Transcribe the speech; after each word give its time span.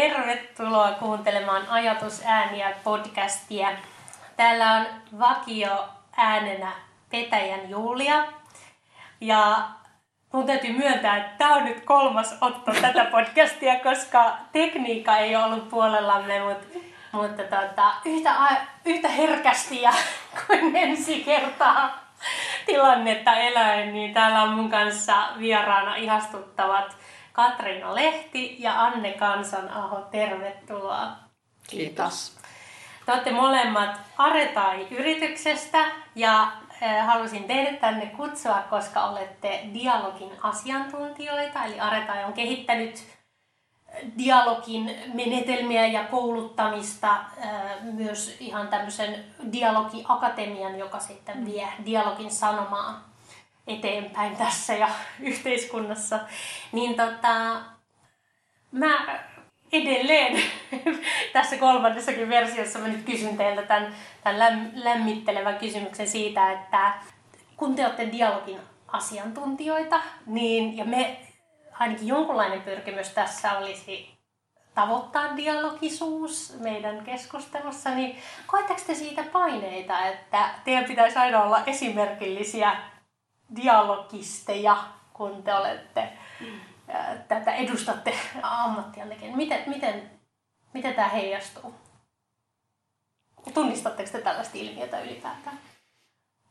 Tervetuloa 0.00 0.92
kuuntelemaan 0.92 1.68
Ajatusääniä 1.68 2.72
podcastia. 2.84 3.68
Täällä 4.36 4.72
on 4.72 4.86
vakio 5.18 5.88
äänenä 6.16 6.72
Petäjän 7.10 7.70
Julia. 7.70 8.24
Ja 9.20 9.68
mun 10.32 10.46
täytyy 10.46 10.72
myöntää, 10.72 11.16
että 11.16 11.38
tämä 11.38 11.54
on 11.54 11.64
nyt 11.64 11.80
kolmas 11.84 12.36
otto 12.40 12.72
tätä 12.80 13.04
podcastia, 13.04 13.80
koska 13.80 14.36
tekniikka 14.52 15.16
ei 15.16 15.36
ollut 15.36 15.68
puolellamme, 15.68 16.40
mutta, 16.40 16.78
mutta 17.12 17.42
tota, 17.42 17.94
yhtä, 18.04 18.34
yhtä 18.84 19.08
herkästi 19.08 19.82
ja 19.82 19.92
kuin 20.46 20.76
ensi 20.76 21.20
kertaa 21.24 22.04
tilannetta 22.66 23.34
eläen, 23.34 23.92
niin 23.92 24.14
täällä 24.14 24.42
on 24.42 24.50
mun 24.50 24.70
kanssa 24.70 25.28
vieraana 25.38 25.94
ihastuttavat 25.94 26.96
Katriina 27.32 27.94
Lehti 27.94 28.56
ja 28.58 28.82
Anne 28.82 29.12
Kansanaho. 29.12 30.00
Tervetuloa. 30.00 31.12
Kiitos. 31.70 32.40
Te 33.06 33.12
olette 33.12 33.32
molemmat 33.32 34.00
Aretai-yrityksestä 34.18 35.84
ja 36.14 36.52
eh, 36.82 37.06
halusin 37.06 37.44
teidät 37.44 37.80
tänne 37.80 38.06
kutsua, 38.06 38.62
koska 38.70 39.04
olette 39.04 39.60
dialogin 39.74 40.32
asiantuntijoita. 40.42 41.64
Eli 41.64 41.80
Aretai 41.80 42.24
on 42.24 42.32
kehittänyt 42.32 42.94
eh, 43.88 44.08
dialogin 44.18 44.96
menetelmiä 45.14 45.86
ja 45.86 46.04
kouluttamista, 46.04 47.16
eh, 47.36 47.82
myös 47.82 48.36
ihan 48.40 48.68
tämmöisen 48.68 49.24
dialogiakatemian, 49.52 50.78
joka 50.78 51.00
sitten 51.00 51.46
vie 51.46 51.68
dialogin 51.84 52.30
sanomaa 52.30 53.09
eteenpäin 53.78 54.36
tässä 54.36 54.74
ja 54.74 54.88
yhteiskunnassa, 55.20 56.20
niin 56.72 56.94
tota, 56.94 57.60
mä 58.72 59.20
edelleen 59.72 60.42
tässä 61.32 61.56
kolmannessakin 61.56 62.28
versiossa 62.28 62.78
mä 62.78 62.88
nyt 62.88 63.04
kysyn 63.04 63.36
teiltä 63.36 63.62
tämän, 63.62 63.94
tämän 64.24 64.70
lämmittelevän 64.74 65.58
kysymyksen 65.58 66.08
siitä, 66.08 66.52
että 66.52 66.94
kun 67.56 67.74
te 67.74 67.86
olette 67.86 68.12
dialogin 68.12 68.60
asiantuntijoita, 68.88 70.00
niin 70.26 70.76
ja 70.76 70.84
me 70.84 71.16
ainakin 71.72 72.08
jonkunlainen 72.08 72.62
pyrkimys 72.62 73.08
tässä 73.08 73.58
olisi 73.58 74.20
tavoittaa 74.74 75.36
dialogisuus 75.36 76.56
meidän 76.60 77.04
keskustelussa, 77.04 77.90
niin 77.90 78.18
koetteko 78.46 78.80
te 78.86 78.94
siitä 78.94 79.22
paineita, 79.32 80.06
että 80.06 80.50
teidän 80.64 80.84
pitäisi 80.84 81.18
aina 81.18 81.42
olla 81.42 81.62
esimerkillisiä 81.66 82.76
dialogisteja, 83.56 84.76
kun 85.12 85.42
te 85.42 85.54
olette 85.54 86.12
tätä 87.28 87.54
edustatte 87.54 88.18
ammattiannekin. 88.42 89.36
Miten, 89.36 89.62
miten, 89.66 90.10
miten 90.72 90.94
tämä 90.94 91.08
heijastuu? 91.08 91.74
Tunnistatteko 93.54 94.10
te 94.12 94.20
tällaista 94.20 94.58
ilmiötä 94.58 95.00
ylipäätään? 95.00 95.58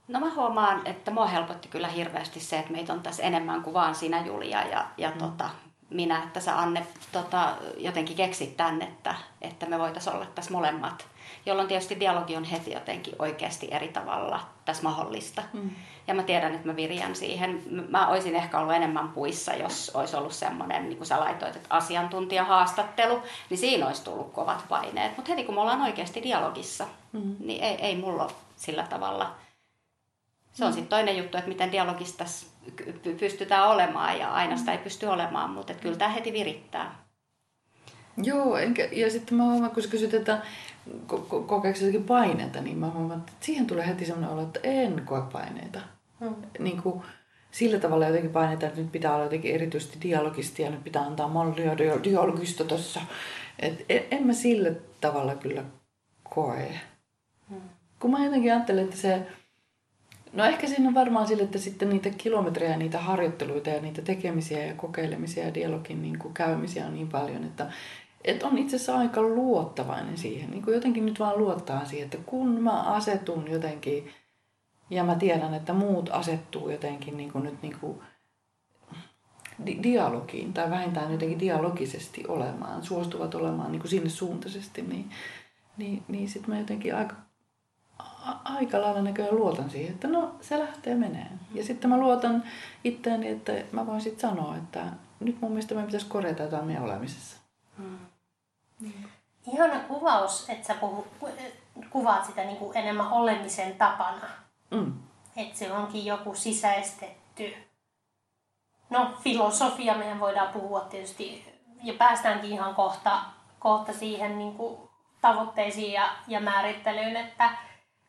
No 0.07 0.19
mä 0.19 0.33
huomaan, 0.35 0.87
että 0.87 1.11
mua 1.11 1.25
helpotti 1.25 1.67
kyllä 1.67 1.87
hirveästi 1.87 2.39
se, 2.39 2.59
että 2.59 2.71
meitä 2.71 2.93
on 2.93 3.03
tässä 3.03 3.23
enemmän 3.23 3.63
kuin 3.63 3.73
vaan 3.73 3.95
sinä 3.95 4.25
Julia 4.25 4.63
ja, 4.63 4.85
ja 4.97 5.11
mm. 5.11 5.17
tota, 5.17 5.49
minä, 5.89 6.23
että 6.23 6.39
sä 6.39 6.59
Anne 6.59 6.87
tota, 7.11 7.57
jotenkin 7.77 8.17
keksit 8.17 8.57
tänne, 8.57 8.85
että, 8.85 9.15
että 9.41 9.65
me 9.65 9.79
voitaisiin 9.79 10.15
olla 10.15 10.25
tässä 10.25 10.51
molemmat 10.51 11.07
jolloin 11.45 11.67
tietysti 11.67 11.99
dialogi 11.99 12.35
on 12.35 12.43
heti 12.43 12.71
jotenkin 12.71 13.15
oikeasti 13.19 13.67
eri 13.71 13.87
tavalla 13.87 14.39
tässä 14.65 14.83
mahdollista. 14.83 15.43
Mm. 15.53 15.69
Ja 16.07 16.13
mä 16.13 16.23
tiedän, 16.23 16.55
että 16.55 16.67
mä 16.67 16.75
virjän 16.75 17.15
siihen. 17.15 17.63
Mä 17.89 18.07
olisin 18.07 18.35
ehkä 18.35 18.59
ollut 18.59 18.75
enemmän 18.75 19.09
puissa, 19.09 19.53
jos 19.53 19.91
olisi 19.93 20.15
ollut 20.15 20.33
semmoinen, 20.33 20.89
niin 20.89 20.97
kuin 20.97 21.07
sä 21.07 21.19
laitoit, 21.19 21.55
että 21.55 21.75
asiantuntijahaastattelu, 21.75 23.21
niin 23.49 23.57
siinä 23.57 23.87
olisi 23.87 24.03
tullut 24.03 24.33
kovat 24.33 24.65
paineet. 24.69 25.17
Mutta 25.17 25.31
heti 25.31 25.43
kun 25.43 25.55
me 25.55 25.61
ollaan 25.61 25.81
oikeasti 25.81 26.23
dialogissa, 26.23 26.87
mm. 27.11 27.35
niin 27.39 27.63
ei, 27.63 27.75
ei 27.75 27.95
mulla 27.95 28.31
sillä 28.55 28.83
tavalla. 28.83 29.35
Se 30.53 30.65
on 30.65 30.71
mm. 30.71 30.75
sitten 30.75 30.89
toinen 30.89 31.17
juttu, 31.17 31.37
että 31.37 31.49
miten 31.49 31.71
dialogista 31.71 32.25
pystytään 33.19 33.67
olemaan 33.67 34.19
ja 34.19 34.33
aina 34.33 34.57
sitä 34.57 34.71
ei 34.71 34.77
pysty 34.77 35.05
olemaan, 35.05 35.49
mutta 35.49 35.73
kyllä 35.73 35.97
tämä 35.97 36.11
heti 36.11 36.33
virittää. 36.33 36.95
Joo, 38.23 38.57
enkä, 38.57 38.89
ja 38.91 39.11
sitten 39.11 39.37
mä 39.37 39.43
huomaan, 39.43 39.71
kun 39.71 39.83
sä 39.83 39.89
kysyt, 39.89 40.13
että 40.13 40.41
ko- 41.07 41.43
kokeeko 41.47 41.79
jotenkin 41.79 42.03
paineita, 42.03 42.61
niin 42.61 42.77
mä 42.77 42.89
huomaan, 42.89 43.19
että 43.19 43.31
siihen 43.39 43.67
tulee 43.67 43.87
heti 43.87 44.05
sellainen 44.05 44.29
olo, 44.29 44.41
että 44.41 44.59
en 44.63 45.01
koe 45.05 45.21
paineita. 45.31 45.79
Hmm. 46.19 46.35
Niin 46.59 46.81
kuin, 46.81 47.01
sillä 47.51 47.79
tavalla 47.79 48.07
jotenkin 48.07 48.31
paineita, 48.31 48.65
että 48.65 48.81
nyt 48.81 48.91
pitää 48.91 49.13
olla 49.13 49.23
jotenkin 49.23 49.55
erityisesti 49.55 49.97
dialogisti 50.01 50.63
ja 50.63 50.69
nyt 50.69 50.83
pitää 50.83 51.01
antaa 51.01 51.27
mallia 51.27 51.77
dialogista 51.77 52.63
tuossa. 52.63 53.01
Et 53.59 53.85
en, 53.89 54.03
en 54.11 54.27
mä 54.27 54.33
sillä 54.33 54.71
tavalla 55.01 55.35
kyllä 55.35 55.63
koe. 56.23 56.79
Hmm. 57.49 57.61
Kun 57.99 58.11
mä 58.11 58.25
jotenkin 58.25 58.53
ajattelen, 58.53 58.83
että 58.83 58.97
se... 58.97 59.21
No 60.33 60.45
ehkä 60.45 60.67
siinä 60.67 60.87
on 60.87 60.93
varmaan 60.93 61.27
sille, 61.27 61.43
että 61.43 61.57
sitten 61.57 61.89
niitä 61.89 62.09
kilometrejä, 62.09 62.77
niitä 62.77 62.99
harjoitteluita 62.99 63.69
ja 63.69 63.81
niitä 63.81 64.01
tekemisiä 64.01 64.65
ja 64.65 64.73
kokeilemisia 64.73 65.45
ja 65.45 65.53
dialogin 65.53 66.01
niin 66.01 66.19
kuin 66.19 66.33
käymisiä 66.33 66.85
on 66.85 66.93
niin 66.93 67.07
paljon, 67.07 67.43
että 67.43 67.71
että 68.23 68.47
on 68.47 68.57
itse 68.57 68.75
asiassa 68.75 68.97
aika 68.97 69.21
luottavainen 69.21 70.17
siihen. 70.17 70.51
Niin 70.51 70.63
kuin 70.63 70.75
jotenkin 70.75 71.05
nyt 71.05 71.19
vaan 71.19 71.37
luottaa 71.37 71.85
siihen, 71.85 72.05
että 72.05 72.17
kun 72.25 72.61
mä 72.61 72.81
asetun 72.81 73.51
jotenkin 73.51 74.11
ja 74.89 75.03
mä 75.03 75.15
tiedän, 75.15 75.53
että 75.53 75.73
muut 75.73 76.09
asettuu 76.09 76.69
jotenkin 76.69 77.17
niin 77.17 77.31
kuin 77.31 77.43
nyt 77.43 77.61
niin 77.61 77.79
kuin 77.81 77.99
di- 79.65 79.79
dialogiin 79.83 80.53
tai 80.53 80.69
vähintään 80.69 81.11
jotenkin 81.11 81.39
dialogisesti 81.39 82.23
olemaan, 82.27 82.83
suostuvat 82.83 83.35
olemaan 83.35 83.71
niin 83.71 83.79
kuin 83.79 83.89
sinne 83.89 84.09
suuntaisesti, 84.09 84.81
niin, 84.81 85.09
niin, 85.77 86.03
niin 86.07 86.29
sitten 86.29 86.49
mä 86.49 86.59
jotenkin 86.59 86.95
aika, 86.95 87.15
a- 87.99 88.41
aika 88.43 88.81
lailla 88.81 89.01
näköjään 89.01 89.35
luotan 89.35 89.69
siihen, 89.69 89.93
että 89.93 90.07
no 90.07 90.35
se 90.41 90.59
lähtee 90.59 90.95
meneen. 90.95 91.39
Ja 91.53 91.63
sitten 91.63 91.89
mä 91.89 91.97
luotan 91.97 92.43
itteeni, 92.83 93.27
että 93.27 93.53
mä 93.71 93.85
voin 93.85 94.01
sitten 94.01 94.29
sanoa, 94.29 94.57
että 94.57 94.85
nyt 95.19 95.41
mun 95.41 95.51
mielestä 95.51 95.75
me 95.75 95.83
pitäisi 95.83 96.05
korjata 96.05 96.43
jotain 96.43 96.65
meidän 96.65 96.83
olemisessa. 96.83 97.37
Hmm. 97.77 97.97
Niin. 98.81 99.09
Ihana 99.53 99.79
kuvaus, 99.79 100.49
että 100.49 100.67
sä 100.67 100.73
puhu, 100.73 101.07
kuvaat 101.89 102.25
sitä 102.25 102.43
niin 102.43 102.57
kuin 102.57 102.77
enemmän 102.77 103.11
olemisen 103.11 103.75
tapana. 103.77 104.27
Mm. 104.71 104.93
Että 105.37 105.59
se 105.59 105.71
onkin 105.71 106.05
joku 106.05 106.35
sisäistetty. 106.35 107.53
No, 108.89 109.13
filosofia 109.23 109.95
meidän 109.95 110.19
voidaan 110.19 110.53
puhua 110.53 110.79
tietysti, 110.79 111.55
ja 111.83 111.93
päästäänkin 111.93 112.49
ihan 112.49 112.75
kohta, 112.75 113.21
kohta 113.59 113.93
siihen 113.93 114.37
niin 114.37 114.55
kuin 114.55 114.89
tavoitteisiin 115.21 115.93
ja, 115.93 116.09
ja 116.27 116.39
määrittelyyn, 116.39 117.15
että 117.15 117.49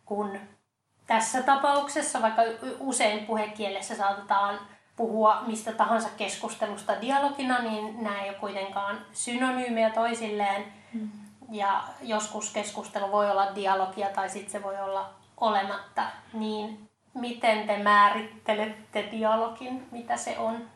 kun 0.05 0.41
tässä 1.07 1.43
tapauksessa, 1.43 2.23
vaikka 2.23 2.43
usein 2.79 3.27
puhekielessä 3.27 3.97
saatetaan 3.97 4.61
puhua 5.01 5.43
mistä 5.47 5.73
tahansa 5.73 6.09
keskustelusta 6.17 7.01
dialogina, 7.01 7.59
niin 7.59 8.03
nämä 8.03 8.23
ei 8.23 8.29
ole 8.29 8.39
kuitenkaan 8.39 8.99
synonyymejä 9.13 9.91
toisilleen. 9.91 10.65
Mm. 10.93 11.11
Ja 11.51 11.83
joskus 12.03 12.53
keskustelu 12.53 13.13
voi 13.13 13.31
olla 13.31 13.55
dialogia 13.55 14.09
tai 14.09 14.29
sitten 14.29 14.51
se 14.51 14.63
voi 14.63 14.81
olla 14.81 15.11
olematta. 15.37 16.03
Niin 16.33 16.91
miten 17.15 17.67
te 17.67 17.79
määrittelette 17.83 19.09
dialogin, 19.13 19.89
mitä 19.91 20.17
se 20.17 20.39
on? 20.39 20.69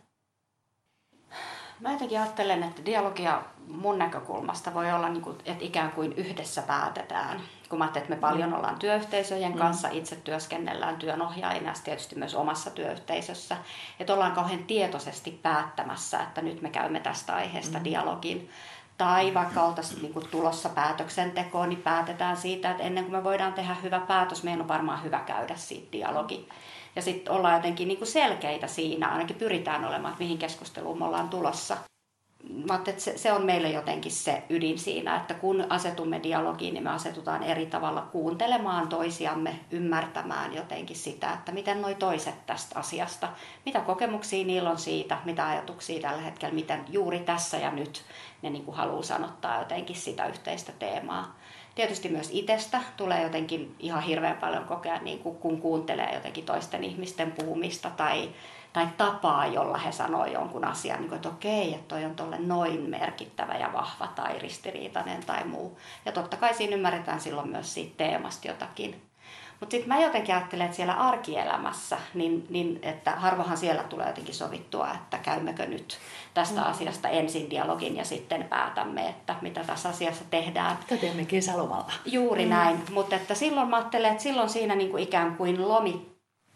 Mä 1.81 1.93
jotenkin 1.93 2.21
ajattelen, 2.21 2.63
että 2.63 2.85
dialogia 2.85 3.43
mun 3.69 3.99
näkökulmasta 3.99 4.75
voi 4.75 4.93
olla, 4.93 5.09
niin 5.09 5.23
kuin, 5.23 5.37
että 5.45 5.65
ikään 5.65 5.93
kuin 5.93 6.13
yhdessä 6.13 6.63
päätetään. 6.63 7.41
Kun 7.69 7.79
mä 7.79 7.87
että 7.87 8.09
me 8.09 8.17
paljon 8.17 8.49
mm. 8.49 8.57
ollaan 8.57 8.79
työyhteisöjen 8.79 9.53
mm. 9.53 9.59
kanssa, 9.59 9.89
itse 9.89 10.17
työskennellään 10.17 10.97
työnohjaajina 10.97 11.69
ja 11.69 11.75
tietysti 11.85 12.17
myös 12.17 12.35
omassa 12.35 12.71
työyhteisössä. 12.71 13.57
Että 14.01 14.15
ollaan 14.15 14.33
kauhean 14.33 14.65
tietoisesti 14.65 15.31
päättämässä, 15.43 16.23
että 16.23 16.43
nyt 16.43 16.63
me 16.63 16.71
käymme 16.71 17.01
tästä 17.01 17.35
aiheesta 17.35 17.79
mm. 17.79 17.85
dialogin. 17.85 18.51
Tai 18.99 19.35
vaikka 19.35 19.63
oltaisiin 19.63 20.03
niin 20.03 20.13
kuin 20.13 20.29
tulossa 20.29 20.69
päätöksentekoon, 20.69 21.69
niin 21.69 21.83
päätetään 21.83 22.37
siitä, 22.37 22.71
että 22.71 22.83
ennen 22.83 23.05
kuin 23.05 23.17
me 23.17 23.25
voidaan 23.25 23.53
tehdä 23.53 23.75
hyvä 23.75 24.01
päätös, 24.01 24.43
meidän 24.43 24.61
on 24.61 24.69
varmaan 24.69 25.03
hyvä 25.03 25.19
käydä 25.19 25.57
siitä 25.57 25.93
dialogi. 25.93 26.49
Ja 26.97 27.03
sitten 27.03 27.33
ollaan 27.33 27.55
jotenkin 27.55 27.89
niin 27.89 27.99
kuin 27.99 28.09
selkeitä 28.09 28.67
siinä, 28.67 29.09
ainakin 29.09 29.37
pyritään 29.37 29.85
olemaan, 29.85 30.13
että 30.13 30.23
mihin 30.23 30.39
keskusteluun 30.39 30.99
me 30.99 31.05
ollaan 31.05 31.29
tulossa 31.29 31.77
mä 32.51 32.75
että 32.75 33.03
se, 33.03 33.19
se 33.19 33.33
on 33.33 33.47
meille 33.47 33.71
jotenkin 33.71 34.13
se 34.13 34.43
ydin 34.51 34.79
siinä, 34.79 35.17
että 35.17 35.35
kun 35.35 35.67
asetumme 35.69 36.21
dialogiin, 36.23 36.75
niin 36.75 36.85
me 36.85 36.91
asetutaan 36.91 37.43
eri 37.43 37.67
tavalla 37.67 38.03
kuuntelemaan 38.13 38.89
toisiamme, 38.89 39.61
ymmärtämään 39.71 40.55
jotenkin 40.55 40.97
sitä, 40.97 41.33
että 41.33 41.53
miten 41.53 41.83
noi 41.83 41.95
toiset 41.95 42.47
tästä 42.47 42.79
asiasta, 42.79 43.29
mitä 43.67 43.81
kokemuksia 43.81 44.47
niillä 44.47 44.71
on 44.71 44.79
siitä, 44.79 45.19
mitä 45.25 45.49
ajatuksia 45.49 46.01
tällä 46.01 46.23
hetkellä, 46.23 46.55
miten 46.55 46.85
juuri 46.89 47.21
tässä 47.21 47.57
ja 47.57 47.71
nyt 47.71 48.03
ne 48.43 48.51
niin 48.51 48.65
kuin 48.65 48.77
haluaa 48.77 49.03
sanottaa 49.03 49.59
jotenkin 49.59 49.97
sitä 49.97 50.27
yhteistä 50.27 50.73
teemaa. 50.79 51.37
Tietysti 51.75 52.09
myös 52.09 52.31
itsestä 52.33 52.81
tulee 52.97 53.23
jotenkin 53.23 53.75
ihan 53.79 54.03
hirveän 54.03 54.37
paljon 54.37 54.65
kokea, 54.65 54.99
niin 54.99 55.19
kuin, 55.19 55.37
kun 55.37 55.61
kuuntelee 55.61 56.15
jotenkin 56.15 56.45
toisten 56.45 56.85
ihmisten 56.85 57.33
puhumista 57.33 57.91
tai 57.91 58.31
tai 58.75 58.89
tapaa, 58.97 59.47
jolla 59.47 59.79
he 59.79 59.93
sanoo 59.93 60.27
jonkun 60.27 60.65
asian, 60.65 60.99
niin 60.99 61.09
kuin, 61.09 61.17
että 61.17 61.29
okei, 61.29 61.75
että 61.75 61.89
toi 61.95 62.05
on 62.05 62.15
tolle 62.15 62.39
noin 62.39 62.81
merkittävä 62.81 63.55
ja 63.55 63.73
vahva 63.73 64.07
tai 64.07 64.39
ristiriitainen 64.39 65.25
tai 65.27 65.45
muu. 65.45 65.79
Ja 66.05 66.13
totta 66.13 66.37
kai 66.37 66.55
siinä 66.55 66.77
ymmärretään 66.77 67.21
silloin 67.21 67.49
myös 67.49 67.75
siitä 67.75 67.95
teemasta 67.97 68.49
jotakin. 68.49 69.03
Mutta 69.61 69.71
sitten 69.71 69.89
mä 69.89 70.01
jotenkin 70.01 70.35
ajattelen, 70.35 70.65
että 70.65 70.77
siellä 70.77 70.93
arkielämässä, 70.93 71.99
niin, 72.15 72.47
niin 72.51 72.79
että 72.83 73.11
harvohan 73.11 73.57
siellä 73.57 73.83
tulee 73.83 74.07
jotenkin 74.07 74.35
sovittua, 74.35 74.91
että 74.95 75.19
käymmekö 75.19 75.67
nyt 75.67 75.99
tästä 76.35 76.61
mm. 76.61 76.67
asiasta 76.67 77.09
ensin 77.09 77.51
dialogin 77.51 77.97
ja 77.97 78.05
sitten 78.05 78.45
päätämme, 78.45 79.09
että 79.09 79.37
mitä 79.41 79.65
tässä 79.65 79.89
asiassa 79.89 80.25
tehdään. 80.31 80.77
Mitä 80.77 80.97
teemme 80.97 81.25
kesälomalla. 81.25 81.93
Juuri 82.05 82.45
mm. 82.45 82.51
näin, 82.51 82.83
mutta 82.93 83.17
että 83.17 83.35
silloin 83.35 83.69
mä 83.69 83.77
ajattelen, 83.77 84.11
että 84.11 84.23
silloin 84.23 84.49
siinä 84.49 84.75
niin 84.75 84.91
kuin 84.91 85.03
ikään 85.03 85.37
kuin 85.37 85.69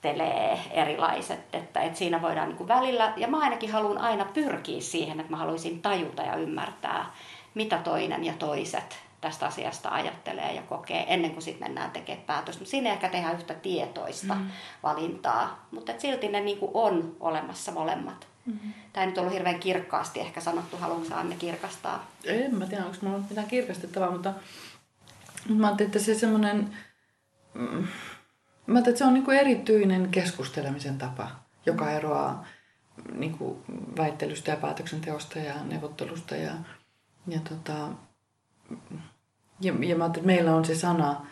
lomittelee 0.04 0.58
erilaiset, 0.70 1.40
että, 1.52 1.80
että 1.80 1.98
siinä 1.98 2.22
voidaan 2.22 2.48
niin 2.48 2.56
kuin 2.56 2.68
välillä, 2.68 3.12
ja 3.16 3.28
mä 3.28 3.40
ainakin 3.40 3.72
haluan 3.72 3.98
aina 3.98 4.24
pyrkiä 4.24 4.80
siihen, 4.80 5.20
että 5.20 5.32
mä 5.32 5.36
haluaisin 5.36 5.82
tajuta 5.82 6.22
ja 6.22 6.36
ymmärtää, 6.36 7.12
mitä 7.54 7.78
toinen 7.78 8.24
ja 8.24 8.32
toiset 8.38 8.98
tästä 9.20 9.46
asiasta 9.46 9.88
ajattelee 9.88 10.52
ja 10.52 10.62
kokee 10.62 11.14
ennen 11.14 11.30
kuin 11.30 11.42
sitten 11.42 11.68
mennään 11.68 11.90
tekemään 11.90 12.26
päätös. 12.26 12.58
Mutta 12.58 12.70
siinä 12.70 12.88
ei 12.88 12.94
ehkä 12.94 13.08
tehdä 13.08 13.32
yhtä 13.32 13.54
tietoista 13.54 14.34
mm. 14.34 14.46
valintaa, 14.82 15.66
mutta 15.70 15.92
silti 15.98 16.28
ne 16.28 16.40
niin 16.40 16.58
kuin 16.58 16.70
on 16.74 17.16
olemassa 17.20 17.72
molemmat. 17.72 18.26
Mm-hmm. 18.46 18.72
Tämä 18.92 19.04
ei 19.04 19.10
nyt 19.10 19.18
ollut 19.18 19.32
hirveän 19.32 19.60
kirkkaasti 19.60 20.20
ehkä 20.20 20.40
sanottu, 20.40 20.76
haluatko 20.76 21.14
Anne 21.14 21.36
kirkastaa? 21.36 22.06
En 22.24 22.54
mä 22.54 22.66
tiedä, 22.66 22.84
onko 22.84 22.96
mulla 23.02 23.18
mitään 23.28 23.46
kirkastettavaa, 23.46 24.10
mutta 24.10 24.32
mä 25.48 25.66
ajattelin, 25.66 25.88
että 25.88 25.98
se 25.98 26.14
semmoinen, 26.14 26.76
mm, 27.54 27.86
mä 28.68 28.74
ajattelin, 28.74 28.94
että 28.94 28.98
se 28.98 29.04
on 29.04 29.14
niin 29.14 29.24
kuin 29.24 29.38
erityinen 29.38 30.08
keskustelemisen 30.10 30.98
tapa, 30.98 31.30
joka 31.66 31.90
eroaa 31.90 32.46
niin 33.14 33.38
kuin 33.38 33.58
väittelystä 33.96 34.50
ja 34.50 34.56
päätöksenteosta 34.56 35.38
ja 35.38 35.54
neuvottelusta 35.64 36.36
ja, 36.36 36.52
ja 37.28 37.40
tota, 37.48 37.88
ja, 39.60 39.74
ja 39.80 39.96
mä 39.96 40.06
että 40.06 40.20
meillä 40.22 40.54
on 40.54 40.64
se 40.64 40.74
sana, 40.74 41.26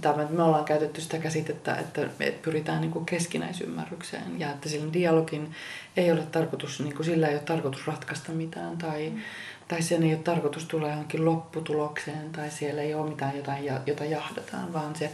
tämä, 0.00 0.22
että 0.22 0.34
me 0.34 0.42
ollaan 0.42 0.64
käytetty 0.64 1.00
sitä 1.00 1.18
käsitettä, 1.18 1.74
että 1.74 2.08
me 2.18 2.30
pyritään 2.42 2.80
niin 2.80 2.90
kuin 2.90 3.06
keskinäisymmärrykseen 3.06 4.40
ja 4.40 4.50
että 4.50 4.68
sillä 4.68 4.92
dialogin 4.92 5.54
ei 5.96 6.12
ole 6.12 6.22
tarkoitus, 6.22 6.80
niin 6.80 6.96
kuin 6.96 7.06
sillä 7.06 7.28
ei 7.28 7.34
ole 7.34 7.42
tarkoitus 7.42 7.86
ratkaista 7.86 8.32
mitään 8.32 8.78
tai, 8.78 9.10
mm. 9.10 9.20
tai 9.68 9.82
sen 9.82 10.02
ei 10.02 10.14
ole 10.14 10.22
tarkoitus 10.22 10.64
tulla 10.64 10.88
johonkin 10.88 11.24
lopputulokseen 11.24 12.32
tai 12.32 12.50
siellä 12.50 12.82
ei 12.82 12.94
ole 12.94 13.10
mitään, 13.10 13.36
jota, 13.36 13.52
jota 13.86 14.04
jahdataan, 14.04 14.72
vaan 14.72 14.96
se 14.96 15.12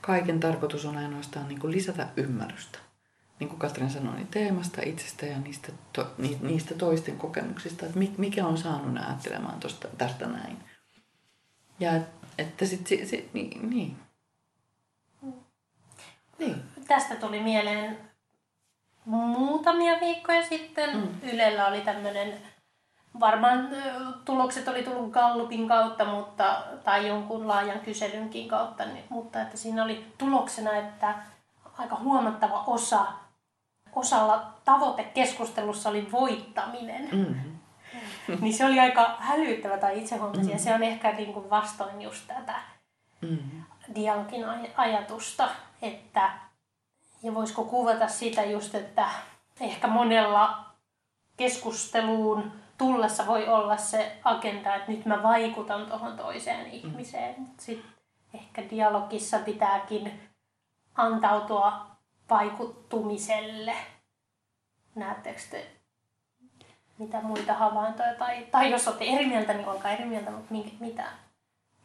kaiken 0.00 0.40
tarkoitus 0.40 0.84
on 0.84 0.96
ainoastaan 0.96 1.48
niin 1.48 1.60
kuin 1.60 1.72
lisätä 1.72 2.08
ymmärrystä. 2.16 2.78
Niin 3.40 3.48
kuin 3.48 3.58
Katrin 3.58 3.90
sanoi, 3.90 4.14
niin 4.14 4.26
teemasta, 4.26 4.82
itsestä 4.82 5.26
ja 5.26 5.38
niistä, 5.38 5.72
to, 5.92 6.14
niistä 6.40 6.74
toisten 6.74 7.16
kokemuksista, 7.16 7.86
että 7.86 7.98
mikä 8.18 8.46
on 8.46 8.58
saanut 8.58 8.96
ajattelemaan 8.96 9.60
tosta, 9.60 9.88
tästä 9.98 10.26
näin. 10.26 10.58
Ja 11.80 11.92
että 12.38 12.66
sit, 12.66 12.86
sit, 12.86 13.08
sit 13.08 13.34
niin, 13.34 13.70
niin. 13.70 13.96
niin. 16.38 16.62
Tästä 16.88 17.16
tuli 17.16 17.40
mieleen 17.40 17.98
muutamia 19.04 20.00
viikkoja 20.00 20.46
sitten. 20.46 20.96
Mm. 20.96 21.30
Ylellä 21.32 21.66
oli 21.66 21.80
tämmöinen, 21.80 22.34
varmaan 23.20 23.68
tulokset 24.24 24.68
oli 24.68 24.82
tullut 24.82 25.10
Gallupin 25.10 25.68
kautta, 25.68 26.04
mutta, 26.04 26.62
tai 26.84 27.08
jonkun 27.08 27.48
laajan 27.48 27.80
kyselynkin 27.80 28.48
kautta, 28.48 28.84
niin, 28.84 29.04
mutta 29.08 29.42
että 29.42 29.56
siinä 29.56 29.84
oli 29.84 30.06
tuloksena, 30.18 30.76
että 30.76 31.14
aika 31.78 31.96
huomattava 31.96 32.64
osa, 32.66 33.06
osalla 33.96 34.46
tavoitekeskustelussa 34.64 35.88
oli 35.88 36.12
voittaminen. 36.12 37.08
Mm-hmm. 37.12 38.38
niin 38.40 38.54
se 38.54 38.64
oli 38.64 38.80
aika 38.80 39.16
hälyttävä 39.18 39.78
tai 39.78 39.98
itse 39.98 40.16
huomasin. 40.16 40.44
Mm. 40.44 40.50
Ja 40.50 40.58
se 40.58 40.74
on 40.74 40.82
ehkä 40.82 41.12
niin 41.12 41.32
kuin 41.32 41.50
vastoin 41.50 42.02
just 42.02 42.26
tätä 42.26 42.54
mm. 43.20 43.64
dialogin 43.94 44.44
ajatusta, 44.76 45.48
että 45.82 46.30
ja 47.22 47.34
voisiko 47.34 47.64
kuvata 47.64 48.08
sitä 48.08 48.44
just, 48.44 48.74
että 48.74 49.08
ehkä 49.60 49.88
monella 49.88 50.67
keskusteluun 51.38 52.52
tullessa 52.78 53.26
voi 53.26 53.48
olla 53.48 53.76
se 53.76 54.18
agenda, 54.24 54.74
että 54.74 54.92
nyt 54.92 55.06
mä 55.06 55.22
vaikutan 55.22 55.86
tuohon 55.86 56.16
toiseen 56.16 56.66
mm. 56.66 56.72
ihmiseen. 56.72 57.34
Sitten 57.58 57.90
ehkä 58.34 58.62
dialogissa 58.70 59.38
pitääkin 59.38 60.20
antautua 60.94 61.86
vaikuttumiselle. 62.30 63.74
Näettekö 64.94 65.40
te 65.50 65.66
mitä 66.98 67.20
muita 67.20 67.54
havaintoja, 67.54 68.14
tai, 68.14 68.46
tai 68.50 68.70
jos 68.70 68.88
olette 68.88 69.04
eri 69.04 69.26
mieltä, 69.26 69.54
niin 69.54 69.68
olkaa 69.68 69.90
eri 69.90 70.04
mieltä, 70.04 70.30
mutta 70.30 70.54
minkä, 70.54 70.70
mitä? 70.80 71.04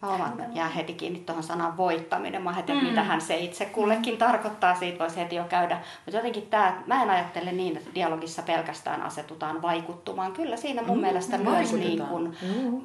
Mä 0.04 0.46
jää 0.54 0.70
heti 0.70 0.94
kiinni 0.94 1.20
tuohon 1.20 1.44
sanan 1.44 1.78
voittaminen. 1.78 2.42
Mä 2.42 2.54
heti, 2.54 2.74
mm. 2.74 2.84
mitähän 2.84 3.22
se 3.22 3.38
itse 3.38 3.66
kullekin 3.66 4.18
tarkoittaa, 4.18 4.76
siitä 4.76 5.00
voisi 5.00 5.18
heti 5.18 5.36
jo 5.36 5.44
käydä. 5.44 5.82
Mutta 6.06 6.18
jotenkin 6.18 6.48
tämä, 6.48 6.84
mä 6.88 7.04
en 7.04 7.10
ajattele 7.10 7.52
niin, 7.52 7.78
että 7.78 7.90
dialogissa 7.96 8.42
pelkästään 8.42 9.02
asetutaan 9.02 9.62
vaikuttumaan. 9.62 10.34
Kyllä 10.34 10.58
siinä 10.58 10.82
mun 10.82 10.98
mm, 10.98 11.02
mielestä 11.02 11.38
myös 11.38 11.74
niin 11.74 12.02
kuin, 12.02 12.38
mm. 12.42 12.82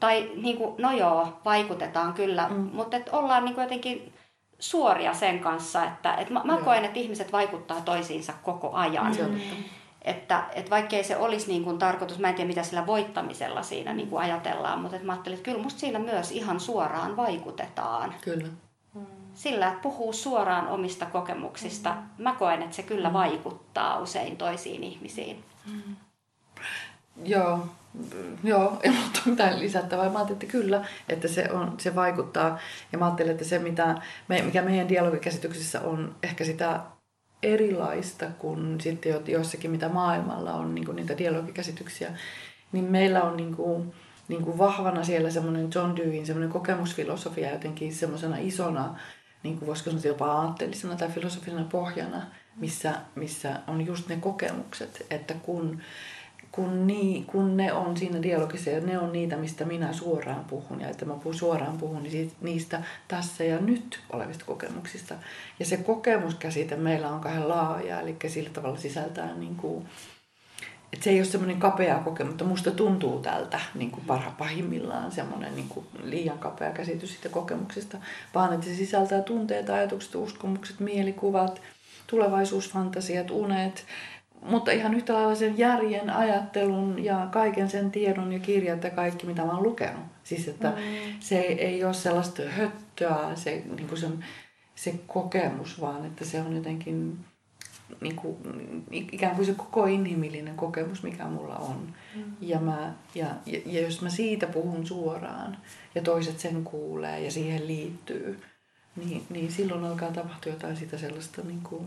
tai 0.00 0.30
niin 0.36 0.56
kuin, 0.56 0.74
no 0.78 0.92
joo, 0.92 1.28
vaikutetaan 1.44 2.14
kyllä, 2.14 2.48
mm. 2.48 2.70
mutta 2.72 2.96
että 2.96 3.16
ollaan 3.16 3.44
niin 3.44 3.54
kuin 3.54 3.62
jotenkin 3.62 4.12
suoria 4.58 5.14
sen 5.14 5.38
kanssa, 5.38 5.84
että, 5.84 6.14
että 6.14 6.32
mä, 6.32 6.40
mä 6.44 6.56
koen, 6.56 6.84
että 6.84 6.98
ihmiset 6.98 7.32
vaikuttaa 7.32 7.80
toisiinsa 7.80 8.32
koko 8.42 8.72
ajan. 8.72 9.16
Mm. 9.30 9.40
Että, 10.04 10.44
että 10.54 10.70
vaikkei 10.70 11.04
se 11.04 11.16
olisi 11.16 11.48
niin 11.48 11.64
kuin 11.64 11.78
tarkoitus, 11.78 12.18
mä 12.18 12.28
en 12.28 12.34
tiedä 12.34 12.48
mitä 12.48 12.62
sillä 12.62 12.86
voittamisella 12.86 13.62
siinä 13.62 13.92
niin 13.92 14.08
kuin 14.08 14.22
ajatellaan, 14.22 14.80
mutta 14.80 14.96
että 14.96 15.06
mä 15.06 15.12
ajattelin, 15.12 15.38
että 15.38 15.44
kyllä 15.50 15.62
musta 15.62 15.80
siinä 15.80 15.98
myös 15.98 16.30
ihan 16.30 16.60
suoraan 16.60 17.16
vaikutetaan. 17.16 18.14
Kyllä. 18.20 18.48
Sillä, 19.34 19.68
että 19.68 19.80
puhuu 19.80 20.12
suoraan 20.12 20.68
omista 20.68 21.06
kokemuksista, 21.06 21.94
mm. 21.94 22.22
mä 22.22 22.34
koen, 22.38 22.62
että 22.62 22.76
se 22.76 22.82
kyllä 22.82 23.08
mm. 23.08 23.12
vaikuttaa 23.12 23.98
usein 23.98 24.36
toisiin 24.36 24.84
ihmisiin. 24.84 25.44
Mm. 25.72 25.96
Joo, 27.24 27.66
Joo, 28.44 28.80
ei 28.82 28.90
ole 28.90 28.98
mitään 29.26 29.60
lisättävää. 29.60 30.10
Mä 30.10 30.18
ajattelin, 30.18 30.42
että 30.42 30.52
kyllä, 30.52 30.84
että 31.08 31.28
se, 31.28 31.48
on, 31.52 31.74
se 31.78 31.94
vaikuttaa. 31.94 32.58
Ja 32.92 32.98
mä 32.98 33.04
ajattelin, 33.04 33.32
että 33.32 33.44
se, 33.44 33.58
mitä, 33.58 33.94
mikä 34.44 34.62
meidän 34.62 34.88
dialogikäsityksessä 34.88 35.80
on 35.80 36.14
ehkä 36.22 36.44
sitä 36.44 36.80
erilaista 37.44 38.26
kuin 38.38 38.80
sitten 38.80 39.14
jossakin, 39.26 39.70
mitä 39.70 39.88
maailmalla 39.88 40.52
on 40.52 40.74
niin 40.74 40.84
kuin 40.84 40.96
niitä 40.96 41.18
dialogikäsityksiä, 41.18 42.12
niin 42.72 42.84
meillä 42.84 43.22
on 43.22 43.36
niin 43.36 43.56
kuin, 43.56 43.92
niin 44.28 44.42
kuin 44.42 44.58
vahvana 44.58 45.04
siellä 45.04 45.30
semmoinen 45.30 45.70
John 45.74 45.96
Deweyn 45.96 46.26
semmoinen 46.26 46.52
kokemusfilosofia 46.52 47.50
jotenkin 47.50 47.94
semmoisena 47.94 48.36
isona, 48.38 48.98
niin 49.42 49.58
kuin 49.58 49.66
voisiko 49.66 49.90
sanoa 49.90 50.04
jopa 50.04 50.32
aatteellisena 50.32 50.96
tai 50.96 51.08
filosofisena 51.08 51.64
pohjana, 51.64 52.22
missä, 52.56 52.94
missä 53.14 53.60
on 53.66 53.86
just 53.86 54.08
ne 54.08 54.16
kokemukset, 54.16 55.06
että 55.10 55.34
kun 55.34 55.80
kun, 56.54 56.86
niin, 56.86 57.24
kun 57.24 57.56
ne 57.56 57.72
on 57.72 57.96
siinä 57.96 58.22
dialogissa 58.22 58.70
ja 58.70 58.80
ne 58.80 58.98
on 58.98 59.12
niitä, 59.12 59.36
mistä 59.36 59.64
minä 59.64 59.92
suoraan 59.92 60.44
puhun 60.44 60.80
ja 60.80 60.88
että 60.88 61.04
mä 61.04 61.14
puhun 61.14 61.34
suoraan 61.34 61.78
puhun 61.78 62.02
niin 62.02 62.32
niistä 62.40 62.82
tässä 63.08 63.44
ja 63.44 63.58
nyt 63.58 64.00
olevista 64.12 64.44
kokemuksista. 64.44 65.14
Ja 65.58 65.66
se 65.66 65.76
kokemuskäsite 65.76 66.76
meillä 66.76 67.10
on 67.10 67.20
kahden 67.20 67.48
laaja, 67.48 68.00
eli 68.00 68.16
sillä 68.26 68.50
tavalla 68.50 68.78
sisältää 68.78 69.34
niin 69.34 69.56
kuin, 69.56 69.86
että 70.92 71.04
se 71.04 71.10
ei 71.10 71.18
ole 71.18 71.24
semmoinen 71.24 71.60
kapea 71.60 71.98
kokemus, 71.98 72.30
mutta 72.30 72.44
musta 72.44 72.70
tuntuu 72.70 73.20
tältä 73.20 73.60
niin 73.74 73.90
kuin 73.90 74.04
parha, 74.06 74.30
pahimmillaan 74.30 75.12
semmoinen 75.12 75.56
niin 75.56 75.68
kuin 75.68 75.86
liian 76.02 76.38
kapea 76.38 76.70
käsitys 76.70 77.12
siitä 77.12 77.28
kokemuksesta, 77.28 77.98
vaan 78.34 78.52
että 78.52 78.66
se 78.66 78.74
sisältää 78.74 79.22
tunteet, 79.22 79.70
ajatukset, 79.70 80.14
uskomukset, 80.14 80.80
mielikuvat, 80.80 81.60
tulevaisuusfantasiat, 82.06 83.30
unet, 83.30 83.84
mutta 84.44 84.70
ihan 84.70 84.94
yhtä 84.94 85.14
lailla 85.14 85.34
sen 85.34 85.58
järjen, 85.58 86.10
ajattelun 86.10 87.04
ja 87.04 87.28
kaiken 87.32 87.70
sen 87.70 87.90
tiedon 87.90 88.32
ja 88.32 88.38
kirjat 88.38 88.84
ja 88.84 88.90
kaikki, 88.90 89.26
mitä 89.26 89.44
mä 89.44 89.52
oon 89.52 89.62
lukenut. 89.62 90.04
Siis 90.24 90.48
että 90.48 90.70
mm. 90.70 90.76
se 91.20 91.40
ei 91.40 91.84
ole 91.84 91.94
sellaista 91.94 92.42
höttöä, 92.48 93.30
se, 93.34 93.62
niin 93.76 93.88
kuin 93.88 93.98
se, 93.98 94.08
se 94.74 94.94
kokemus, 95.06 95.80
vaan 95.80 96.06
että 96.06 96.24
se 96.24 96.40
on 96.40 96.56
jotenkin 96.56 97.18
niin 98.00 98.16
kuin, 98.16 98.36
ikään 98.90 99.36
kuin 99.36 99.46
se 99.46 99.54
koko 99.54 99.86
inhimillinen 99.86 100.56
kokemus, 100.56 101.02
mikä 101.02 101.24
mulla 101.24 101.56
on. 101.56 101.94
Mm. 102.14 102.22
Ja, 102.40 102.60
mä, 102.60 102.94
ja, 103.14 103.26
ja, 103.46 103.60
ja 103.66 103.80
jos 103.80 104.02
mä 104.02 104.08
siitä 104.08 104.46
puhun 104.46 104.86
suoraan 104.86 105.56
ja 105.94 106.02
toiset 106.02 106.40
sen 106.40 106.64
kuulee 106.64 107.20
ja 107.20 107.30
siihen 107.30 107.66
liittyy, 107.66 108.42
niin, 108.96 109.22
niin 109.30 109.52
silloin 109.52 109.84
alkaa 109.84 110.12
tapahtua 110.12 110.52
jotain 110.52 110.76
sitä 110.76 110.98
sellaista 110.98 111.42
niin 111.42 111.60
kuin, 111.62 111.86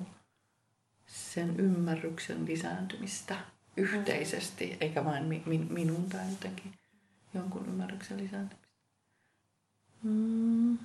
sen 1.08 1.60
ymmärryksen 1.60 2.46
lisääntymistä 2.46 3.36
yhteisesti, 3.78 4.66
mm. 4.66 4.78
eikä 4.82 5.06
vain 5.06 5.24
mi- 5.24 5.44
mi- 5.46 5.68
minun 5.70 6.10
tai 6.10 6.30
jotenkin 6.30 6.74
jonkun 7.34 7.66
ymmärryksen 7.68 8.18
lisääntymistä. 8.18 8.68
Mm. 10.04 10.78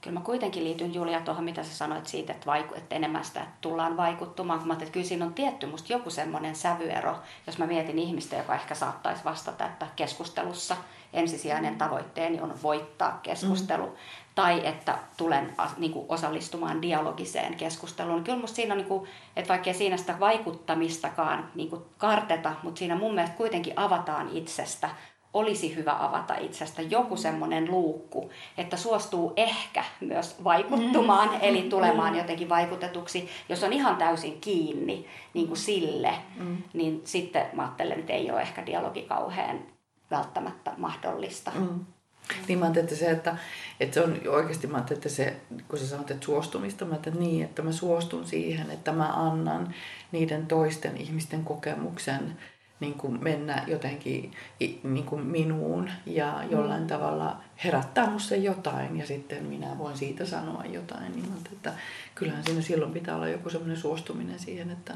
kyllä 0.00 0.18
mä 0.18 0.24
kuitenkin 0.24 0.64
liityn 0.64 0.94
Julia 0.94 1.20
tuohon, 1.20 1.44
mitä 1.44 1.64
sä 1.64 1.74
sanoit 1.74 2.06
siitä, 2.06 2.32
että, 2.32 2.46
vaiku, 2.46 2.74
että 2.74 2.94
enemmän 2.94 3.24
sitä 3.24 3.40
että 3.40 3.54
tullaan 3.60 3.96
vaikuttumaan. 3.96 4.58
Kun 4.58 4.68
mä 4.68 4.74
että 4.74 4.90
kyllä 4.90 5.06
siinä 5.06 5.24
on 5.24 5.34
tietty 5.34 5.66
musta 5.66 5.92
joku 5.92 6.10
semmoinen 6.10 6.56
sävyero, 6.56 7.18
jos 7.46 7.58
mä 7.58 7.66
mietin 7.66 7.98
ihmistä, 7.98 8.36
joka 8.36 8.54
ehkä 8.54 8.74
saattaisi 8.74 9.24
vastata, 9.24 9.66
että 9.66 9.86
keskustelussa 9.96 10.76
ensisijainen 11.12 11.78
tavoitteeni 11.78 12.40
on 12.40 12.62
voittaa 12.62 13.20
keskustelu. 13.22 13.86
Mm. 13.86 13.96
Tai 14.38 14.66
että 14.66 14.98
tulen 15.16 15.54
niin 15.78 15.92
kuin, 15.92 16.06
osallistumaan 16.08 16.82
dialogiseen 16.82 17.54
keskusteluun. 17.54 18.24
Kyllä 18.24 18.38
musta 18.38 18.56
siinä 18.56 18.74
on, 18.74 18.78
niin 18.78 18.88
kuin, 18.88 19.08
että 19.36 19.48
vaikkei 19.48 19.74
siinä 19.74 19.96
sitä 19.96 20.20
vaikuttamistakaan 20.20 21.50
niin 21.54 21.70
kuin, 21.70 21.82
karteta, 21.98 22.52
mutta 22.62 22.78
siinä 22.78 22.96
mun 22.96 23.14
mielestä 23.14 23.36
kuitenkin 23.36 23.72
avataan 23.76 24.28
itsestä 24.32 24.90
olisi 25.34 25.76
hyvä 25.76 25.96
avata 25.98 26.34
itsestä 26.34 26.82
joku 26.82 27.16
semmoinen 27.16 27.70
luukku, 27.70 28.30
että 28.58 28.76
suostuu 28.76 29.32
ehkä 29.36 29.84
myös 30.00 30.44
vaikuttumaan, 30.44 31.28
mm. 31.28 31.38
eli 31.40 31.62
tulemaan 31.62 32.12
mm. 32.12 32.18
jotenkin 32.18 32.48
vaikutetuksi. 32.48 33.28
Jos 33.48 33.62
on 33.62 33.72
ihan 33.72 33.96
täysin 33.96 34.40
kiinni 34.40 35.06
niin 35.34 35.46
kuin 35.46 35.58
sille, 35.58 36.14
mm. 36.36 36.56
niin 36.72 37.00
sitten 37.04 37.46
mä 37.52 37.62
ajattelen, 37.62 37.98
että 37.98 38.12
ei 38.12 38.30
ole 38.30 38.40
ehkä 38.40 38.66
dialogi 38.66 39.02
kauhean 39.02 39.58
välttämättä 40.10 40.72
mahdollista. 40.76 41.52
Mm. 41.54 41.84
Niin 42.48 42.58
mä 42.58 42.72
että 42.76 42.96
se, 42.96 43.10
että, 43.10 43.36
että 43.80 43.94
se 43.94 44.00
on 44.00 44.20
oikeasti, 44.28 44.66
mä 44.66 44.84
että 44.90 45.08
se, 45.08 45.36
kun 45.68 45.78
sä 45.78 45.86
sanot, 45.86 46.10
että 46.10 46.24
suostumista, 46.24 46.84
mä 46.84 46.94
että 46.94 47.10
niin, 47.10 47.44
että 47.44 47.62
mä 47.62 47.72
suostun 47.72 48.26
siihen, 48.26 48.70
että 48.70 48.92
mä 48.92 49.12
annan 49.12 49.74
niiden 50.12 50.46
toisten 50.46 50.96
ihmisten 50.96 51.44
kokemuksen 51.44 52.36
niin 52.80 52.94
kuin 52.94 53.24
mennä 53.24 53.64
jotenkin 53.66 54.32
niin 54.82 55.04
kuin 55.04 55.26
minuun 55.26 55.90
ja 56.06 56.44
jollain 56.50 56.82
mm. 56.82 56.86
tavalla 56.86 57.40
herättää 57.64 58.10
musta 58.10 58.36
jotain 58.36 58.98
ja 58.98 59.06
sitten 59.06 59.44
minä 59.44 59.78
voin 59.78 59.96
siitä 59.96 60.26
sanoa 60.26 60.64
jotain. 60.64 61.12
Niin 61.12 61.32
että 61.52 61.72
kyllähän 62.14 62.44
siinä 62.44 62.62
silloin 62.62 62.92
pitää 62.92 63.16
olla 63.16 63.28
joku 63.28 63.50
semmoinen 63.50 63.76
suostuminen 63.76 64.38
siihen, 64.38 64.70
että 64.70 64.94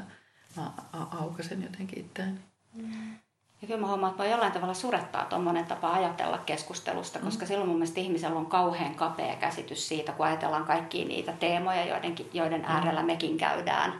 mä 0.57 0.71
aukasen 0.93 1.63
jotenkin 1.63 1.99
itseäni. 1.99 2.39
Mm. 2.73 3.22
Ja 3.63 3.67
kyllä 3.67 3.81
mä 3.81 3.87
huomaan, 3.87 4.11
että 4.11 4.25
jollain 4.25 4.51
tavalla 4.51 4.73
surettaa 4.73 5.25
tuommoinen 5.25 5.65
tapa 5.65 5.93
ajatella 5.93 6.37
keskustelusta, 6.37 7.19
mm. 7.19 7.25
koska 7.25 7.45
silloin 7.45 7.67
mun 7.67 7.77
mielestä 7.77 7.99
ihmisellä 7.99 8.39
on 8.39 8.45
kauhean 8.45 8.95
kapea 8.95 9.35
käsitys 9.35 9.87
siitä, 9.87 10.11
kun 10.11 10.25
ajatellaan 10.25 10.65
kaikkia 10.65 11.05
niitä 11.05 11.31
teemoja, 11.31 11.85
joiden, 11.85 12.15
joiden 12.33 12.61
mm. 12.61 12.67
äärellä 12.67 13.03
mekin 13.03 13.37
käydään 13.37 13.93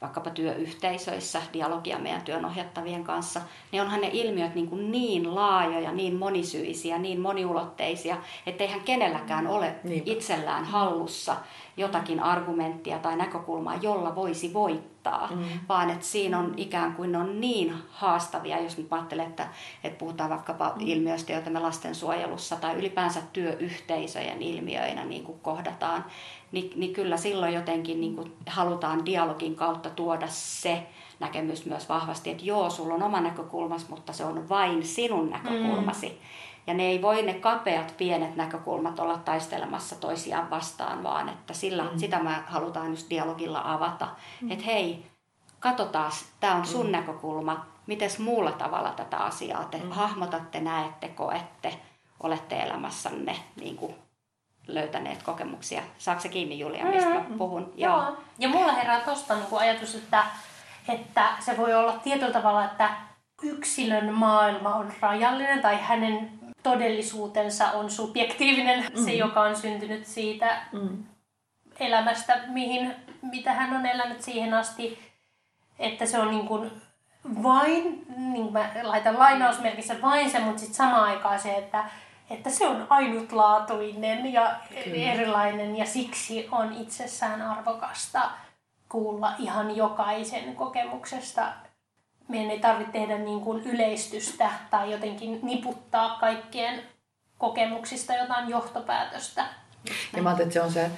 vaikkapa 0.00 0.30
työyhteisöissä 0.30 1.42
dialogia 1.52 1.98
meidän 1.98 2.22
työnohjattavien 2.22 3.04
kanssa, 3.04 3.40
niin 3.72 3.82
onhan 3.82 4.00
ne 4.00 4.10
ilmiöt 4.12 4.54
niin, 4.54 4.68
kuin 4.68 4.92
niin 4.92 5.34
laajoja, 5.34 5.92
niin 5.92 6.16
monisyisiä, 6.16 6.98
niin 6.98 7.20
moniulotteisia, 7.20 8.16
että 8.46 8.64
eihän 8.64 8.80
kenelläkään 8.80 9.46
ole 9.46 9.74
Niinpä. 9.84 10.10
itsellään 10.10 10.64
hallussa 10.64 11.36
jotakin 11.76 12.20
argumenttia 12.20 12.98
tai 12.98 13.16
näkökulmaa, 13.16 13.78
jolla 13.82 14.14
voisi 14.14 14.54
voittaa, 14.54 14.97
mm. 15.30 15.44
vaan 15.68 15.90
että 15.90 16.06
siinä 16.06 16.38
on 16.38 16.54
ikään 16.56 16.94
kuin 16.94 17.12
ne 17.12 17.18
on 17.18 17.40
niin 17.40 17.74
haastavia, 17.90 18.62
jos 18.62 18.78
nyt 18.78 18.86
ajattelen, 18.90 19.26
että, 19.26 19.48
että 19.84 19.98
puhutaan 19.98 20.30
vaikkapa 20.30 20.72
mm. 20.76 20.86
ilmiöistä, 20.86 21.32
joita 21.32 21.50
me 21.50 21.58
lastensuojelussa 21.58 22.56
tai 22.56 22.74
ylipäänsä 22.74 23.20
työyhteisöjen 23.32 24.42
ilmiöinä 24.42 25.04
niin 25.04 25.24
kuin 25.24 25.40
kohdataan, 25.40 26.04
niin, 26.52 26.72
niin 26.76 26.92
kyllä 26.92 27.16
silloin 27.16 27.54
jotenkin 27.54 28.00
niin 28.00 28.16
kuin 28.16 28.32
halutaan 28.46 29.06
dialogin 29.06 29.56
kautta 29.56 29.90
tuoda 29.90 30.26
se 30.28 30.86
näkemys 31.20 31.66
myös 31.66 31.88
vahvasti, 31.88 32.30
että 32.30 32.44
joo, 32.44 32.70
sulla 32.70 32.94
on 32.94 33.02
oma 33.02 33.20
näkökulmas, 33.20 33.88
mutta 33.88 34.12
se 34.12 34.24
on 34.24 34.48
vain 34.48 34.86
sinun 34.86 35.30
näkökulmasi. 35.30 36.08
Mm. 36.08 36.14
Ja 36.68 36.74
ne 36.74 36.82
ei 36.82 37.02
voi 37.02 37.22
ne 37.22 37.34
kapeat 37.34 37.94
pienet 37.96 38.36
näkökulmat 38.36 38.98
olla 38.98 39.18
taistelemassa 39.18 39.96
toisiaan 39.96 40.50
vastaan, 40.50 41.02
vaan 41.02 41.28
että 41.28 41.54
sillä, 41.54 41.82
mm. 41.82 41.98
sitä 41.98 42.18
me 42.18 42.30
halutaan 42.46 42.90
just 42.90 43.10
dialogilla 43.10 43.62
avata. 43.64 44.08
Mm. 44.40 44.50
Että 44.50 44.64
hei, 44.64 45.06
katsotaan, 45.60 46.12
tämä 46.40 46.54
on 46.54 46.66
sun 46.66 46.86
mm. 46.86 46.92
näkökulma, 46.92 47.66
miten 47.86 48.10
muulla 48.18 48.52
tavalla 48.52 48.90
tätä 48.90 49.16
asiaa 49.16 49.64
te 49.64 49.78
mm. 49.78 49.90
hahmotatte, 49.90 50.60
näette, 50.60 51.08
koette, 51.08 51.80
olette 52.20 52.60
elämässänne 52.60 53.36
niin 53.60 53.76
kuin 53.76 53.94
löytäneet 54.66 55.22
kokemuksia. 55.22 55.82
Saatko 55.98 56.22
se 56.22 56.28
kiinni 56.28 56.58
Julia, 56.58 56.84
mistä 56.84 57.10
mä 57.10 57.24
mm. 57.28 57.38
puhun? 57.38 57.72
Joo. 57.76 57.96
Joo. 57.96 58.16
Ja 58.38 58.48
mulla 58.48 58.72
herää 58.72 59.00
tuosta 59.00 59.34
niin 59.34 59.58
ajatus, 59.58 59.94
että, 59.94 60.24
että 60.88 61.28
se 61.40 61.56
voi 61.56 61.74
olla 61.74 61.92
tietyllä 61.92 62.32
tavalla, 62.32 62.64
että 62.64 62.90
yksilön 63.42 64.14
maailma 64.14 64.74
on 64.74 64.92
rajallinen 65.00 65.62
tai 65.62 65.78
hänen 65.82 66.37
todellisuutensa 66.62 67.70
on 67.70 67.90
subjektiivinen, 67.90 68.84
mm. 68.96 69.04
se 69.04 69.12
joka 69.12 69.40
on 69.40 69.56
syntynyt 69.56 70.06
siitä 70.06 70.62
mm. 70.72 71.04
elämästä, 71.80 72.40
mihin, 72.46 72.94
mitä 73.22 73.52
hän 73.52 73.76
on 73.76 73.86
elänyt 73.86 74.22
siihen 74.22 74.54
asti, 74.54 74.98
että 75.78 76.06
se 76.06 76.18
on 76.18 76.30
niin 76.30 76.46
kuin 76.46 76.70
vain, 77.42 78.06
niin 78.16 78.52
mä 78.52 78.70
laitan 78.82 79.18
lainausmerkissä 79.18 79.96
vain 80.02 80.30
se, 80.30 80.38
mutta 80.38 80.58
sitten 80.58 80.76
samaan 80.76 81.04
aikaan 81.04 81.40
se, 81.40 81.54
että 81.54 81.84
että 82.30 82.50
se 82.50 82.66
on 82.66 82.86
ainutlaatuinen 82.90 84.32
ja 84.32 84.56
Kyllä. 84.68 85.12
erilainen 85.12 85.76
ja 85.76 85.86
siksi 85.86 86.48
on 86.52 86.72
itsessään 86.72 87.42
arvokasta 87.42 88.30
kuulla 88.88 89.32
ihan 89.38 89.76
jokaisen 89.76 90.56
kokemuksesta. 90.56 91.52
Meidän 92.28 92.50
ei 92.50 92.60
tarvitse 92.60 92.92
tehdä 92.92 93.18
niin 93.18 93.40
kuin 93.40 93.62
yleistystä 93.62 94.50
tai 94.70 94.92
jotenkin 94.92 95.38
niputtaa 95.42 96.18
kaikkien 96.20 96.82
kokemuksista 97.38 98.14
jotain 98.14 98.48
johtopäätöstä. 98.48 99.44
Ja 100.16 100.22
mä 100.22 100.36
että 100.40 100.54
se 100.54 100.60
on 100.60 100.72
se, 100.72 100.90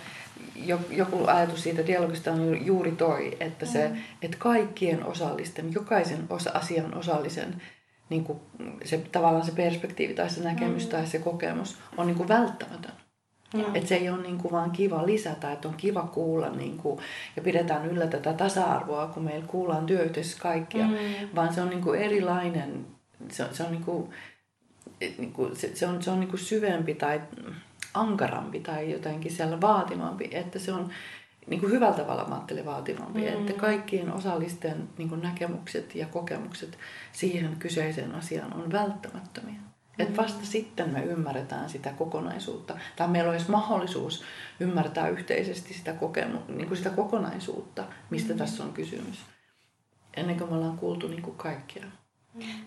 joku 0.91 1.27
ajatus 1.27 1.63
siitä 1.63 1.87
dialogista 1.87 2.33
on 2.33 2.67
juuri 2.67 2.93
toi, 2.93 3.37
että, 3.41 3.67
se, 3.67 3.89
mm. 3.89 3.97
että 4.23 4.37
kaikkien 4.41 5.05
osallisten, 5.07 5.73
jokaisen 5.73 6.27
osa, 6.31 6.51
asian 6.55 6.95
osallisen 6.95 7.63
niin 8.09 8.25
kuin 8.25 8.41
se, 8.85 8.99
tavallaan 8.99 9.47
se 9.47 9.53
perspektiivi 9.53 10.15
tai 10.15 10.31
se 10.31 10.43
näkemys 10.43 10.85
mm. 10.85 10.91
tai 10.91 11.07
se 11.07 11.19
kokemus 11.19 11.79
on 11.97 12.07
niin 12.07 12.17
kuin 12.17 12.29
välttämätön. 12.29 12.93
Mm. 13.55 13.75
Että 13.75 13.89
se 13.89 13.95
ei 13.95 14.11
ole 14.11 14.23
niin 14.23 14.39
kuin 14.39 14.53
vaan 14.53 14.71
kiva 14.71 15.07
lisätä, 15.07 15.53
että 15.53 15.69
on 15.69 15.75
kiva 15.75 16.03
kuulla 16.03 16.51
niin 16.51 16.79
kuin, 16.79 17.01
ja 17.37 17.43
pidetään 17.43 17.87
yllä 17.87 18.07
tätä 18.07 18.33
tasa-arvoa, 18.33 19.07
kun 19.07 19.23
meillä 19.23 19.47
kuullaan 19.47 19.87
työyhteisössä 19.87 20.43
kaikkia, 20.43 20.87
mm. 20.87 20.97
vaan 21.35 21.55
se 21.55 21.63
on 21.63 21.71
niin 21.71 21.83
kuin 21.83 22.01
erilainen, 22.01 22.87
se, 23.31 23.45
se 23.53 23.63
on, 23.63 23.73
niin 23.73 23.85
kuin, 23.85 24.11
niin 25.19 25.33
kuin, 25.33 25.57
se, 25.57 25.77
se 25.77 25.87
on, 25.87 26.03
se 26.03 26.11
on 26.11 26.21
niin 26.21 26.31
kuin 26.31 26.41
syvempi 26.41 26.95
tai 26.95 27.21
ankarampi 27.95 28.61
tai 28.61 28.93
jotenkin 28.93 29.33
siellä 29.33 29.61
vaatimampi, 29.61 30.29
että 30.33 30.59
se 30.59 30.73
on 30.73 30.91
niin 31.47 31.61
kuin 31.61 31.73
hyvällä 31.73 31.97
tavalla 31.97 32.29
mä 32.29 32.35
ajattelen 32.35 32.67
vaativampi, 32.67 33.21
mm. 33.21 33.27
että 33.27 33.53
kaikkien 33.53 34.13
osallisten 34.13 34.89
niin 34.99 35.09
kuin 35.09 35.23
näkemykset 35.23 35.95
ja 35.95 36.07
kokemukset 36.07 36.79
siihen 37.13 37.57
kyseiseen 37.59 38.15
asiaan 38.15 38.53
on 38.53 38.73
välttämättömiä. 38.73 39.61
Mm. 39.99 40.07
Että 40.07 40.23
vasta 40.23 40.47
sitten 40.47 40.91
me 40.91 41.03
ymmärretään 41.03 41.71
sitä 41.71 41.93
kokonaisuutta, 41.93 42.79
tai 42.97 43.09
meillä 43.09 43.33
edes 43.33 43.49
mahdollisuus 43.49 44.25
ymmärtää 44.61 45.09
yhteisesti 45.09 45.75
sitä, 45.75 45.93
kokemu- 45.93 46.43
niin 46.49 46.69
kuin 46.69 46.79
sitä 46.79 46.91
kokonaisuutta, 46.91 47.85
mistä 48.11 48.33
mm. 48.33 48.39
tässä 48.39 48.65
on 48.65 48.73
kysymys. 48.73 49.19
Ennen 50.17 50.39
kuin 50.39 50.51
me 50.51 50.57
ollaan 50.57 50.79
kuultu 50.79 51.09
niin 51.09 51.23
kuin 51.23 51.37
kaikkia. 51.37 51.85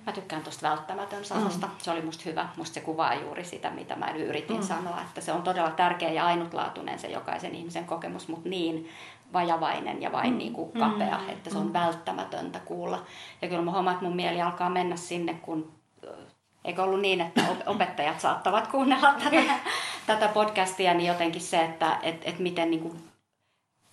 Mä 0.06 0.13
tykkään 0.13 0.44
tuosta 0.44 0.70
välttämätön 0.70 1.25
sanasta. 1.25 1.68
Mm. 1.68 1.74
Se 1.77 1.92
oli 1.92 2.01
musta 2.01 2.24
hyvä. 2.25 2.50
Musta 2.58 2.74
se 2.74 2.82
kuvaa 2.82 3.13
juuri 3.13 3.44
sitä, 3.44 3.72
mitä 3.72 3.96
mä 3.96 4.12
yritin 4.12 4.58
mm. 4.58 4.63
sanoa. 4.63 5.01
Että 5.01 5.22
se 5.22 5.32
on 5.32 5.42
todella 5.42 5.72
tärkeä 5.72 6.12
ja 6.12 6.25
ainutlaatuinen 6.25 7.00
se 7.00 7.08
jokaisen 7.08 7.56
ihmisen 7.56 7.86
kokemus, 7.86 8.27
mutta 8.27 8.50
niin 8.50 8.89
vajavainen 9.34 10.01
ja 10.01 10.12
vain 10.12 10.32
mm. 10.32 10.38
niin 10.38 10.53
kuin 10.53 10.72
kapea, 10.72 11.18
mm. 11.18 11.30
että 11.30 11.50
se 11.50 11.58
on 11.58 11.68
mm. 11.68 11.74
välttämätöntä 11.74 12.60
kuulla. 12.60 13.06
Ja 13.42 13.48
kyllä 13.48 13.62
mä 13.62 13.72
huomaan, 13.72 13.94
että 13.94 14.06
mun 14.06 14.15
mieli 14.15 14.42
alkaa 14.42 14.70
mennä 14.70 14.96
sinne, 14.96 15.34
kun 15.34 15.72
eikö 16.65 16.84
ollut 16.84 17.01
niin, 17.01 17.22
että 17.22 17.41
opettajat 17.65 18.20
saattavat 18.20 18.67
kuunnella 18.67 19.13
tätä, 19.24 19.53
tätä 20.05 20.27
podcastia, 20.27 20.93
niin 20.93 21.08
jotenkin 21.08 21.41
se, 21.41 21.63
että 21.63 21.98
et, 22.03 22.22
et 22.25 22.39
miten 22.39 22.72
niin 22.72 22.82
kuin 22.82 23.03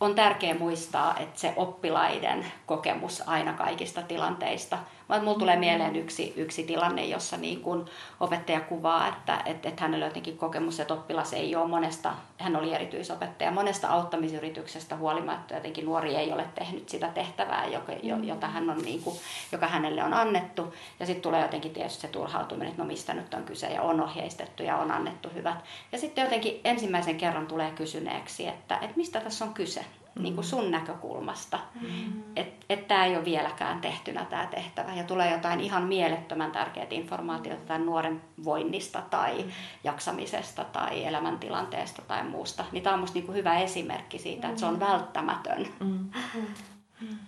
on 0.00 0.14
tärkeää 0.14 0.58
muistaa, 0.58 1.16
että 1.18 1.40
se 1.40 1.52
oppilaiden 1.56 2.46
kokemus 2.66 3.28
aina 3.28 3.52
kaikista 3.52 4.02
tilanteista 4.02 4.78
vaan 5.10 5.24
mulla 5.24 5.38
tulee 5.38 5.56
mieleen 5.56 5.96
yksi, 5.96 6.32
yksi 6.36 6.64
tilanne, 6.64 7.04
jossa 7.04 7.36
niin 7.36 7.60
kun 7.60 7.86
opettaja 8.20 8.60
kuvaa, 8.60 9.08
että, 9.08 9.42
että, 9.46 9.68
että 9.68 9.82
hänellä 9.82 10.04
on 10.04 10.10
jotenkin 10.10 10.38
kokemus, 10.38 10.80
että 10.80 10.94
oppilas 10.94 11.32
ei 11.32 11.56
ole 11.56 11.68
monesta, 11.68 12.12
hän 12.38 12.56
oli 12.56 12.74
erityisopettaja, 12.74 13.50
monesta 13.50 13.88
auttamisyrityksestä 13.88 14.96
huolimatta 14.96 15.54
jotenkin 15.54 15.84
nuori 15.84 16.16
ei 16.16 16.32
ole 16.32 16.44
tehnyt 16.54 16.88
sitä 16.88 17.08
tehtävää, 17.08 17.66
joka, 17.66 17.92
jota 18.22 18.46
hän 18.46 18.70
on, 18.70 18.78
niin 18.78 19.02
kuin, 19.02 19.16
joka 19.52 19.66
hänelle 19.66 20.04
on 20.04 20.14
annettu. 20.14 20.74
Ja 21.00 21.06
sitten 21.06 21.22
tulee 21.22 21.42
jotenkin 21.42 21.72
tietysti 21.72 22.00
se 22.00 22.08
turhautuminen, 22.08 22.68
että 22.68 22.82
no 22.82 22.86
mistä 22.86 23.14
nyt 23.14 23.34
on 23.34 23.44
kyse 23.44 23.66
ja 23.66 23.82
on 23.82 24.00
ohjeistettu 24.00 24.62
ja 24.62 24.76
on 24.76 24.90
annettu 24.90 25.28
hyvät. 25.34 25.64
Ja 25.92 25.98
sitten 25.98 26.24
jotenkin 26.24 26.60
ensimmäisen 26.64 27.16
kerran 27.16 27.46
tulee 27.46 27.70
kysyneeksi, 27.70 28.48
että, 28.48 28.74
että 28.74 28.96
mistä 28.96 29.20
tässä 29.20 29.44
on 29.44 29.54
kyse 29.54 29.84
mm. 30.14 30.22
niin 30.22 30.34
kuin 30.34 30.44
sun 30.44 30.70
näkökulmasta. 30.70 31.58
Mm. 31.80 32.22
Että 32.36 32.66
et 32.68 32.88
tämä 32.88 33.04
ei 33.04 33.16
ole 33.16 33.24
vieläkään 33.24 33.80
tehtynä 33.80 34.24
tämä 34.24 34.46
tehtävä 34.46 34.94
ja 34.94 35.04
tulee 35.04 35.32
jotain 35.32 35.60
ihan 35.60 35.82
mielettömän 35.82 36.52
tärkeää 36.52 36.86
informaatiota 36.90 37.62
tämän 37.66 37.86
nuoren 37.86 38.22
voinnista 38.44 39.02
tai 39.10 39.42
mm. 39.42 39.50
jaksamisesta 39.84 40.64
tai 40.64 41.04
elämäntilanteesta 41.04 42.02
tai 42.02 42.24
muusta. 42.24 42.64
Niin 42.72 42.82
tämä 42.82 42.94
on 42.94 43.00
musta 43.00 43.14
niin 43.14 43.26
kuin 43.26 43.36
hyvä 43.36 43.58
esimerkki 43.58 44.18
siitä, 44.18 44.48
että 44.48 44.60
se 44.60 44.66
on 44.66 44.74
mm. 44.74 44.80
välttämätön. 44.80 45.66
Mm. 45.80 46.10
Mm. 46.34 47.18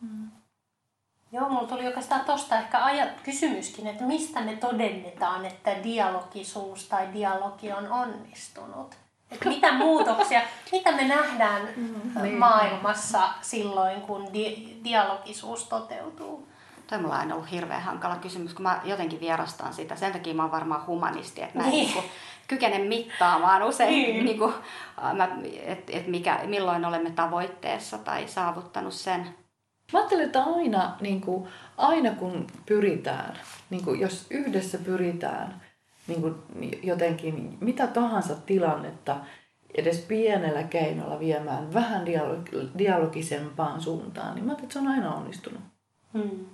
Mm. 0.00 0.30
Joo, 1.32 1.48
mulla 1.48 1.68
tuli 1.68 1.86
oikeastaan 1.86 2.24
tuosta 2.24 2.58
ehkä 2.58 2.84
ajat, 2.84 3.20
kysymyskin, 3.22 3.86
että 3.86 4.04
mistä 4.04 4.40
me 4.40 4.56
todennetaan, 4.56 5.44
että 5.44 5.82
dialogisuus 5.84 6.88
tai 6.88 7.08
dialogi 7.12 7.72
on 7.72 7.92
onnistunut? 7.92 9.05
Että 9.30 9.48
mitä 9.48 9.72
muutoksia, 9.72 10.40
mitä 10.72 10.92
me 10.92 11.08
nähdään 11.08 11.62
mm, 11.76 12.22
niin. 12.22 12.38
maailmassa 12.38 13.28
silloin, 13.40 14.00
kun 14.00 14.34
di- 14.34 14.80
dialogisuus 14.84 15.64
toteutuu? 15.64 16.48
Toi 16.86 16.98
mulla 16.98 17.14
on 17.14 17.20
aina 17.20 17.34
ollut 17.34 17.50
hirveän 17.50 17.82
hankala 17.82 18.16
kysymys, 18.16 18.54
kun 18.54 18.62
mä 18.62 18.80
jotenkin 18.84 19.20
vierastan 19.20 19.74
sitä. 19.74 19.96
Sen 19.96 20.12
takia 20.12 20.34
mä 20.34 20.42
oon 20.42 20.52
varmaan 20.52 20.86
humanisti, 20.86 21.42
että 21.42 21.58
mä 21.58 21.64
en 21.64 21.70
niin. 21.70 21.94
niin 21.94 22.04
kykene 22.48 22.78
mittaamaan 22.78 23.62
usein, 23.62 23.92
niin. 23.92 24.24
niin 24.24 24.40
että 25.62 25.92
et 25.92 26.06
mikä, 26.06 26.40
milloin 26.46 26.84
olemme 26.84 27.10
tavoitteessa 27.10 27.98
tai 27.98 28.28
saavuttanut 28.28 28.94
sen. 28.94 29.34
Mä 29.92 29.98
ajattelen, 29.98 30.26
että 30.26 30.44
aina, 30.44 30.96
niin 31.00 31.20
kuin, 31.20 31.48
aina 31.76 32.10
kun 32.10 32.46
pyritään, 32.66 33.38
niin 33.70 33.84
kuin, 33.84 34.00
jos 34.00 34.26
yhdessä 34.30 34.78
pyritään 34.78 35.62
niin 36.06 36.20
kuin, 36.20 36.34
jotenkin 36.82 37.58
mitä 37.60 37.86
tahansa 37.86 38.34
tilannetta 38.46 39.16
edes 39.74 39.98
pienellä 39.98 40.62
keinolla 40.62 41.20
viemään 41.20 41.74
vähän 41.74 42.06
dialog- 42.06 42.78
dialogisempaan 42.78 43.80
suuntaan, 43.80 44.34
niin 44.34 44.44
mä 44.44 44.50
ajattelen, 44.50 44.64
että 44.64 44.72
se 44.72 44.78
on 44.78 44.88
aina 44.88 45.14
onnistunut. 45.14 45.60
Hmm. 46.12 46.46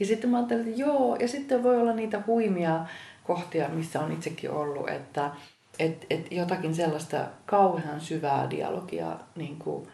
Ja 0.00 0.06
sitten 0.06 0.30
mä 0.30 0.36
ajattelin, 0.36 0.68
että 0.68 0.80
joo, 0.80 1.16
ja 1.16 1.28
sitten 1.28 1.62
voi 1.62 1.76
olla 1.80 1.92
niitä 1.92 2.22
huimia 2.26 2.86
kohtia, 3.24 3.68
missä 3.68 4.00
on 4.00 4.12
itsekin 4.12 4.50
ollut, 4.50 4.88
että 4.88 5.30
et, 5.78 6.06
et 6.10 6.32
jotakin 6.32 6.74
sellaista 6.74 7.26
kauhean 7.46 8.00
syvää 8.00 8.50
dialogia 8.50 9.16
niin 9.36 9.56
kuin, 9.58 9.88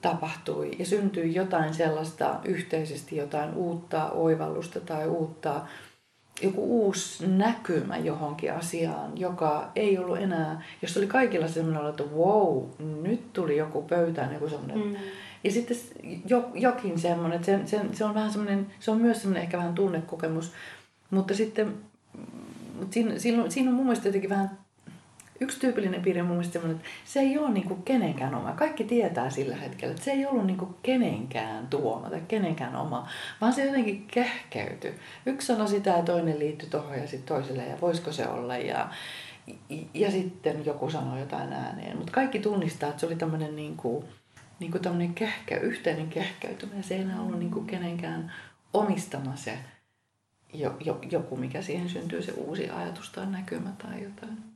tapahtui 0.00 0.70
ja 0.78 0.86
syntyi 0.86 1.34
jotain 1.34 1.74
sellaista 1.74 2.40
yhteisesti, 2.44 3.16
jotain 3.16 3.54
uutta 3.54 4.10
oivallusta 4.10 4.80
tai 4.80 5.06
uutta, 5.06 5.60
joku 6.42 6.84
uusi 6.84 7.26
näkymä 7.26 7.96
johonkin 7.96 8.52
asiaan, 8.52 9.18
joka 9.18 9.70
ei 9.76 9.98
ollut 9.98 10.18
enää, 10.18 10.62
jos 10.82 10.96
oli 10.96 11.06
kaikilla 11.06 11.48
sellainen 11.48 11.90
että 11.90 12.04
wow, 12.16 12.64
nyt 13.02 13.32
tuli 13.32 13.56
joku 13.56 13.82
pöytään, 13.82 14.34
joku 14.34 14.48
semmoinen. 14.48 14.78
Mm. 14.78 14.96
Ja 15.44 15.50
sitten 15.50 15.76
jo, 16.28 16.50
jokin 16.54 16.98
semmoinen, 16.98 17.44
se, 17.44 17.60
se, 17.66 17.80
se, 17.92 18.04
on 18.04 18.14
vähän 18.14 18.30
semmoinen, 18.30 18.66
se 18.80 18.90
on 18.90 19.00
myös 19.00 19.20
semmoinen 19.20 19.42
ehkä 19.42 19.58
vähän 19.58 19.74
tunnekokemus, 19.74 20.52
mutta 21.10 21.34
sitten 21.34 21.74
mutta 22.78 22.94
siinä, 22.94 23.18
siinä, 23.18 23.42
on, 23.42 23.50
siinä 23.50 23.70
on 23.70 23.76
mun 23.76 23.86
mielestä 23.86 24.08
jotenkin 24.08 24.30
vähän 24.30 24.58
yksi 25.42 25.60
tyypillinen 25.60 26.02
piirre 26.02 26.22
mun 26.22 26.36
mielestä 26.36 26.58
että 26.58 26.88
se 27.04 27.20
ei 27.20 27.38
ole 27.38 27.50
niin 27.50 27.68
kuin 27.68 27.82
kenenkään 27.82 28.34
oma. 28.34 28.52
Kaikki 28.52 28.84
tietää 28.84 29.30
sillä 29.30 29.56
hetkellä, 29.56 29.92
että 29.92 30.04
se 30.04 30.10
ei 30.10 30.26
ollut 30.26 30.46
niin 30.46 30.56
kuin 30.56 30.74
kenenkään 30.82 31.66
tuoma 31.66 32.10
tai 32.10 32.22
kenenkään 32.28 32.76
oma, 32.76 33.08
vaan 33.40 33.52
se 33.52 33.64
jotenkin 33.64 34.06
kehkeytyi. 34.06 34.94
Yksi 35.26 35.46
sanoi 35.46 35.68
sitä 35.68 35.90
ja 35.90 36.02
toinen 36.02 36.38
liittyi 36.38 36.68
tuohon 36.68 36.98
ja 36.98 37.06
sitten 37.06 37.36
toiselle 37.36 37.66
ja 37.66 37.80
voisiko 37.80 38.12
se 38.12 38.28
olla 38.28 38.56
ja, 38.56 38.88
ja 39.94 40.10
sitten 40.10 40.66
joku 40.66 40.90
sanoi 40.90 41.20
jotain 41.20 41.52
ääneen. 41.52 41.96
Mutta 41.96 42.12
kaikki 42.12 42.38
tunnistaa, 42.38 42.88
että 42.88 43.00
se 43.00 43.06
oli 43.06 43.16
tämmöinen 43.16 43.56
niin 43.56 43.76
kuin, 43.76 44.04
niin 44.60 44.70
kuin 44.70 44.82
tämmöinen 44.82 45.14
kehkä, 45.14 45.56
yhteinen 45.56 46.08
kehkeytyminen. 46.08 46.84
Se 46.84 46.94
ei 46.94 47.00
enää 47.00 47.20
ollut 47.20 47.38
niin 47.38 47.50
kuin 47.50 47.66
kenenkään 47.66 48.32
omistama 48.72 49.36
se 49.36 49.58
joku, 51.10 51.36
mikä 51.36 51.62
siihen 51.62 51.88
syntyy, 51.88 52.22
se 52.22 52.32
uusi 52.32 52.70
ajatus 52.70 53.10
tai 53.10 53.26
näkymä 53.26 53.72
tai 53.78 54.02
jotain. 54.02 54.51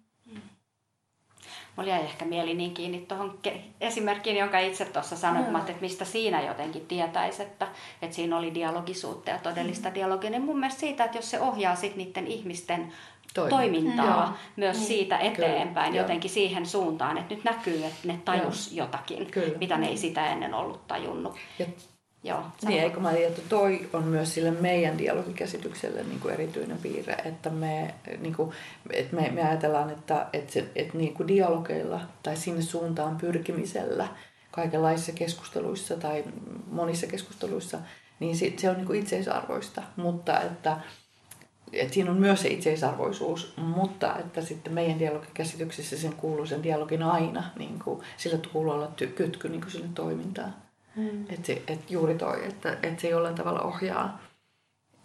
Mulla 1.76 1.90
jäi 1.90 2.02
ehkä 2.02 2.24
mieli 2.24 2.54
niin 2.54 2.74
kiinni 2.74 2.98
tuohon 2.98 3.38
esimerkkiin, 3.80 4.36
jonka 4.36 4.58
itse 4.58 4.84
tuossa 4.84 5.16
sanoin, 5.16 5.52
no. 5.52 5.58
että 5.58 5.72
mistä 5.80 6.04
siinä 6.04 6.42
jotenkin 6.42 6.86
tietäisi, 6.86 7.42
että, 7.42 7.68
että 8.02 8.16
siinä 8.16 8.36
oli 8.36 8.54
dialogisuutta 8.54 9.30
ja 9.30 9.38
todellista 9.38 9.88
mm. 9.88 9.94
dialogia. 9.94 10.30
Niin 10.30 10.42
mun 10.42 10.58
mielestä 10.58 10.80
siitä, 10.80 11.04
että 11.04 11.18
jos 11.18 11.30
se 11.30 11.40
ohjaa 11.40 11.74
sitten 11.74 12.04
niiden 12.04 12.26
ihmisten 12.26 12.92
Toimi. 13.34 13.50
toimintaa 13.50 14.26
mm. 14.26 14.34
myös 14.56 14.76
niin. 14.76 14.86
siitä 14.86 15.18
eteenpäin 15.18 15.92
Kyllä. 15.92 16.02
jotenkin 16.02 16.30
siihen 16.30 16.66
suuntaan, 16.66 17.18
että 17.18 17.34
nyt 17.34 17.44
näkyy, 17.44 17.84
että 17.84 18.08
ne 18.08 18.20
tajus 18.24 18.72
Joo. 18.72 18.86
jotakin, 18.86 19.26
Kyllä. 19.30 19.58
mitä 19.58 19.78
ne 19.78 19.88
ei 19.88 19.96
sitä 19.96 20.26
ennen 20.26 20.54
ollut 20.54 20.86
tajunnut. 20.86 21.36
Ja 21.58 21.66
Joo, 22.26 22.42
niin, 22.66 22.82
eikö 22.82 23.00
mä 23.00 23.12
että 23.12 23.42
toi 23.48 23.88
on 23.92 24.04
myös 24.04 24.34
sille 24.34 24.50
meidän 24.50 24.98
dialogikäsitykselle 24.98 26.02
niin 26.02 26.20
kuin 26.20 26.34
erityinen 26.34 26.78
piirre, 26.78 27.14
että 27.24 27.50
me, 27.50 27.94
niin 28.20 28.34
kuin, 28.34 28.52
että 28.90 29.16
me, 29.16 29.30
me 29.30 29.42
ajatellaan, 29.48 29.90
että, 29.90 30.26
että, 30.32 30.52
se, 30.52 30.68
että 30.76 30.98
niin 30.98 31.14
kuin 31.14 31.28
dialogeilla 31.28 32.00
tai 32.22 32.36
sinne 32.36 32.62
suuntaan 32.62 33.16
pyrkimisellä 33.16 34.08
kaikenlaisissa 34.50 35.12
keskusteluissa 35.12 35.96
tai 35.96 36.24
monissa 36.70 37.06
keskusteluissa, 37.06 37.78
niin 38.20 38.36
se, 38.36 38.52
se 38.56 38.70
on 38.70 38.76
niin 38.76 38.86
kuin 38.86 39.00
itseisarvoista, 39.00 39.82
mutta 39.96 40.40
että, 40.40 40.76
että 41.72 41.94
siinä 41.94 42.10
on 42.10 42.16
myös 42.16 42.42
se 42.42 42.48
itseisarvoisuus, 42.48 43.54
mutta 43.56 44.18
että 44.18 44.40
sitten 44.40 44.72
meidän 44.72 44.98
dialogikäsityksessä 44.98 45.98
sen 45.98 46.12
kuuluu 46.12 46.46
sen 46.46 46.62
dialogin 46.62 47.02
aina, 47.02 47.44
niin 47.58 47.78
kuin, 47.78 48.00
sillä 48.16 48.38
kuuluu 48.52 48.72
olla 48.72 48.92
ty- 49.02 49.06
kytky 49.06 49.48
niin 49.48 49.60
kuin 49.60 49.72
sinne 49.72 49.88
toimintaan. 49.94 50.65
Mm. 50.96 51.24
Että 51.28 51.52
et 51.66 51.90
juuri 51.90 52.14
toi, 52.14 52.46
että 52.46 52.78
et 52.82 53.00
se 53.00 53.08
jollain 53.08 53.34
tavalla 53.34 53.60
ohjaa 53.60 54.26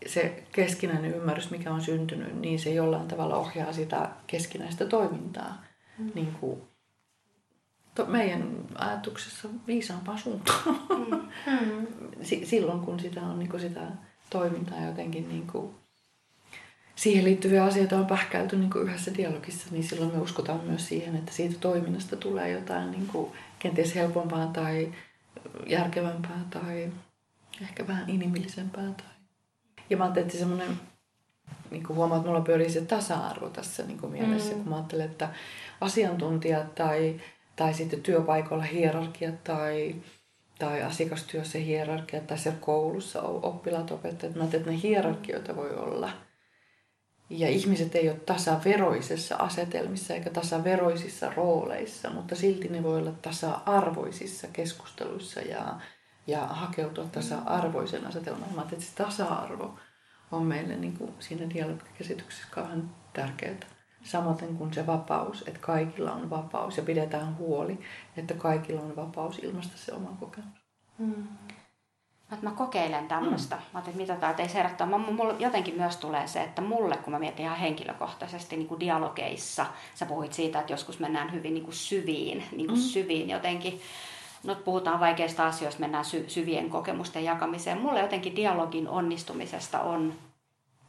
se 0.06 0.44
keskinäinen 0.52 1.16
ymmärrys, 1.16 1.52
mikä 1.52 1.74
on 1.74 1.82
syntynyt, 1.82 2.40
niin 2.40 2.60
se 2.60 2.74
jollain 2.74 3.08
tavalla 3.08 3.36
ohjaa 3.36 3.74
sitä 3.74 4.10
keskinäistä 4.28 4.86
toimintaa. 4.86 5.64
Mm. 5.98 6.12
Niin 6.16 6.36
kuin 6.40 6.62
to, 7.96 8.06
meidän 8.06 8.56
ajatuksessa 8.76 9.50
viisaampaa 9.68 10.18
suuntaan. 10.18 10.62
Mm. 10.90 11.22
Mm. 11.46 11.88
Silloin, 12.44 12.80
kun 12.80 13.00
sitä 13.00 13.22
on 13.22 13.40
niin 13.40 13.50
kuin 13.50 13.62
sitä 13.62 13.82
toimintaa 14.30 14.86
jotenkin 14.86 15.30
niin 15.30 15.48
kuin, 15.48 15.76
siihen 16.96 17.24
liittyviä 17.24 17.64
asioita 17.64 17.98
on 17.98 18.06
pähkäilty 18.06 18.58
niin 18.58 18.70
kuin 18.70 18.88
yhdessä 18.88 19.14
dialogissa, 19.18 19.68
niin 19.72 19.84
silloin 19.84 20.12
me 20.12 20.18
uskotaan 20.18 20.64
myös 20.64 20.88
siihen, 20.88 21.16
että 21.16 21.32
siitä 21.34 21.56
toiminnasta 21.60 22.16
tulee 22.16 22.52
jotain 22.52 22.92
niin 22.92 23.08
kuin, 23.08 23.32
kenties 23.60 23.96
helpompaa 23.96 24.48
tai 24.48 24.92
järkevämpää 25.68 26.46
tai 26.50 26.92
ehkä 27.62 27.88
vähän 27.88 28.10
inhimillisempää. 28.10 28.84
Tai... 28.84 29.16
Ja 29.90 29.98
mä 29.98 30.04
ajattelin, 30.04 30.28
että 30.28 30.40
semmoinen, 30.40 30.80
niin 31.72 31.84
kuin 31.84 31.98
huomaat, 31.98 32.20
että 32.20 32.30
mulla 32.30 32.42
pyörii 32.42 32.70
se 32.70 32.82
tasa-arvo 32.82 33.50
tässä 33.50 33.84
niin 33.84 34.00
kuin 34.00 34.12
mielessä, 34.12 34.52
mm. 34.52 34.58
kun 34.58 34.70
mä 34.70 34.76
ajattelen, 34.76 35.12
että 35.12 35.30
asiantuntijat 35.82 36.76
tai, 36.76 37.22
tai 37.56 37.74
sitten 37.74 38.02
työpaikoilla 38.02 38.64
hierarkiat 38.64 39.44
tai, 39.44 39.96
tai 40.60 40.84
asiakastyössä 40.84 41.58
hierarkiat 41.58 42.28
tai 42.28 42.38
siellä 42.38 42.60
koulussa 42.62 43.22
oppilaat 43.22 43.92
opettajat. 43.92 44.36
Mä 44.36 44.42
ajattelin, 44.42 44.62
että 44.62 44.72
ne 44.72 44.82
hierarkioita 44.84 45.56
voi 45.56 45.76
olla– 45.76 46.10
ja 47.32 47.50
ihmiset 47.50 47.96
ei 47.96 48.10
ole 48.10 48.20
tasaveroisessa 48.20 49.36
asetelmissa 49.36 50.14
eikä 50.14 50.30
tasaveroisissa 50.30 51.34
rooleissa, 51.36 52.10
mutta 52.10 52.36
silti 52.36 52.68
ne 52.68 52.84
voi 52.84 52.98
olla 52.98 53.12
tasa-arvoisissa 53.12 54.48
keskusteluissa 54.54 55.42
ja, 55.42 55.76
ja 56.28 56.48
hakeutua 56.48 57.06
tasa-arvoisen 57.06 58.06
asetelmaan. 58.06 58.56
Mä 58.56 58.62
että 58.62 58.86
se 58.86 58.96
tasa-arvo 58.96 59.80
on 60.32 60.46
meille 60.46 60.76
niin 60.76 60.98
kuin 60.98 61.14
siinä 61.20 61.50
dialogikäsityksessä 61.50 62.48
kauhean 62.52 62.96
tärkeää. 63.14 63.56
Samoin 64.04 64.58
kuin 64.58 64.74
se 64.74 64.88
vapaus, 64.88 65.44
että 65.48 65.60
kaikilla 65.60 66.12
on 66.12 66.30
vapaus 66.30 66.78
ja 66.78 66.84
pidetään 66.84 67.38
huoli, 67.38 67.80
että 68.18 68.34
kaikilla 68.34 68.82
on 68.82 68.96
vapaus 68.96 69.40
ilmaista 69.40 69.78
se 69.78 69.94
oma 69.94 70.18
kokemus. 70.20 70.62
Mm 70.98 71.28
että 72.36 72.50
mä 72.50 72.56
kokeilen 72.56 73.08
tämmöistä. 73.08 73.56
Mm. 73.56 73.62
Mä 73.62 73.68
ajattelin, 73.74 74.02
että 74.02 74.14
mitä 74.14 74.22
tämä 74.22 74.34
teisi 74.34 74.54
herättää. 74.54 74.88
Mä, 74.88 74.98
mulla 74.98 75.36
jotenkin 75.40 75.76
myös 75.76 75.98
tulee 75.98 76.28
se, 76.28 76.44
että 76.44 76.62
mulle, 76.62 76.98
kun 76.98 77.14
mä 77.14 77.20
mietin 77.20 77.46
ihan 77.46 77.58
henkilökohtaisesti 77.58 78.58
niin 78.58 78.68
kuin 78.68 78.80
dialogeissa, 78.80 79.66
sä 79.96 80.06
puhuit 80.06 80.34
siitä, 80.34 80.60
että 80.60 80.74
joskus 80.74 81.00
mennään 81.00 81.32
hyvin 81.34 81.54
niin 81.54 81.64
kuin 81.64 81.76
syviin, 81.76 82.44
niin 82.56 82.68
kuin 82.68 82.80
mm. 82.80 82.84
syviin 82.84 83.30
jotenkin. 83.30 83.82
No, 84.44 84.56
puhutaan 84.56 85.00
vaikeista 85.00 85.48
asioista, 85.48 85.80
mennään 85.80 86.06
sy- 86.06 86.26
syvien 86.28 86.70
kokemusten 86.70 87.24
jakamiseen. 87.24 87.82
Mulle 87.82 88.00
jotenkin 88.00 88.36
dialogin 88.36 88.90
onnistumisesta 88.90 89.82
on 89.82 90.14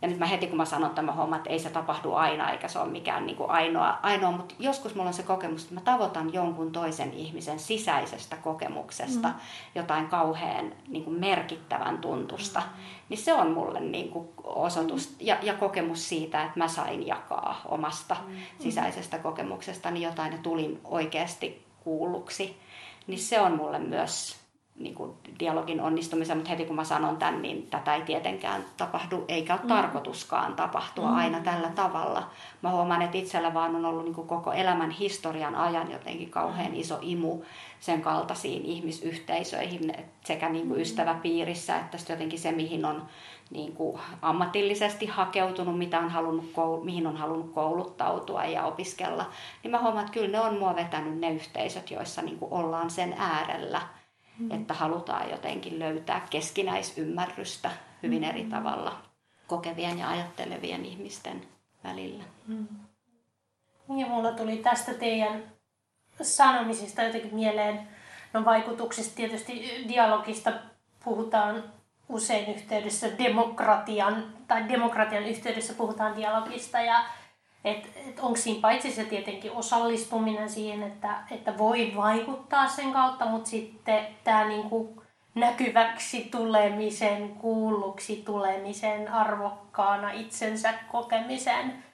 ja 0.03 0.09
nyt 0.09 0.19
mä 0.19 0.27
heti 0.27 0.47
kun 0.47 0.57
mä 0.57 0.65
sanon 0.65 0.91
tämä 0.91 1.13
homma, 1.13 1.37
että 1.37 1.51
ei 1.51 1.59
se 1.59 1.71
tapahdu 1.71 2.13
aina 2.13 2.51
eikä 2.51 2.69
se 2.69 2.79
ole 2.79 2.91
mikään 2.91 3.27
niin 3.27 3.37
kuin 3.37 3.51
ainoa, 3.51 3.99
ainoa, 4.03 4.33
mutta 4.33 4.55
joskus 4.59 4.95
mulla 4.95 5.09
on 5.09 5.15
se 5.15 5.23
kokemus, 5.23 5.63
että 5.63 5.75
mä 5.75 5.81
tavoitan 5.81 6.33
jonkun 6.33 6.73
toisen 6.73 7.13
ihmisen 7.15 7.59
sisäisestä 7.59 8.37
kokemuksesta 8.37 9.29
mm. 9.29 9.35
jotain 9.75 10.09
kauhean 10.09 10.73
niin 10.89 11.05
kuin 11.05 11.21
merkittävän 11.21 11.99
tuntusta, 11.99 12.61
mm. 12.61 12.83
niin 13.09 13.19
se 13.19 13.33
on 13.33 13.51
mulle 13.51 13.81
niin 13.81 14.09
kuin 14.11 14.29
osoitus 14.45 15.11
mm. 15.11 15.17
ja, 15.21 15.39
ja 15.43 15.55
kokemus 15.55 16.09
siitä, 16.09 16.43
että 16.43 16.59
mä 16.59 16.69
sain 16.69 17.07
jakaa 17.07 17.61
omasta 17.65 18.17
mm. 18.27 18.37
sisäisestä 18.59 19.19
kokemuksestani 19.19 20.03
jotain 20.03 20.33
ja 20.33 20.39
tulin 20.39 20.81
oikeasti 20.85 21.67
kuulluksi 21.85 22.57
niin 23.07 23.21
se 23.21 23.41
on 23.41 23.57
mulle 23.57 23.79
myös 23.79 24.42
niin 24.83 24.95
kuin 24.95 25.13
dialogin 25.41 25.81
onnistumisen, 25.81 26.37
mutta 26.37 26.51
heti 26.51 26.65
kun 26.65 26.77
mä 26.77 26.85
sanon 26.85 27.17
tämän, 27.17 27.43
niin 27.43 27.67
tätä 27.67 27.95
ei 27.95 28.03
tietenkään 28.03 28.65
tapahdu, 28.77 29.25
eikä 29.29 29.53
ole 29.53 29.61
mm. 29.63 29.69
tarkoituskaan 29.69 30.55
tapahtua 30.55 31.09
mm. 31.11 31.17
aina 31.17 31.41
tällä 31.41 31.69
tavalla. 31.75 32.31
Mä 32.63 32.71
huomaan, 32.71 33.03
että 33.03 33.19
itsellä 33.19 33.55
vaan 33.55 33.77
on 33.77 33.85
ollut 33.85 34.05
niin 34.05 34.15
kuin 34.15 34.29
koko 34.29 34.53
elämän 34.53 34.91
historian 34.91 35.55
ajan 35.55 35.91
jotenkin 35.91 36.31
kauhean 36.31 36.75
iso 36.75 36.99
imu 37.03 37.43
sen 37.81 38.03
kaltaisiin 38.03 38.65
ihmisyhteisöihin 38.65 39.95
sekä 40.25 40.49
niin 40.49 40.67
kuin 40.67 40.77
mm. 40.77 40.83
ystäväpiirissä, 40.83 41.77
että 41.77 41.99
jotenkin 42.09 42.39
se, 42.39 42.53
mihin 42.53 42.85
on 42.85 43.03
niin 43.51 43.73
kuin 43.73 44.01
ammatillisesti 44.23 45.07
hakeutunut, 45.07 45.79
mitä 45.79 45.99
on 45.99 46.11
halunnut, 46.11 46.53
mihin 46.85 47.07
on 47.07 47.17
halunnut 47.17 47.53
kouluttautua 47.53 48.45
ja 48.45 48.65
opiskella, 48.65 49.27
niin 49.63 49.71
mä 49.71 49.83
huomaan, 49.83 50.05
että 50.05 50.15
kyllä 50.15 50.29
ne 50.29 50.41
on 50.41 50.59
mua 50.59 50.77
vetänyt 50.77 51.19
ne 51.19 51.33
yhteisöt, 51.33 51.91
joissa 51.91 52.23
niin 52.23 52.39
kuin 52.39 52.53
ollaan 52.53 52.91
sen 52.91 53.15
äärellä– 53.19 53.83
mm. 54.39 54.51
että 54.51 54.75
halutaan 54.75 55.31
jotenkin 55.31 55.79
löytää 55.79 56.27
keskinäisymmärrystä 56.31 57.71
hyvin 58.03 58.25
eri 58.25 58.43
mm. 58.43 58.51
tavalla 58.51 59.03
kokevien 59.47 59.99
ja 59.99 60.09
ajattelevien 60.09 60.85
ihmisten 60.85 61.43
välillä. 61.85 62.25
Mm. 62.47 62.67
Ja 63.99 64.07
mulla 64.07 64.33
tuli 64.33 64.57
tästä 64.57 64.95
teidän 64.95 65.43
sanomisista 66.23 67.03
jotenkin 67.03 67.35
mieleen, 67.35 67.89
no 68.33 68.45
vaikutuksista 68.45 69.17
tietysti 69.17 69.85
dialogista 69.89 70.53
puhutaan 71.05 71.65
usein 72.09 72.55
yhteydessä 72.55 73.19
demokratian, 73.19 74.25
tai 74.49 74.69
demokratian 74.69 75.25
yhteydessä 75.25 75.75
puhutaan 75.75 76.17
dialogista 76.17 76.81
ja 76.81 77.05
et, 77.65 77.91
et 78.09 78.21
onko 78.21 78.37
siinä 78.37 78.61
paitsi 78.61 78.93
se 78.93 79.05
tietenkin 79.05 79.53
osallistuminen 79.53 80.51
siihen, 80.51 80.83
että, 80.83 81.17
että 81.31 81.59
voi 81.59 81.93
vaikuttaa 81.97 82.69
sen 82.69 82.93
kautta, 82.93 83.27
mutta 83.27 83.51
sitten 83.51 84.07
tämä 84.25 84.45
niinku 84.49 85.03
näkyväksi 85.35 86.29
tulemisen, 86.31 87.29
kuulluksi 87.29 88.23
tulemisen, 88.27 89.13
arvokkaana 89.13 90.13
itsensä 90.13 90.75
kokemisen 90.93 91.85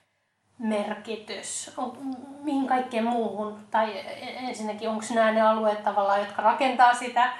merkitys, 0.59 1.71
on, 1.77 1.97
mihin 2.43 2.67
kaikkeen 2.67 3.05
muuhun, 3.05 3.59
tai 3.71 3.93
ensinnäkin 4.21 4.89
onko 4.89 5.03
nämä 5.15 5.31
ne 5.31 5.41
alueet 5.41 5.83
tavallaan, 5.83 6.19
jotka 6.19 6.41
rakentaa 6.41 6.93
sitä 6.93 7.33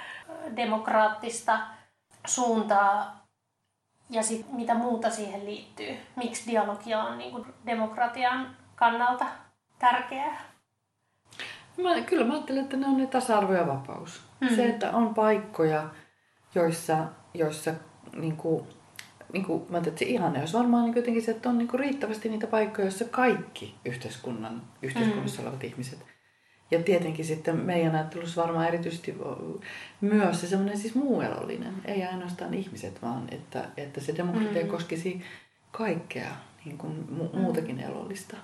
demokraattista 0.56 1.58
suuntaa 2.26 3.19
ja 4.10 4.22
sit, 4.22 4.52
mitä 4.52 4.74
muuta 4.74 5.10
siihen 5.10 5.44
liittyy. 5.44 5.96
Miksi 6.16 6.50
dialogia 6.50 7.02
on 7.02 7.18
niin 7.18 7.30
kuin 7.30 7.44
demokratian 7.66 8.56
kannalta 8.74 9.26
tärkeää? 9.78 10.40
Mä, 11.82 12.00
kyllä 12.00 12.24
mä 12.24 12.32
ajattelen, 12.32 12.62
että 12.62 12.76
ne 12.76 12.86
on 12.86 12.96
ne 12.96 13.06
tasa-arvo 13.06 13.52
ja 13.52 13.66
vapaus. 13.66 14.22
Mm. 14.40 14.48
Se, 14.48 14.68
että 14.68 14.90
on 14.90 15.14
paikkoja, 15.14 15.88
joissa, 16.54 16.96
joissa 17.34 17.74
niin 18.16 18.36
kuin, 18.36 18.66
niin 19.32 19.44
kuin, 19.44 19.66
mä 19.68 19.78
että 19.78 19.98
se 19.98 20.04
ihanne 20.04 20.40
olisi 20.40 20.58
varmaan 20.58 20.84
niin 20.84 20.96
jotenkin 20.96 21.22
se, 21.22 21.30
että 21.30 21.48
on 21.48 21.58
niin 21.58 21.68
kuin 21.68 21.80
riittävästi 21.80 22.28
niitä 22.28 22.46
paikkoja, 22.46 22.84
joissa 22.84 23.04
kaikki 23.04 23.74
yhteiskunnan, 23.84 24.62
yhteiskunnassa 24.82 25.42
mm. 25.42 25.48
olevat 25.48 25.64
ihmiset 25.64 25.98
ja 26.70 26.82
tietenkin 26.82 27.24
sitten 27.24 27.56
meidän 27.56 27.94
ajattelussa 27.94 28.42
varmaan 28.42 28.68
erityisesti 28.68 29.14
myös 30.00 30.40
se 30.40 30.46
semmoinen 30.46 30.78
siis 30.78 30.94
muu 30.94 31.20
elollinen, 31.20 31.74
ei 31.84 32.04
ainoastaan 32.04 32.54
ihmiset, 32.54 33.02
vaan 33.02 33.28
että, 33.30 33.64
että 33.76 34.00
se 34.00 34.16
demokratia 34.16 34.64
mm. 34.64 34.68
koskisi 34.68 35.22
kaikkea 35.70 36.30
niin 36.64 36.78
kuin 36.78 36.92
mu- 36.92 37.36
mm. 37.36 37.40
muutakin 37.40 37.80
elollista. 37.80 38.36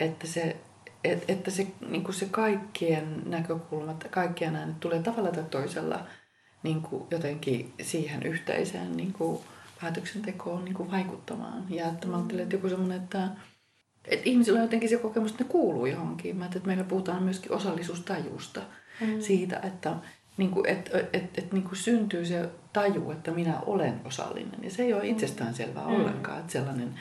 Että 0.00 0.26
se, 0.26 0.56
et, 1.04 1.24
että 1.28 1.50
se, 1.50 1.66
niin 1.88 2.04
kuin 2.04 2.14
se 2.14 2.26
kaikkien 2.30 3.22
näkökulmat, 3.26 4.06
kaikkien 4.10 4.56
äänet 4.56 4.80
tulee 4.80 5.02
tavalla 5.02 5.30
tai 5.30 5.44
toisella 5.50 6.06
niin 6.62 6.82
kuin 6.82 7.04
jotenkin 7.10 7.72
siihen 7.82 8.22
yhteiseen 8.22 8.96
niin 8.96 9.12
kuin 9.12 9.40
päätöksentekoon 9.80 10.64
niin 10.64 10.74
kuin 10.74 10.90
vaikuttamaan. 10.90 11.64
Ja 11.68 11.88
että 11.88 12.06
mä 12.06 12.16
ajattelen, 12.16 12.42
että 12.42 12.56
joku 12.56 12.68
semmoinen, 12.68 13.02
että 13.02 13.28
että 14.08 14.28
ihmisillä 14.28 14.56
on 14.56 14.64
jotenkin 14.64 14.88
se 14.88 14.96
kokemus, 14.96 15.30
että 15.30 15.44
ne 15.44 15.50
kuuluu 15.50 15.86
johonkin. 15.86 16.36
Mä 16.36 16.44
että 16.44 16.60
meillä 16.66 16.84
puhutaan 16.84 17.22
myöskin 17.22 17.52
osallisuustajusta 17.52 18.60
mm. 19.00 19.20
siitä, 19.20 19.60
että 19.62 19.96
niin 20.36 20.50
kuin, 20.50 20.66
et, 20.66 20.90
et, 20.94 21.08
et, 21.12 21.38
et, 21.38 21.52
niin 21.52 21.64
kuin 21.64 21.76
syntyy 21.76 22.24
se 22.24 22.48
taju, 22.72 23.10
että 23.10 23.30
minä 23.30 23.60
olen 23.60 24.00
osallinen. 24.04 24.64
Ja 24.64 24.70
se 24.70 24.82
ei 24.82 24.94
ole 24.94 25.06
itsestään 25.06 25.54
selvää 25.54 25.86
mm. 25.86 25.94
ollenkaan, 25.94 26.40
että 26.40 26.52
sellainen, 26.52 26.94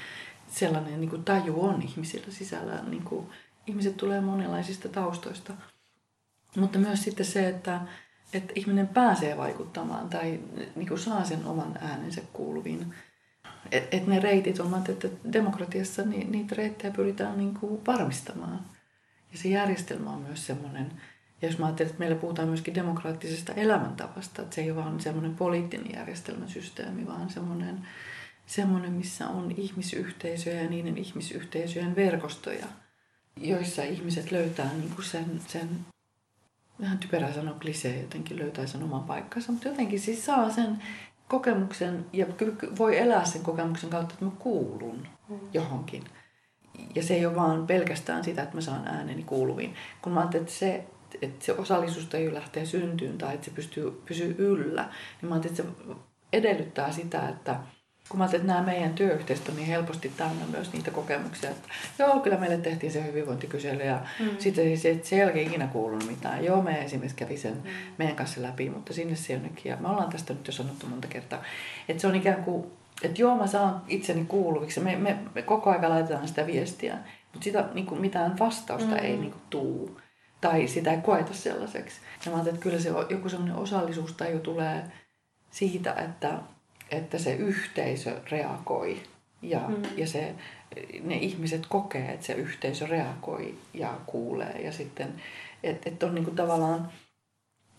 sellainen 0.48 1.02
niin 1.02 1.10
kuin 1.10 1.24
taju 1.24 1.66
on 1.66 1.82
ihmisillä 1.82 2.28
sisällä. 2.30 2.80
Niin 2.88 3.04
kuin, 3.04 3.28
ihmiset 3.68 3.98
tulee 3.98 4.22
monenlaisista 4.22 4.90
taustoista. 4.90 5.54
Mutta 6.58 6.80
myös 6.80 7.04
sitten 7.04 7.26
se, 7.26 7.48
että, 7.48 7.82
että 8.34 8.54
ihminen 8.56 8.88
pääsee 8.88 9.38
vaikuttamaan 9.38 10.10
tai 10.10 10.40
niin 10.76 10.88
kuin 10.88 11.00
saa 11.00 11.24
sen 11.24 11.46
oman 11.46 11.78
äänensä 11.82 12.22
kuuluviin 12.34 12.94
että 13.72 13.98
et 13.98 14.08
ne 14.08 14.20
reitit 14.20 14.60
on, 14.60 14.84
että 14.90 15.08
demokratiassa 15.34 16.02
niin, 16.02 16.32
niitä 16.32 16.56
reittejä 16.56 16.94
pyritään 16.94 17.38
niin 17.38 17.54
kuin 17.54 17.86
varmistamaan. 17.88 18.66
Ja 19.32 19.38
se 19.38 19.50
järjestelmä 19.50 20.10
on 20.10 20.22
myös 20.22 20.48
semmoinen, 20.48 20.92
ja 21.42 21.48
jos 21.48 21.58
mä 21.58 21.66
ajattelen, 21.66 21.90
että 21.90 22.00
meillä 22.00 22.16
puhutaan 22.16 22.48
myöskin 22.48 22.76
demokraattisesta 22.76 23.54
elämäntavasta, 23.54 24.42
että 24.42 24.56
se 24.56 24.62
ei 24.62 24.72
ole 24.72 24.84
vaan 24.84 25.00
semmoinen 25.00 25.36
poliittinen 25.36 25.94
järjestelmäsysteemi, 25.94 27.08
vaan 27.08 27.30
semmoinen, 27.30 27.88
semmoinen, 28.46 28.92
missä 28.92 29.28
on 29.28 29.52
ihmisyhteisöjä 29.58 30.62
ja 30.62 30.70
niiden 30.70 30.98
ihmisyhteisöjen 30.98 31.96
verkostoja, 31.96 32.66
joissa 33.38 33.84
ihmiset 33.84 34.32
löytää 34.32 34.74
niin 34.74 34.92
kuin 34.96 35.06
sen, 35.06 35.42
sen 35.48 35.70
vähän 36.82 36.98
typerää 36.98 37.34
sanoa 37.34 37.60
klisee, 37.62 38.02
jotenkin 38.02 38.40
löytää 38.40 38.68
sen 38.68 38.84
oman 38.84 39.04
paikkansa, 39.04 39.52
mutta 39.52 39.68
jotenkin 39.68 40.00
siis 40.00 40.26
saa 40.26 40.50
sen 40.50 40.84
kokemuksen 41.32 42.06
ja 42.14 42.26
voi 42.78 42.98
elää 42.98 43.26
sen 43.26 43.44
kokemuksen 43.44 43.90
kautta, 43.90 44.14
että 44.14 44.26
mä 44.26 44.32
kuulun 44.40 45.08
mm. 45.30 45.40
johonkin. 45.54 46.04
Ja 46.96 47.04
se 47.04 47.14
ei 47.14 47.26
ole 47.26 47.36
vaan 47.36 47.68
pelkästään 47.68 48.24
sitä, 48.24 48.44
että 48.44 48.56
mä 48.56 48.62
saan 48.62 48.88
ääneni 48.88 49.24
kuuluviin. 49.24 49.76
Kun 50.02 50.14
mä 50.14 50.20
ajattelin, 50.20 50.44
että 50.44 50.60
se, 50.60 50.86
että 51.22 51.46
se 51.46 51.54
osallisuus 51.54 52.14
ei 52.14 52.34
lähtee 52.34 52.66
syntyyn 52.66 53.18
tai 53.18 53.34
että 53.34 53.46
se 53.46 53.52
pystyy, 53.52 54.02
pysyy 54.06 54.36
yllä, 54.38 54.90
niin 55.22 55.30
mä 55.30 55.36
ajattelin, 55.36 55.60
että 55.60 55.84
se 55.84 55.96
edellyttää 56.34 56.92
sitä, 56.92 57.30
että 57.30 57.60
kun 58.12 58.18
mä 58.18 58.24
ajattelin, 58.24 58.42
että 58.46 58.54
nämä 58.54 58.66
meidän 58.66 58.94
työyhteistyöt 58.94 59.50
on 59.50 59.56
niin 59.56 59.68
helposti 59.68 60.12
täynnä 60.18 60.46
myös 60.52 60.74
niitä 60.74 60.92
kokemuksia, 60.92 61.50
että 61.50 61.70
joo, 62.00 62.20
kyllä 62.20 62.38
meille 62.38 62.58
tehtiin 62.58 62.92
se 62.92 63.04
hyvinvointikysely 63.04 63.84
ja 63.84 64.00
mm. 64.20 64.30
sitten 64.40 64.78
se, 64.78 65.00
se 65.04 65.16
ei 65.16 65.24
ole 65.24 65.42
ikinä 65.42 65.68
kuulunut 65.68 66.08
mitään. 66.08 66.46
Joo, 66.46 66.62
me 66.62 66.84
esimerkiksi 66.84 67.18
kävi 67.18 67.38
sen 67.38 67.54
mm. 67.54 67.70
meidän 67.98 68.16
kanssa 68.16 68.42
läpi, 68.42 68.70
mutta 68.70 68.94
sinne 68.94 69.16
se 69.16 69.34
jonnekin. 69.34 69.70
Ja 69.70 69.78
me 69.80 69.88
ollaan 69.88 70.10
tästä 70.10 70.34
nyt 70.34 70.48
jo 70.48 70.54
sanottu 70.54 70.88
monta 70.88 71.08
kertaa, 71.08 71.44
että 71.90 72.02
se 72.02 72.08
on 72.08 72.16
ikään 72.16 72.44
kuin, 72.44 72.72
että 73.04 73.22
joo, 73.22 73.36
mä 73.36 73.48
saan 73.48 73.82
itseni 73.88 74.26
kuuluviksi. 74.26 74.80
Me, 74.80 74.96
me, 74.96 75.18
me 75.36 75.42
koko 75.42 75.70
ajan 75.70 75.90
laitetaan 75.90 76.28
sitä 76.28 76.48
viestiä, 76.48 76.98
mutta 77.34 77.44
sitä 77.44 77.66
niin 77.74 77.86
kuin 77.86 78.02
mitään 78.02 78.40
vastausta 78.40 78.96
mm. 78.96 79.04
ei 79.04 79.18
niin 79.18 79.32
kuin 79.32 79.44
tuu. 79.50 80.02
Tai 80.42 80.68
sitä 80.68 80.92
ei 80.92 81.02
koeta 81.02 81.34
sellaiseksi. 81.34 82.02
Ja 82.26 82.32
mä 82.32 82.38
ajattelin, 82.38 82.56
että 82.56 82.64
kyllä 82.64 82.80
se 82.80 82.90
joku 83.10 83.30
sellainen 83.30 83.58
osallisuustaju 83.58 84.40
tulee 84.40 84.84
siitä, 85.52 85.94
että 85.94 86.40
että 86.92 87.18
se 87.18 87.34
yhteisö 87.34 88.22
reagoi 88.32 89.04
ja, 89.42 89.60
mm. 89.68 89.84
ja 89.98 90.08
se, 90.08 90.36
ne 91.04 91.16
ihmiset 91.16 91.66
kokee, 91.66 92.12
että 92.12 92.26
se 92.26 92.34
yhteisö 92.34 92.86
reagoi 92.86 93.56
ja 93.74 93.98
kuulee. 94.06 94.62
Ja 94.62 94.72
sitten, 94.72 95.14
että 95.64 95.90
et 95.90 96.04
on 96.04 96.16
niinku 96.16 96.32
tavallaan, 96.32 96.92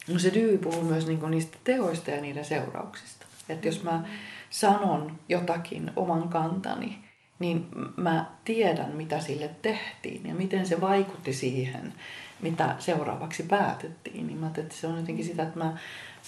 no 0.09 0.19
se 0.19 0.35
Dewey 0.35 0.59
puhuu 0.59 0.83
myös 0.83 1.07
niinku 1.07 1.27
niistä 1.27 1.59
teoista 1.65 2.11
ja 2.11 2.21
niiden 2.21 2.45
seurauksista. 2.45 3.27
Että 3.49 3.69
jos 3.69 3.83
mä 3.83 4.05
sanon 4.51 5.19
jotakin 5.29 5.91
oman 5.97 6.29
kantani, 6.29 6.99
niin 7.39 7.67
mä 7.97 8.27
tiedän, 8.45 8.97
mitä 8.97 9.21
sille 9.21 9.51
tehtiin 9.63 10.27
ja 10.27 10.35
miten 10.35 10.67
se 10.67 10.81
vaikutti 10.81 11.33
siihen, 11.33 11.95
mitä 12.43 12.77
seuraavaksi 12.79 13.43
päätettiin. 13.43 14.27
Niin 14.27 14.39
mä 14.39 14.47
että 14.47 14.75
se 14.75 14.87
on 14.87 14.97
jotenkin 14.97 15.25
sitä, 15.25 15.43
että 15.43 15.59
mä 15.59 15.77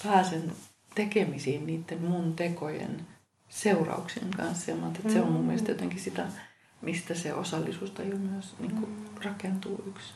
pääsen 0.05 0.53
tekemisiin 0.95 1.67
niiden 1.67 2.03
mun 2.03 2.37
tekojen 2.37 3.07
seurauksien 3.49 4.31
kanssa. 4.31 4.71
Ja 4.71 4.77
mä 4.77 4.87
että 4.87 5.13
se 5.13 5.21
on 5.21 5.33
mun 5.33 5.45
mielestä 5.45 5.71
jotenkin 5.71 6.01
sitä, 6.01 6.27
mistä 6.83 7.15
se 7.15 7.35
osallisuustaju 7.35 8.19
myös 8.19 8.55
niin 8.59 8.75
kuin, 8.75 8.97
rakentuu 9.25 9.85
yksi. 9.87 10.13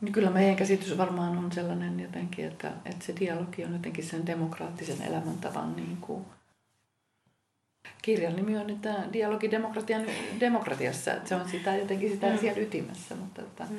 Niin 0.00 0.12
kyllä 0.12 0.30
meidän 0.30 0.56
käsitys 0.56 0.98
varmaan 0.98 1.38
on 1.38 1.52
sellainen 1.52 2.00
jotenkin, 2.00 2.44
että, 2.44 2.72
että 2.84 3.04
se 3.04 3.14
dialogi 3.20 3.64
on 3.64 3.72
jotenkin 3.72 4.04
sen 4.04 4.26
demokraattisen 4.26 5.02
elämäntavan 5.02 5.76
niin 5.76 5.96
kuin, 5.96 6.24
kirjan 8.02 8.36
nimi 8.36 8.58
on 8.58 8.70
että 8.70 8.94
dialogi 9.12 9.50
demokratian 9.50 10.06
demokratiassa, 10.40 11.12
että 11.12 11.28
se 11.28 11.34
on 11.34 11.48
sitä 11.48 11.76
jotenkin 11.76 12.10
sitä 12.10 12.30
mm. 12.30 12.38
siellä 12.38 12.60
ytimessä, 12.60 13.14
mutta 13.14 13.42
että, 13.42 13.64
mm. 13.70 13.76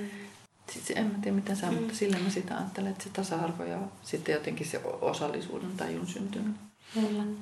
Siis 0.71 0.91
en 0.95 1.05
mä 1.05 1.19
tiedä 1.21 1.35
mitä 1.35 1.55
sä, 1.55 1.67
mm. 1.67 1.73
mutta 1.73 1.95
sillä 1.95 2.17
mä 2.19 2.29
sitä 2.29 2.57
ajattelen, 2.57 2.91
että 2.91 3.03
se 3.03 3.09
tasa-arvo 3.09 3.63
ja 3.63 3.77
sitten 4.03 4.33
jotenkin 4.33 4.67
se 4.67 4.81
osallisuuden 5.01 5.71
tajun 5.77 6.07
syntyminen. 6.07 6.59
Mm. 6.95 7.35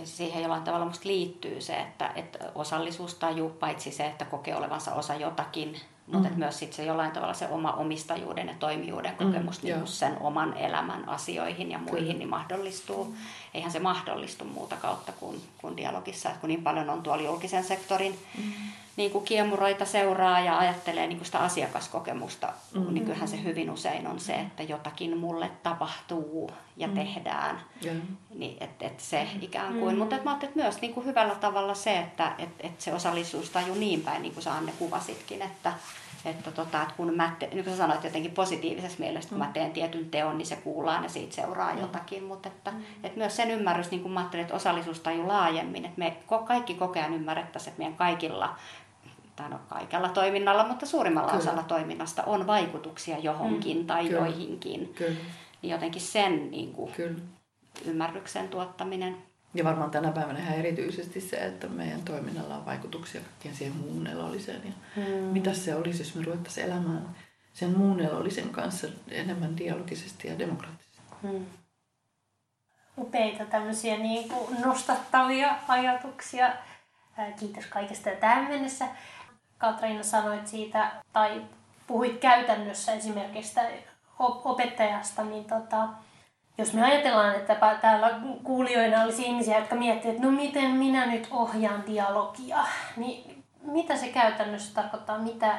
Ja 0.00 0.06
siihen 0.06 0.42
jollain 0.42 0.62
tavalla 0.62 0.86
musta 0.86 1.08
liittyy 1.08 1.60
se, 1.60 1.80
että, 1.80 2.12
että 2.14 2.38
osallisuustaju, 2.54 3.50
paitsi 3.50 3.92
se, 3.92 4.06
että 4.06 4.24
kokee 4.24 4.56
olevansa 4.56 4.94
osa 4.94 5.14
jotakin, 5.14 5.76
mutta 6.06 6.28
mm. 6.28 6.38
myös 6.38 6.58
sit 6.58 6.72
se 6.72 6.84
jollain 6.84 7.10
tavalla 7.10 7.34
se 7.34 7.48
oma 7.48 7.72
omistajuuden 7.72 8.48
ja 8.48 8.54
toimijuuden 8.58 9.10
mm, 9.10 9.26
kokemus 9.26 9.62
mm, 9.62 9.68
niin 9.68 9.86
sen 9.86 10.16
oman 10.20 10.56
elämän 10.56 11.08
asioihin 11.08 11.70
ja 11.70 11.78
muihin 11.78 12.04
Kyllä. 12.04 12.18
niin 12.18 12.28
mahdollistuu. 12.28 13.16
Eihän 13.54 13.72
se 13.72 13.78
mahdollistu 13.78 14.44
muuta 14.44 14.76
kautta 14.76 15.12
kuin, 15.12 15.42
kuin 15.58 15.76
dialogissa, 15.76 16.28
että 16.28 16.40
kun 16.40 16.48
niin 16.48 16.62
paljon 16.62 16.90
on 16.90 17.02
tuolla 17.02 17.22
julkisen 17.22 17.64
sektorin 17.64 18.18
mm. 18.38 18.52
Niin 18.98 19.10
kuin 19.10 19.24
kiemuroita 19.24 19.84
seuraa 19.84 20.40
ja 20.40 20.58
ajattelee 20.58 21.06
niin 21.06 21.18
kuin 21.18 21.26
sitä 21.26 21.38
asiakaskokemusta, 21.38 22.52
mm. 22.74 22.94
niin 22.94 23.04
kyllähän 23.04 23.28
se 23.28 23.42
hyvin 23.42 23.70
usein 23.70 24.06
on 24.06 24.20
se, 24.20 24.34
että 24.34 24.62
jotakin 24.62 25.18
mulle 25.18 25.50
tapahtuu 25.62 26.50
ja 26.76 26.88
mm. 26.88 26.94
tehdään. 26.94 27.60
Yeah. 27.84 27.96
Niin, 28.34 28.56
että 28.60 28.86
et 28.86 29.00
se 29.00 29.28
ikään 29.40 29.74
kuin, 29.74 29.94
mm. 29.94 29.98
mutta 29.98 30.16
et 30.16 30.24
mä 30.24 30.30
ajattelin, 30.30 30.50
että 30.50 30.62
myös 30.62 30.80
niin 30.80 30.94
kuin 30.94 31.06
hyvällä 31.06 31.34
tavalla 31.34 31.74
se, 31.74 31.98
että 31.98 32.32
et, 32.38 32.48
et 32.60 32.80
se 32.80 32.94
osallisuustaju 32.94 33.74
niin 33.74 34.00
päin, 34.00 34.22
niin 34.22 34.34
kuin 34.34 34.44
sä 34.44 34.54
Anne 34.54 34.72
kuvasitkin, 34.78 35.42
että 35.42 35.72
että, 36.24 36.50
tota, 36.50 36.82
että 36.82 36.94
kun 36.96 37.16
mä, 37.16 37.32
te, 37.38 37.48
niin 37.52 37.64
kuin 37.64 37.76
sanoit 37.76 38.04
jotenkin 38.04 38.30
positiivisessa 38.30 38.98
mielessä, 38.98 39.28
kun 39.28 39.38
mä 39.38 39.46
mm. 39.46 39.52
teen 39.52 39.72
tietyn 39.72 40.10
teon, 40.10 40.38
niin 40.38 40.46
se 40.46 40.56
kuullaan 40.56 41.02
ja 41.02 41.08
siitä 41.08 41.34
seuraa 41.34 41.74
mm. 41.74 41.80
jotakin. 41.80 42.24
Mutta 42.24 42.48
että, 42.48 42.70
mm. 42.70 42.82
että 43.02 43.18
myös 43.18 43.36
sen 43.36 43.50
ymmärrys, 43.50 43.90
niin 43.90 44.02
kuin 44.02 44.12
mä 44.12 44.20
ajattelin, 44.20 44.42
että 44.42 44.56
osallisuustaju 44.56 45.28
laajemmin, 45.28 45.84
että 45.84 45.98
me 45.98 46.16
kaikki 46.46 46.74
koko 46.74 46.98
ajan 46.98 47.14
ymmärrettäisiin, 47.14 47.70
että 47.70 47.78
meidän 47.78 47.96
kaikilla 47.96 48.56
tai 49.38 49.50
no 49.50 49.60
kaikella 49.68 50.08
toiminnalla, 50.08 50.68
mutta 50.68 50.86
suurimmalla 50.86 51.28
Kyllä. 51.28 51.42
osalla 51.42 51.62
toiminnasta 51.62 52.22
on 52.24 52.46
vaikutuksia 52.46 53.18
johonkin 53.18 53.78
mm. 53.78 53.86
tai 53.86 54.04
Kyllä. 54.04 54.18
joihinkin. 54.18 54.94
Kyllä. 54.94 55.16
Niin 55.62 55.70
jotenkin 55.70 56.02
sen 56.02 56.50
niin 56.50 56.72
kuin, 56.72 56.92
Kyllä. 56.92 57.18
ymmärryksen 57.84 58.48
tuottaminen. 58.48 59.16
Ja 59.54 59.64
varmaan 59.64 59.90
tänä 59.90 60.12
päivänä 60.12 60.38
ihan 60.38 60.54
erityisesti 60.54 61.20
se, 61.20 61.36
että 61.36 61.68
meidän 61.68 62.02
toiminnalla 62.02 62.56
on 62.56 62.66
vaikutuksia 62.66 63.20
kaikkeen 63.20 63.54
siihen 63.54 63.76
muun 63.76 64.06
elolliseen. 64.06 64.62
Ja 64.64 64.72
hmm. 64.96 65.24
Mitä 65.24 65.54
se 65.54 65.74
olisi, 65.74 66.02
jos 66.02 66.14
me 66.14 66.24
ruvettaisiin 66.24 66.66
elämään 66.66 67.16
sen 67.52 67.78
muun 67.78 68.00
elollisen 68.00 68.48
kanssa 68.48 68.86
enemmän 69.10 69.56
dialogisesti 69.56 70.28
ja 70.28 70.38
demokraattisesti. 70.38 70.98
Hmm. 71.22 71.46
Upeita 72.98 73.44
tämmöisiä 73.44 73.98
niin 73.98 74.28
kuin 74.28 74.60
nostattavia 74.60 75.56
ajatuksia. 75.68 76.52
Kiitos 77.40 77.66
kaikesta 77.66 78.10
tähän 78.10 78.48
mennessä. 78.48 78.88
Katriina 79.58 80.02
sanoit 80.02 80.46
siitä, 80.46 80.90
tai 81.12 81.42
puhuit 81.86 82.18
käytännössä 82.18 82.92
esimerkiksi 82.92 83.60
opettajasta, 84.18 85.24
niin 85.24 85.44
tota, 85.44 85.88
jos 86.58 86.72
me 86.72 86.82
ajatellaan, 86.82 87.34
että 87.34 87.76
täällä 87.80 88.20
kuulijoina 88.42 89.02
olisi 89.02 89.22
ihmisiä, 89.22 89.58
jotka 89.58 89.74
miettivät, 89.74 90.14
että 90.14 90.26
no 90.26 90.32
miten 90.32 90.70
minä 90.70 91.06
nyt 91.06 91.28
ohjaan 91.30 91.86
dialogia, 91.86 92.64
niin 92.96 93.44
mitä 93.62 93.96
se 93.96 94.08
käytännössä 94.08 94.74
tarkoittaa, 94.74 95.18
mitä, 95.18 95.58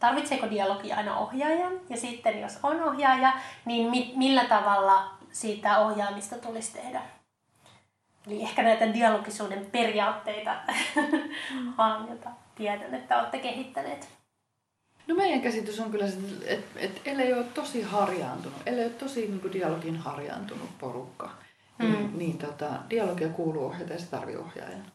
tarvitseeko 0.00 0.50
dialogia 0.50 0.96
aina 0.96 1.18
ohjaajan? 1.18 1.72
Ja 1.88 1.96
sitten 1.96 2.40
jos 2.40 2.58
on 2.62 2.82
ohjaaja, 2.82 3.32
niin 3.64 3.90
mi, 3.90 4.12
millä 4.16 4.44
tavalla 4.44 5.10
siitä 5.32 5.78
ohjaamista 5.78 6.36
tulisi 6.36 6.72
tehdä? 6.72 7.02
Eli 8.26 8.42
ehkä 8.42 8.62
näitä 8.62 8.94
dialogisuuden 8.94 9.66
periaatteita 9.72 10.54
vaan, 11.78 12.08
jota 12.10 12.30
tiedän, 12.54 12.94
että 12.94 13.18
olette 13.18 13.38
kehittäneet. 13.38 14.08
No 15.06 15.14
meidän 15.14 15.40
käsitys 15.40 15.80
on 15.80 15.90
kyllä, 15.90 16.06
että 16.46 16.66
et, 16.76 17.00
ellei 17.04 17.32
ole 17.32 17.44
tosi 17.44 17.82
harjaantunut, 17.82 18.62
ellei 18.66 18.84
ole 18.84 18.92
tosi 18.92 19.20
niin 19.20 19.40
kuin 19.40 19.52
dialogin 19.52 19.96
harjaantunut 19.96 20.78
porukka, 20.78 21.30
niin, 21.78 21.98
mm. 21.98 22.18
niin 22.18 22.38
tota, 22.38 22.70
dialogia 22.90 23.28
kuuluu 23.28 23.64
ohjata 23.64 23.92
ja 23.92 23.98
se 23.98 24.06
tarvii 24.06 24.36
ohjaajan. 24.36 24.92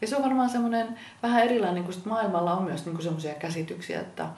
Ja 0.00 0.08
se 0.08 0.16
on 0.16 0.22
varmaan 0.22 0.50
semmoinen 0.50 0.98
vähän 1.22 1.44
erilainen, 1.44 1.84
kun 1.84 1.94
maailmalla 2.04 2.54
on 2.54 2.64
myös 2.64 2.86
niin 2.86 3.02
semmoisia 3.02 3.34
käsityksiä, 3.34 4.00
että 4.00 4.28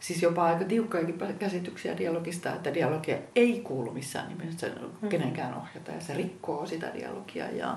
siis 0.00 0.22
jopa 0.22 0.44
aika 0.44 0.64
tiukkojakin 0.64 1.18
käsityksiä 1.38 1.98
dialogista, 1.98 2.54
että 2.54 2.74
dialogia 2.74 3.16
ei 3.36 3.60
kuulu 3.60 3.90
missään 3.90 4.28
nimessä 4.28 4.66
mm. 5.02 5.08
kenenkään 5.08 5.54
ohjata 5.54 5.92
ja 5.92 6.00
se 6.00 6.14
rikkoo 6.14 6.66
sitä 6.66 6.90
dialogia. 6.94 7.50
Ja, 7.50 7.76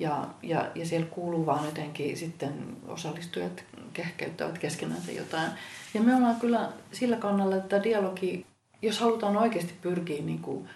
ja, 0.00 0.28
ja, 0.42 0.70
ja 0.74 0.86
siellä 0.86 1.06
kuuluu 1.06 1.46
vaan 1.46 1.64
jotenkin 1.64 2.16
sitten 2.16 2.76
osallistujat 2.88 3.64
kehkeyttävät 3.92 4.58
keskenään 4.58 5.02
jotain. 5.16 5.50
Ja 5.94 6.00
me 6.00 6.16
ollaan 6.16 6.40
kyllä 6.40 6.72
sillä 6.92 7.16
kannalla, 7.16 7.56
että 7.56 7.82
dialogi, 7.82 8.46
jos 8.82 9.00
halutaan 9.00 9.36
oikeasti 9.36 9.74
pyrkiä 9.82 10.22
niin 10.22 10.38
kuin 10.38 10.68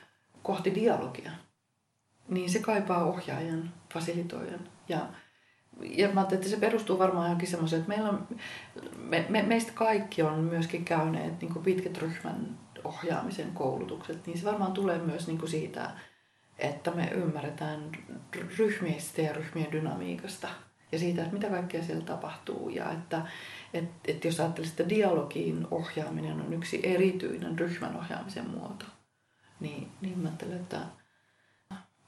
kohti 0.43 0.75
dialogia, 0.75 1.31
niin 2.29 2.51
se 2.51 2.59
kaipaa 2.59 3.05
ohjaajan, 3.05 3.73
fasilitoijan. 3.95 4.61
Ja, 4.89 5.07
ja 5.81 6.09
mä 6.09 6.27
että 6.33 6.49
se 6.49 6.57
perustuu 6.57 6.99
varmaan 6.99 7.27
johonkin 7.27 7.49
semmoiseen, 7.49 7.81
että 7.81 7.89
meillä 7.89 8.09
on, 8.09 8.29
me, 8.97 9.27
me, 9.29 9.43
meistä 9.43 9.73
kaikki 9.75 10.23
on 10.23 10.39
myöskin 10.39 10.85
käyneet 10.85 11.41
niin 11.41 11.53
kuin 11.53 11.65
pitkät 11.65 11.99
ryhmän 11.99 12.59
ohjaamisen 12.85 13.53
koulutukset, 13.53 14.27
niin 14.27 14.39
se 14.39 14.45
varmaan 14.45 14.73
tulee 14.73 14.99
myös 14.99 15.27
niin 15.27 15.39
kuin 15.39 15.51
siitä, 15.51 15.91
että 16.59 16.91
me 16.91 17.09
ymmärretään 17.09 17.93
ryhmistä 18.59 19.23
ja 19.23 19.33
ryhmien 19.33 19.73
dynamiikasta 19.73 20.49
ja 20.93 20.99
siitä, 20.99 21.23
että 21.23 21.35
mitä 21.35 21.49
kaikkea 21.49 21.83
siellä 21.83 22.05
tapahtuu. 22.05 22.69
Ja 22.69 22.93
että 22.93 23.23
et, 23.75 23.85
et 24.09 24.25
jos 24.25 24.41
ajattelee, 24.41 24.71
että 24.71 24.89
dialogiin 24.89 25.67
ohjaaminen 25.71 26.41
on 26.41 26.53
yksi 26.53 26.81
erityinen 26.83 27.59
ryhmän 27.59 27.97
ohjaamisen 27.97 28.51
muoto, 28.51 28.85
niin, 29.61 29.89
niin 30.01 30.19
mä 30.19 30.29
ajattelen, 30.29 30.61
että 30.61 30.81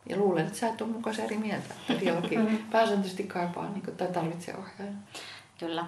ja 0.08 0.16
luulen, 0.16 0.46
että 0.46 0.58
sä 0.58 0.68
et 0.68 0.80
ole 0.80 0.90
mukaan 0.90 1.20
eri 1.20 1.36
mieltä, 1.36 1.74
että 1.88 2.04
dialogi 2.04 2.38
pääsääntöisesti 2.72 3.22
kaipaa 3.22 3.70
niin 3.70 3.82
kuin, 3.82 3.96
tai 3.96 4.08
tarvitsee 4.08 4.56
ohjaajan. 4.56 4.98
Kyllä 5.58 5.86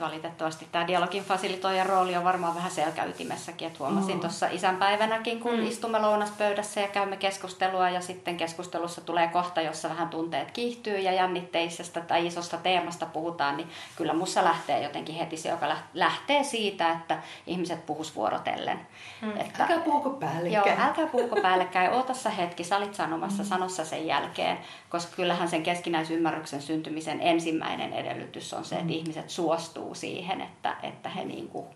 valitettavasti 0.00 0.68
tämä 0.72 0.86
dialogin 0.86 1.24
fasilitoijan 1.24 1.86
rooli 1.86 2.16
on 2.16 2.24
varmaan 2.24 2.54
vähän 2.54 2.70
selkäytimessäkin. 2.70 3.66
Että 3.68 3.78
huomasin 3.78 4.14
mm. 4.14 4.20
tuossa 4.20 4.46
isänpäivänäkin, 4.46 5.40
kun 5.40 5.56
mm. 5.56 5.66
istumme 5.66 5.98
lounaspöydässä 5.98 6.80
ja 6.80 6.88
käymme 6.88 7.16
keskustelua 7.16 7.90
ja 7.90 8.00
sitten 8.00 8.36
keskustelussa 8.36 9.00
tulee 9.00 9.28
kohta, 9.28 9.60
jossa 9.60 9.88
vähän 9.88 10.08
tunteet 10.08 10.50
kiihtyy 10.50 10.98
ja 10.98 11.12
jännitteisestä 11.12 12.00
tai 12.00 12.26
isosta 12.26 12.56
teemasta 12.56 13.06
puhutaan, 13.06 13.56
niin 13.56 13.68
kyllä 13.96 14.12
mussa 14.12 14.44
lähtee 14.44 14.82
jotenkin 14.82 15.14
heti 15.14 15.36
se, 15.36 15.48
joka 15.48 15.76
lähtee 15.94 16.44
siitä, 16.44 16.90
että 16.92 17.18
ihmiset 17.46 17.86
puhus 17.86 18.16
vuorotellen. 18.16 18.80
Mm. 19.22 19.30
Että, 19.30 19.62
älkää 19.62 19.78
puhuko 19.78 20.10
päällekkäin. 20.10 20.52
Joo, 20.52 20.86
älkää 20.86 21.06
puhuko 21.06 21.40
päällekkäin. 21.40 21.90
Ootassa 21.90 22.30
hetki, 22.30 22.64
salit 22.64 22.94
sanomassa, 22.94 23.42
mm. 23.42 23.48
sanossa 23.48 23.84
sen 23.84 24.06
jälkeen, 24.06 24.58
koska 24.88 25.16
kyllähän 25.16 25.48
sen 25.48 25.62
keskinäisymmärryksen 25.62 26.62
syntymisen 26.62 27.20
ensimmäinen 27.20 27.92
edellytys 27.92 28.54
on 28.54 28.64
se, 28.64 28.74
että 28.74 28.86
mm. 28.86 28.92
ihmiset 28.92 29.30
suostuu 29.30 29.87
perustuu 29.88 29.94
siihen, 29.94 30.40
että, 30.40 30.76
että 30.82 31.08
he 31.08 31.24
niin 31.24 31.48
kuin 31.48 31.66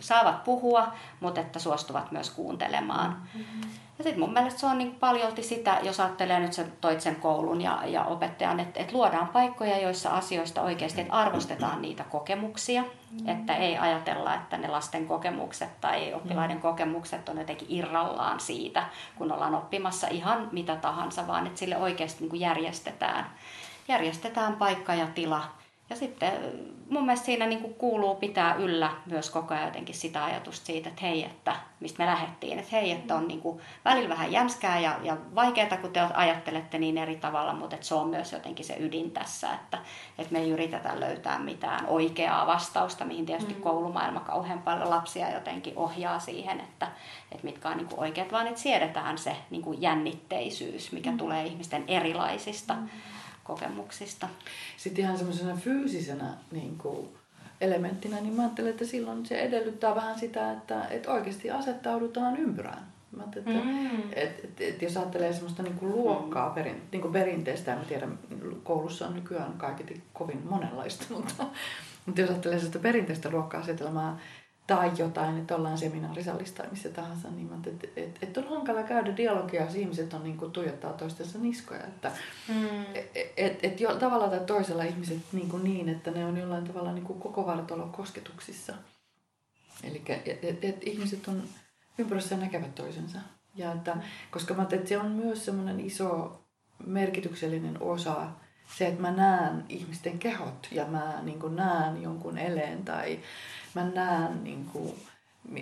saavat 0.00 0.44
puhua, 0.44 0.92
mutta 1.20 1.40
että 1.40 1.58
suostuvat 1.58 2.12
myös 2.12 2.30
kuuntelemaan. 2.30 3.22
Mm-hmm. 3.34 3.60
Ja 3.98 4.04
sitten 4.04 4.20
mun 4.20 4.32
mielestä 4.32 4.60
se 4.60 4.66
on 4.66 4.78
niin 4.78 4.94
paljolti 4.94 5.42
sitä, 5.42 5.78
jos 5.82 6.00
ajattelee 6.00 6.40
nyt 6.40 6.52
sen, 6.52 6.72
toit 6.80 7.00
sen 7.00 7.16
koulun 7.16 7.60
ja, 7.60 7.82
ja 7.86 8.04
opettajan, 8.04 8.60
että, 8.60 8.80
että 8.80 8.92
luodaan 8.92 9.28
paikkoja, 9.28 9.78
joissa 9.78 10.10
asioista 10.10 10.62
oikeasti 10.62 11.00
että 11.00 11.14
arvostetaan 11.14 11.82
niitä 11.82 12.04
kokemuksia. 12.04 12.82
Mm-hmm. 12.82 13.28
Että 13.28 13.56
ei 13.56 13.78
ajatella, 13.78 14.34
että 14.34 14.56
ne 14.58 14.68
lasten 14.68 15.06
kokemukset 15.06 15.80
tai 15.80 16.14
oppilaiden 16.14 16.56
mm-hmm. 16.56 16.70
kokemukset 16.70 17.28
on 17.28 17.38
jotenkin 17.38 17.68
irrallaan 17.70 18.40
siitä, 18.40 18.86
kun 19.16 19.32
ollaan 19.32 19.54
oppimassa 19.54 20.08
ihan 20.08 20.48
mitä 20.52 20.76
tahansa, 20.76 21.26
vaan 21.26 21.46
että 21.46 21.58
sille 21.58 21.76
oikeasti 21.76 22.24
niin 22.24 22.40
järjestetään, 22.40 23.26
järjestetään 23.88 24.56
paikka 24.56 24.94
ja 24.94 25.06
tila 25.06 25.42
ja 25.90 25.96
sitten 25.96 26.32
mun 26.90 27.04
mielestä 27.04 27.26
siinä 27.26 27.46
niin 27.46 27.60
kuin 27.60 27.74
kuuluu 27.74 28.14
pitää 28.14 28.54
yllä 28.54 28.90
myös 29.06 29.30
koko 29.30 29.54
ajan 29.54 29.66
jotenkin 29.66 29.94
sitä 29.94 30.24
ajatusta 30.24 30.66
siitä, 30.66 30.88
että 30.88 31.02
hei, 31.02 31.24
että 31.24 31.56
mistä 31.80 32.02
me 32.02 32.06
lähdettiin, 32.06 32.58
että 32.58 32.76
hei, 32.76 32.90
että 32.92 33.14
on 33.14 33.28
niin 33.28 33.40
kuin 33.40 33.60
välillä 33.84 34.08
vähän 34.08 34.32
jämskää 34.32 34.80
ja, 34.80 34.98
ja 35.02 35.16
vaikeaa, 35.34 35.76
kun 35.76 35.92
te 35.92 36.00
ajattelette 36.00 36.78
niin 36.78 36.98
eri 36.98 37.16
tavalla, 37.16 37.54
mutta 37.54 37.76
että 37.76 37.86
se 37.86 37.94
on 37.94 38.08
myös 38.08 38.32
jotenkin 38.32 38.64
se 38.64 38.76
ydin 38.80 39.10
tässä, 39.10 39.54
että, 39.54 39.78
että 40.18 40.32
me 40.32 40.38
ei 40.38 40.50
yritetä 40.50 41.00
löytää 41.00 41.38
mitään 41.38 41.86
oikeaa 41.86 42.46
vastausta, 42.46 43.04
mihin 43.04 43.26
tietysti 43.26 43.54
mm. 43.54 43.60
koulumaailma 43.60 44.20
kauhean 44.20 44.62
paljon 44.62 44.90
lapsia 44.90 45.34
jotenkin 45.34 45.76
ohjaa 45.76 46.18
siihen, 46.18 46.60
että, 46.60 46.88
että 47.32 47.44
mitkä 47.44 47.68
on 47.68 47.76
niin 47.76 47.88
kuin 47.88 48.00
oikeat, 48.00 48.32
vaan 48.32 48.46
että 48.46 48.60
siedetään 48.60 49.18
se 49.18 49.36
niin 49.50 49.62
kuin 49.62 49.82
jännitteisyys, 49.82 50.92
mikä 50.92 51.10
mm. 51.10 51.18
tulee 51.18 51.46
ihmisten 51.46 51.84
erilaisista. 51.88 52.74
Mm 52.74 52.88
kokemuksista. 53.46 54.28
Sitten 54.76 55.04
ihan 55.04 55.18
semmoisena 55.18 55.56
fyysisenä 55.56 56.34
niin 56.52 56.78
kuin 56.78 57.08
elementtinä, 57.60 58.20
niin 58.20 58.34
mä 58.34 58.42
ajattelen, 58.42 58.70
että 58.70 58.84
silloin 58.84 59.26
se 59.26 59.40
edellyttää 59.40 59.94
vähän 59.94 60.18
sitä, 60.18 60.52
että, 60.52 60.84
että 60.84 61.12
oikeasti 61.12 61.50
asettaudutaan 61.50 62.36
ympyrään. 62.36 62.86
Mä 63.16 63.22
että, 63.36 63.50
mm. 63.50 64.00
et, 64.12 64.44
et, 64.44 64.60
et, 64.60 64.82
jos 64.82 64.96
ajattelee 64.96 65.32
semmoista 65.32 65.62
niin 65.62 65.74
kuin 65.74 65.92
luokkaa, 65.92 66.50
perin, 66.50 66.82
niin 66.92 67.02
kuin 67.02 67.12
perinteistä, 67.12 67.74
en 67.74 67.86
tiedä, 67.88 68.08
koulussa 68.62 69.06
on 69.06 69.14
nykyään 69.14 69.52
kaiketi 69.52 70.02
kovin 70.12 70.46
monenlaista, 70.50 71.04
mutta, 71.14 71.46
mutta 72.06 72.20
jos 72.20 72.30
ajattelee 72.30 72.58
sitä 72.58 72.78
perinteistä 72.78 73.30
luokka-asetelmaa, 73.30 74.18
tai 74.66 74.92
jotain, 74.98 75.38
että 75.38 75.56
ollaan 75.56 75.78
seminaarisallista 75.78 76.62
tai 76.62 76.70
missä 76.70 76.88
tahansa, 76.88 77.30
niin 77.30 77.46
mä 77.46 77.56
että 77.66 77.88
et, 77.96 78.18
et 78.22 78.36
on 78.36 78.48
hankala 78.48 78.82
käydä 78.82 79.16
dialogia, 79.16 79.64
jos 79.64 79.74
ihmiset 79.74 80.14
on 80.14 80.24
niin 80.24 80.36
kuin, 80.36 80.52
tuijottaa 80.52 80.92
toistensa 80.92 81.38
niskoja. 81.38 81.84
Että, 81.84 82.12
mm. 82.48 82.82
et, 82.94 83.32
et, 83.36 83.58
et 83.62 83.80
jo, 83.80 83.96
tavalla 83.96 84.28
tai 84.28 84.40
toisella 84.40 84.84
ihmiset 84.84 85.18
niin, 85.32 85.48
kuin 85.48 85.64
niin, 85.64 85.88
että 85.88 86.10
ne 86.10 86.26
on 86.26 86.36
jollain 86.36 86.64
tavalla 86.64 86.92
niin 86.92 87.04
kuin 87.04 87.20
koko 87.20 87.46
vartalo 87.46 87.86
kosketuksissa 87.86 88.74
Eli 89.82 90.02
että 90.24 90.46
et, 90.46 90.64
et 90.64 90.86
ihmiset 90.86 91.28
on 91.28 91.42
ympärössä 91.98 92.36
näkevät 92.36 92.74
toisensa. 92.74 93.18
Ja 93.54 93.72
että, 93.72 93.96
koska 94.30 94.54
mä 94.54 94.62
että 94.62 94.88
se 94.88 94.98
on 94.98 95.10
myös 95.10 95.44
semmoinen 95.44 95.80
iso 95.80 96.40
merkityksellinen 96.86 97.82
osa, 97.82 98.28
se, 98.78 98.86
että 98.86 99.02
mä 99.02 99.10
näen 99.10 99.64
ihmisten 99.68 100.18
kehot 100.18 100.68
ja 100.70 100.86
mä 100.86 101.22
niin 101.22 101.56
näen 101.56 102.02
jonkun 102.02 102.38
eleen 102.38 102.84
tai 102.84 103.20
mä 103.76 103.84
näen 103.84 104.44
niin 104.44 104.64
kuin, 104.72 104.94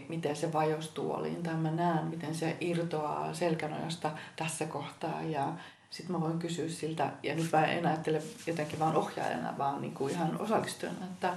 miten 0.09 0.37
se 0.37 0.53
vajos 0.53 0.89
tuoliin 0.89 1.43
tai 1.43 1.55
mä 1.55 1.71
näen, 1.71 2.05
miten 2.05 2.35
se 2.35 2.57
irtoaa 2.61 3.35
selkänojasta 3.35 4.11
tässä 4.37 4.67
kohtaa 4.67 5.23
ja 5.23 5.53
sitten 5.91 6.17
mä 6.17 6.21
voin 6.21 6.39
kysyä 6.39 6.69
siltä, 6.69 7.11
ja 7.23 7.35
nyt 7.35 7.53
mä 7.53 7.67
en 7.67 7.87
ajattele 7.87 8.23
jotenkin 8.47 8.79
vaan 8.79 8.97
ohjaajana, 8.97 9.59
vaan 9.59 9.81
niin 9.81 9.95
kuin 9.95 10.13
ihan 10.13 10.41
osallistujana, 10.41 11.07
että, 11.13 11.33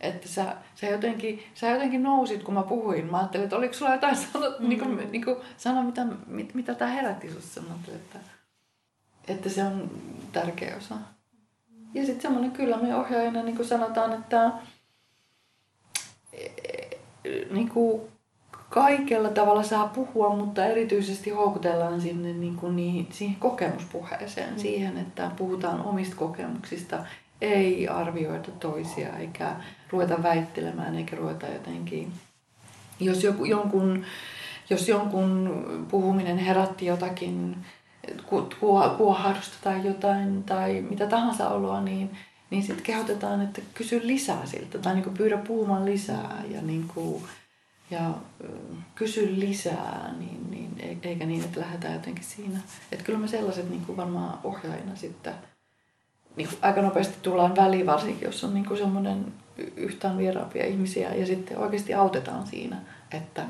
että 0.00 0.28
sä, 0.28 0.56
sä, 0.74 0.86
jotenkin, 0.86 1.42
sä 1.54 1.68
jotenkin 1.68 2.02
nousit, 2.02 2.42
kun 2.42 2.54
mä 2.54 2.62
puhuin. 2.62 3.10
Mä 3.10 3.18
ajattelin, 3.18 3.44
että 3.44 3.56
oliko 3.56 3.74
sulla 3.74 3.92
jotain 3.92 4.16
sanoa, 4.16 4.50
mm-hmm. 4.50 4.68
niin 4.68 4.80
kuin, 4.80 5.12
niin 5.12 5.24
kuin, 5.24 5.36
sanoa 5.56 5.82
mitä, 5.82 6.06
mit, 6.26 6.54
mitä 6.54 6.74
tämä 6.74 6.90
herätti 6.90 7.32
sussa. 7.32 7.60
Mä 7.60 7.74
että, 7.88 8.18
että 9.28 9.48
se 9.48 9.64
on 9.64 9.90
tärkeä 10.32 10.76
osa. 10.76 10.94
Ja 11.94 12.04
sitten 12.04 12.22
semmoinen, 12.22 12.50
kyllä 12.50 12.76
me 12.76 12.94
ohjaajana 12.94 13.42
niin 13.42 13.56
kuin 13.56 13.68
sanotaan, 13.68 14.12
että 14.12 14.52
niin 17.50 17.68
kuin, 17.68 18.02
kaikella 18.70 19.28
tavalla 19.28 19.62
saa 19.62 19.88
puhua, 19.88 20.36
mutta 20.36 20.66
erityisesti 20.66 21.30
houkutellaan 21.30 22.00
sinne 22.00 22.32
niin 22.32 22.56
kuin 22.56 22.76
niihin, 22.76 23.06
siihen 23.10 23.36
kokemuspuheeseen, 23.36 24.50
mm. 24.50 24.58
siihen, 24.58 24.98
että 24.98 25.30
puhutaan 25.36 25.80
omista 25.80 26.16
kokemuksista, 26.16 26.98
ei 27.40 27.88
arvioida 27.88 28.48
toisia 28.60 29.16
eikä 29.16 29.56
ruveta 29.90 30.22
väittelemään 30.22 30.96
eikä 30.96 31.16
ruveta 31.16 31.46
jotenkin, 31.46 32.12
jos 33.00 33.24
joku, 33.24 33.44
jonkun, 33.44 34.04
jos 34.70 34.88
jonkun 34.88 35.64
puhuminen 35.90 36.38
herätti 36.38 36.86
jotakin 36.86 37.56
kuohahdusta 38.98 39.56
tai 39.64 39.86
jotain 39.86 40.44
tai 40.44 40.84
mitä 40.90 41.06
tahansa 41.06 41.48
oloa, 41.48 41.80
niin, 41.80 42.10
niin 42.50 42.62
sitten 42.62 42.84
kehotetaan, 42.84 43.40
että 43.40 43.62
kysy 43.74 44.00
lisää 44.04 44.46
siltä 44.46 44.78
tai 44.78 44.94
niin 44.94 45.14
pyydä 45.14 45.36
puhumaan 45.36 45.84
lisää 45.84 46.42
ja 46.50 46.62
niin 46.62 46.88
kuin, 46.94 47.22
ja 47.90 48.14
kysy 48.94 49.40
lisää, 49.40 50.14
niin, 50.18 50.50
niin, 50.50 51.00
eikä 51.02 51.26
niin, 51.26 51.44
että 51.44 51.60
lähdetään 51.60 51.94
jotenkin 51.94 52.24
siinä. 52.24 52.58
Että 52.92 53.04
kyllä 53.04 53.18
me 53.18 53.28
sellaiset 53.28 53.70
niin 53.70 53.84
kuin 53.86 53.96
varmaan 53.96 54.38
ohjaajina 54.44 54.96
sitten 54.96 55.34
niin 56.36 56.48
kuin 56.48 56.58
aika 56.62 56.82
nopeasti 56.82 57.16
tullaan 57.22 57.56
väliin, 57.56 57.86
varsinkin 57.86 58.26
jos 58.26 58.44
on 58.44 58.54
niin 58.54 58.66
kuin 58.66 58.78
semmoinen 58.78 59.32
yhtään 59.76 60.18
vieraampia 60.18 60.66
ihmisiä 60.66 61.14
ja 61.14 61.26
sitten 61.26 61.58
oikeasti 61.58 61.94
autetaan 61.94 62.46
siinä, 62.46 62.80
että, 63.10 63.46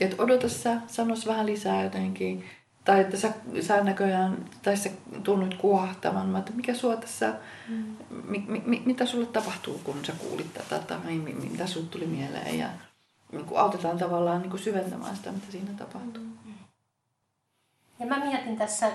että 0.00 0.22
odota 0.22 0.48
sä, 0.48 0.76
sanos 0.86 1.26
vähän 1.26 1.46
lisää 1.46 1.82
jotenkin, 1.82 2.44
tai 2.84 3.00
että 3.00 3.16
sä, 3.16 3.32
sä 3.60 3.84
näköjään, 3.84 4.44
tai 4.62 4.76
sä 4.76 4.90
tunnut 5.22 5.54
kuohtavan, 5.54 6.36
että 6.36 6.52
mikä 6.52 6.74
sua 6.74 6.96
tässä, 6.96 7.34
mm. 7.68 7.96
mi, 8.24 8.44
mi, 8.64 8.82
mitä 8.84 9.06
sulle 9.06 9.26
tapahtuu, 9.26 9.80
kun 9.84 10.04
sä 10.04 10.12
kuulit 10.12 10.54
tätä, 10.54 10.78
tai 10.78 10.98
mitä 11.42 11.66
sulle 11.66 11.86
tuli 11.86 12.06
mieleen, 12.06 12.58
ja 12.58 12.68
niin 13.32 13.44
kuin 13.44 13.60
autetaan 13.60 13.98
tavallaan 13.98 14.42
niin 14.42 14.50
kuin 14.50 14.62
syventämään 14.62 15.16
sitä, 15.16 15.32
mitä 15.32 15.52
siinä 15.52 15.70
tapahtuu. 15.78 16.22
Mm. 16.22 16.54
Ja 18.00 18.06
mä 18.06 18.24
mietin 18.24 18.56
tässä, 18.56 18.90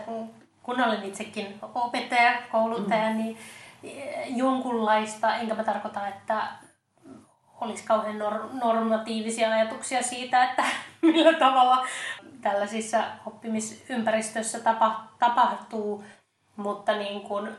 kun 0.63 0.81
olen 0.81 1.03
itsekin 1.03 1.59
opettaja, 1.75 2.41
kouluttaja, 2.51 3.09
mm. 3.09 3.17
niin 3.17 3.37
jonkunlaista, 4.27 5.35
enkä 5.35 5.55
mä 5.55 5.63
tarkoita, 5.63 6.07
että 6.07 6.47
olisi 7.61 7.83
kauhean 7.83 8.19
nor- 8.19 8.63
normatiivisia 8.63 9.51
ajatuksia 9.51 10.03
siitä, 10.03 10.43
että 10.43 10.63
millä 11.01 11.33
tavalla 11.33 11.87
tällaisissa 12.51 13.03
oppimisympäristöissä 13.25 14.59
tapa- 14.59 15.03
tapahtuu, 15.19 16.03
mutta 16.55 16.97
niin 16.97 17.21
kuin 17.21 17.49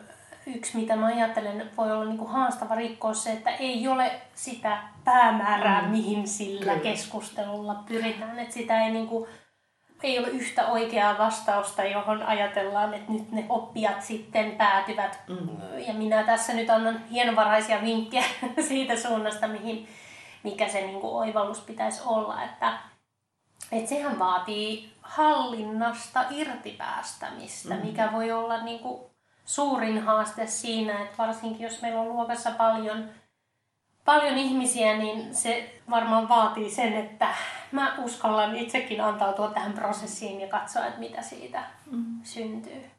yksi, 0.47 0.77
mitä 0.77 0.97
mä 0.97 1.07
ajattelen, 1.07 1.71
voi 1.77 1.93
olla 1.93 2.05
niin 2.05 2.19
kuin 2.19 2.31
haastava 2.31 2.75
rikkoa 2.75 3.15
se, 3.15 3.33
että 3.33 3.51
ei 3.51 3.89
ole 3.89 4.21
sitä 4.35 4.79
päämäärää, 5.05 5.83
mm. 5.83 5.89
mihin 5.89 6.29
sillä 6.29 6.73
Kyllä. 6.73 6.83
keskustelulla 6.83 7.75
pyritään. 7.75 8.39
Että 8.39 8.55
sitä 8.55 8.85
ei, 8.85 8.91
niin 8.91 9.07
kuin, 9.07 9.29
ei 10.03 10.19
ole 10.19 10.29
yhtä 10.29 10.67
oikeaa 10.67 11.19
vastausta, 11.19 11.85
johon 11.85 12.23
ajatellaan, 12.23 12.95
että 12.95 13.13
nyt 13.13 13.33
ne 13.33 13.47
oppijat 13.49 14.03
sitten 14.03 14.51
päätyvät. 14.51 15.21
Mm. 15.29 15.49
Ja 15.87 15.95
minä 15.95 16.23
tässä 16.23 16.53
nyt 16.53 16.71
annan 16.71 17.05
hienovaraisia 17.11 17.83
vinkkejä 17.83 18.25
siitä 18.69 18.97
suunnasta, 18.97 19.49
mihin, 19.49 19.89
mikä 20.43 20.69
se 20.69 20.81
niin 20.81 21.01
kuin 21.01 21.15
oivallus 21.15 21.61
pitäisi 21.61 22.03
olla. 22.07 22.45
Että, 22.45 22.79
että 23.73 23.89
sehän 23.89 24.19
vaatii 24.19 24.93
hallinnasta 25.03 26.25
irtipäästämistä, 26.31 27.75
mm. 27.75 27.87
mikä 27.87 28.13
voi 28.13 28.33
olla 28.33 28.63
niin 28.63 28.79
kuin 28.79 29.01
suurin 29.45 30.03
haaste 30.03 30.47
siinä, 30.47 31.03
että 31.03 31.19
varsinkin 31.19 31.63
jos 31.63 31.83
meillä 31.83 32.01
on 32.01 32.09
luokassa 32.09 32.51
paljon, 32.51 33.09
paljon 34.05 34.39
ihmisiä, 34.39 34.97
niin 34.97 35.35
se 35.35 35.81
varmaan 35.91 36.29
vaatii 36.29 36.71
sen, 36.71 36.93
että 36.93 37.35
mä 37.73 37.95
uskallan 37.99 38.57
itsekin 38.57 39.01
antautua 39.01 39.51
tähän 39.51 39.73
prosessiin 39.73 40.41
ja 40.41 40.49
katsoa, 40.49 40.87
että 40.87 41.01
mitä 41.01 41.23
siitä 41.23 41.65
mm. 41.91 42.21
syntyy. 42.23 42.98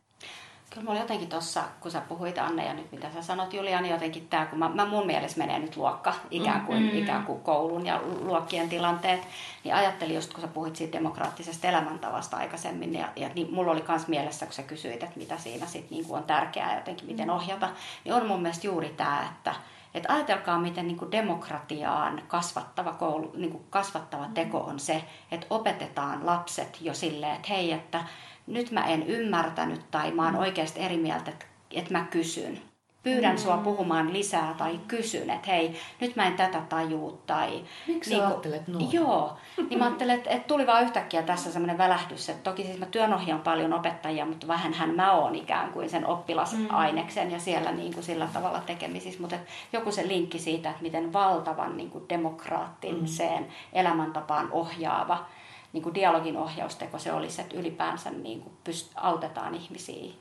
Kyllä 0.70 0.86
mulla 0.86 1.00
jotenkin 1.00 1.30
tuossa, 1.30 1.64
kun 1.80 1.92
sä 1.92 2.02
puhuit 2.02 2.38
Anne 2.38 2.66
ja 2.66 2.74
nyt 2.74 2.92
mitä 2.92 3.12
sä 3.14 3.22
sanot 3.22 3.54
Julian, 3.54 3.84
niin 3.84 3.94
jotenkin 3.94 4.28
tämä, 4.28 4.46
kun 4.46 4.60
mä, 4.60 4.70
mä 4.70 4.86
mun 4.86 5.06
mielestä 5.06 5.40
menee 5.40 5.60
nyt 5.60 5.78
luokka, 5.78 6.14
ikään 6.32 6.66
kuin, 6.66 6.84
mm. 6.84 6.98
ikään 6.98 7.26
kuin 7.26 7.42
koulun 7.42 7.86
ja 7.86 8.02
luokkien 8.22 8.70
tilanteet, 8.70 9.22
niin 9.64 9.76
ajattelin 9.76 10.16
just 10.16 10.34
kun 10.34 10.42
sä 10.42 10.48
puhuit 10.48 10.76
siitä 10.76 10.98
demokraattisesta 10.98 11.68
elämäntavasta 11.68 12.38
aikaisemmin, 12.38 12.94
ja, 12.94 13.10
ja 13.16 13.30
niin 13.36 13.54
mulla 13.54 13.72
oli 13.72 13.84
myös 13.88 14.08
mielessä, 14.08 14.46
kun 14.46 14.54
sä 14.54 14.64
kysyit, 14.64 15.04
että 15.04 15.20
mitä 15.20 15.38
siinä 15.38 15.66
sitten 15.66 15.98
niin 15.98 16.06
on 16.10 16.24
tärkeää 16.24 16.76
jotenkin, 16.76 17.08
miten 17.08 17.28
mm. 17.28 17.34
ohjata, 17.34 17.70
niin 18.06 18.14
on 18.14 18.28
mun 18.28 18.42
mielestä 18.42 18.68
juuri 18.68 18.90
tämä, 18.90 19.30
että, 19.32 19.56
että 19.94 20.14
ajatelkaa, 20.14 20.60
miten 20.60 20.88
niin 20.88 20.98
kuin 20.98 21.12
demokratiaan 21.12 22.22
kasvattava, 22.28 22.92
koulu, 22.92 23.32
niin 23.36 23.52
kuin 23.52 23.64
kasvattava 23.70 24.26
teko 24.34 24.60
on 24.60 24.80
se, 24.80 25.04
että 25.32 25.48
opetetaan 25.50 26.26
lapset 26.26 26.78
jo 26.82 26.94
silleen, 26.94 27.36
että 27.36 27.48
hei, 27.50 27.72
että 27.72 28.04
nyt 28.50 28.72
mä 28.72 28.86
en 28.86 29.08
ymmärtänyt 29.08 29.82
tai 29.92 30.12
mä 30.12 30.24
oon 30.24 30.34
mm. 30.34 30.40
oikeasti 30.40 30.80
eri 30.80 30.98
mieltä, 30.98 31.32
että, 31.32 31.46
että 31.72 31.94
mä 31.94 32.06
kysyn. 32.12 32.62
Pyydän 33.04 33.36
mm. 33.36 33.38
sua 33.38 33.58
puhumaan 33.58 34.14
lisää 34.14 34.56
tai 34.58 34.80
kysyn, 34.88 35.30
että 35.30 35.52
hei, 35.52 35.80
nyt 36.00 36.16
mä 36.16 36.28
en 36.28 36.34
tätä 36.34 36.62
tajuu. 36.70 37.22
Tai, 37.28 37.64
Miksi 37.88 38.10
niin, 38.10 38.24
ajattelet 38.24 38.68
noin? 38.68 38.94
Joo, 38.94 39.38
niin 39.70 39.80
mä 39.80 39.86
ajattelen, 39.88 40.16
että, 40.16 40.30
että 40.30 40.48
tuli 40.48 40.68
vaan 40.68 40.84
yhtäkkiä 40.84 41.24
tässä 41.24 41.52
semmoinen 41.52 41.78
välähdys, 41.78 42.30
että 42.30 42.44
toki 42.44 42.64
siis 42.64 42.80
mä 42.80 42.86
työnohjaan 42.86 43.42
paljon 43.42 43.74
opettajia, 43.74 44.26
mutta 44.26 44.48
vähänhän 44.48 44.96
mä 44.96 45.12
oon 45.12 45.36
ikään 45.36 45.72
kuin 45.72 45.90
sen 45.90 46.06
oppilasaineksen 46.06 47.28
mm. 47.28 47.34
ja 47.34 47.40
siellä 47.40 47.72
niin 47.72 47.94
kuin 47.94 48.04
sillä 48.04 48.28
tavalla 48.34 48.60
tekemisissä. 48.60 49.22
Mutta 49.22 49.36
joku 49.74 49.92
se 49.92 50.08
linkki 50.08 50.40
siitä, 50.40 50.70
että 50.70 50.84
miten 50.84 51.14
valtavan 51.14 51.78
niin 51.78 51.90
kuin 51.90 52.10
demokraattiseen 52.10 53.44
mm. 53.44 53.50
elämäntapaan 53.74 54.52
ohjaava 54.52 55.26
niin 55.74 55.84
kuin 55.84 55.96
dialogin 55.96 56.38
ohjausteko 56.38 57.00
se 57.00 57.14
olisi, 57.14 57.42
että 57.42 57.58
ylipäänsä 57.58 58.10
niin 58.12 58.42
kuin 58.42 58.54
pyst- 58.70 58.92
autetaan 58.96 59.56
ihmisiä 59.56 60.14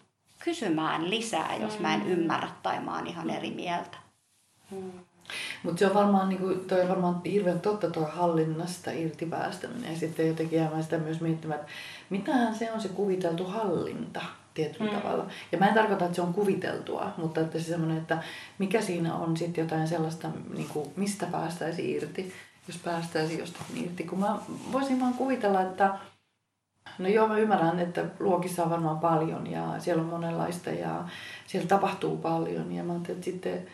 kysymään 0.44 1.10
lisää, 1.10 1.56
jos 1.56 1.80
mä 1.80 1.94
en 1.94 2.00
mm. 2.00 2.10
ymmärrä 2.10 2.48
tai 2.62 2.80
mä 2.80 2.96
oon 2.96 3.06
ihan 3.06 3.30
eri 3.30 3.50
mieltä. 3.50 3.98
Mm. 4.70 4.92
Mutta 5.62 5.78
se 5.78 5.86
on 5.86 5.94
varmaan, 5.94 6.28
niin 6.28 6.38
kuin, 6.38 6.60
toi 6.60 6.80
on 6.80 6.88
varmaan 6.88 7.20
hirveän 7.24 7.60
totta 7.60 7.90
tuo 7.90 8.04
hallinnasta 8.04 8.90
irti 8.90 9.26
päästäminen. 9.26 9.92
Ja 9.92 9.98
sitten 9.98 10.28
jotenkin 10.28 10.58
jäämään 10.58 10.82
sitä 10.82 10.98
myös 10.98 11.20
miettimään, 11.20 11.60
että 11.60 11.72
mitähän 12.10 12.54
se 12.54 12.72
on 12.72 12.80
se 12.80 12.88
kuviteltu 12.88 13.44
hallinta 13.44 14.20
tietyllä 14.54 14.92
mm. 14.92 14.98
tavalla. 14.98 15.26
Ja 15.52 15.58
mä 15.58 15.68
en 15.68 15.74
tarkoita, 15.74 16.04
että 16.04 16.16
se 16.16 16.22
on 16.22 16.34
kuviteltua, 16.34 17.12
mutta 17.16 17.40
että 17.40 17.58
se 17.58 17.64
semmoinen, 17.64 17.98
että 17.98 18.22
mikä 18.58 18.80
siinä 18.80 19.14
on 19.14 19.36
sitten 19.36 19.62
jotain 19.62 19.88
sellaista, 19.88 20.28
niin 20.54 20.68
kuin, 20.68 20.90
mistä 20.96 21.26
päästäisi 21.26 21.90
irti 21.90 22.32
jos 22.68 22.76
päästäisiin 22.76 23.38
jostakin 23.38 23.84
irti. 23.84 24.04
Kun 24.04 24.20
mä 24.20 24.38
voisin 24.72 25.00
vaan 25.00 25.14
kuvitella, 25.14 25.62
että 25.62 25.98
no 26.98 27.08
joo, 27.08 27.28
mä 27.28 27.38
ymmärrän, 27.38 27.80
että 27.80 28.04
luokissa 28.20 28.62
on 28.64 28.70
varmaan 28.70 28.98
paljon 28.98 29.50
ja 29.50 29.74
siellä 29.78 30.02
on 30.02 30.08
monenlaista 30.08 30.70
ja 30.70 31.04
siellä 31.46 31.68
tapahtuu 31.68 32.16
paljon. 32.16 32.72
Ja 32.72 32.84
mä 32.84 32.96
että 32.96 33.24
sitten, 33.24 33.66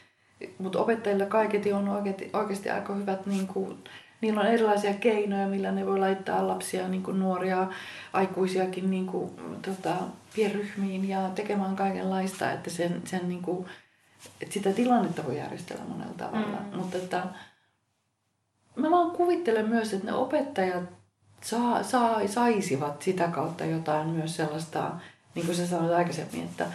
mutta 0.58 0.78
opettajilla 0.78 1.26
kaiketi 1.26 1.72
on 1.72 1.88
oikeasti, 1.88 2.30
oikeasti 2.32 2.70
aika 2.70 2.94
hyvät, 2.94 3.26
niin 3.26 3.46
kuin, 3.46 3.84
niillä 4.20 4.40
on 4.40 4.46
erilaisia 4.46 4.94
keinoja, 4.94 5.48
millä 5.48 5.72
ne 5.72 5.86
voi 5.86 5.98
laittaa 5.98 6.48
lapsia, 6.48 6.88
niin 6.88 7.02
kuin 7.02 7.18
nuoria, 7.18 7.66
aikuisiakin 8.12 8.90
niin 8.90 9.06
kuin, 9.06 9.30
tota, 9.62 9.94
pienryhmiin 10.34 11.08
ja 11.08 11.30
tekemään 11.34 11.76
kaikenlaista, 11.76 12.52
että, 12.52 12.70
sen, 12.70 13.02
sen, 13.04 13.28
niin 13.28 13.42
kuin, 13.42 13.66
että 14.40 14.54
sitä 14.54 14.72
tilannetta 14.72 15.24
voi 15.24 15.38
järjestellä 15.38 15.84
monella 15.88 16.14
tavalla. 16.16 16.58
Mm. 16.70 16.76
Mutta 16.76 16.96
että, 16.96 17.22
mä 18.76 18.90
vaan 18.90 19.10
kuvittelen 19.10 19.68
myös, 19.68 19.92
että 19.92 20.06
ne 20.06 20.12
opettajat 20.12 20.84
saa, 21.42 21.82
saa, 21.82 22.28
saisivat 22.28 23.02
sitä 23.02 23.28
kautta 23.28 23.64
jotain 23.64 24.08
myös 24.08 24.36
sellaista, 24.36 24.90
niin 25.34 25.46
kuin 25.46 25.56
sä 25.56 25.66
sanoit 25.66 25.92
aikaisemmin, 25.92 26.44
että, 26.44 26.66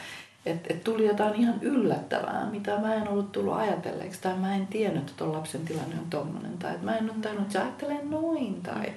että 0.46 0.74
et 0.74 0.84
tuli 0.84 1.08
jotain 1.08 1.36
ihan 1.36 1.56
yllättävää, 1.62 2.50
mitä 2.52 2.78
mä 2.78 2.96
en 2.96 3.08
ollut 3.08 3.32
tullut 3.32 3.54
ajatelleeksi, 3.54 4.22
tai 4.22 4.38
mä 4.38 4.56
en 4.56 4.68
tiennyt, 4.68 5.02
että 5.02 5.14
tuon 5.18 5.34
lapsen 5.34 5.66
tilanne 5.66 5.96
on 6.00 6.10
tommonen, 6.10 6.58
tai 6.58 6.72
että 6.72 6.86
mä 6.86 6.98
en 6.98 7.10
ole 7.10 7.20
tajunnut, 7.22 7.46
että 7.46 7.54
se 7.54 7.66
ajattelee 7.66 8.04
noin, 8.04 8.62
tai, 8.62 8.94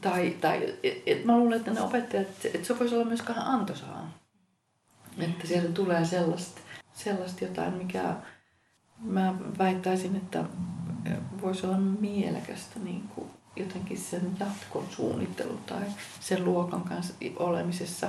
tai, 0.00 0.36
tai 0.40 0.74
että 0.82 1.10
et 1.10 1.24
mä 1.24 1.38
luulen, 1.38 1.58
että 1.58 1.70
ne 1.70 1.80
opettajat, 1.80 2.26
että 2.54 2.66
se 2.66 2.78
voisi 2.78 2.94
olla 2.94 3.04
myös 3.04 3.28
vähän 3.28 3.46
antoisaa. 3.46 4.10
Että 5.18 5.46
sieltä 5.46 5.72
tulee 5.72 6.04
sellaista, 6.04 6.60
sellaista 6.92 7.44
jotain, 7.44 7.74
mikä 7.74 8.14
mä 8.98 9.34
väittäisin, 9.58 10.16
että 10.16 10.44
voisi 11.42 11.66
olla 11.66 11.76
mielekästä 11.78 12.78
niin 12.78 13.08
kuin 13.14 13.30
jotenkin 13.56 13.98
sen 13.98 14.36
jatkon 14.40 14.86
suunnittelu 14.90 15.58
tai 15.66 15.82
sen 16.20 16.44
luokan 16.44 16.82
kanssa 16.82 17.14
olemisessa. 17.36 18.08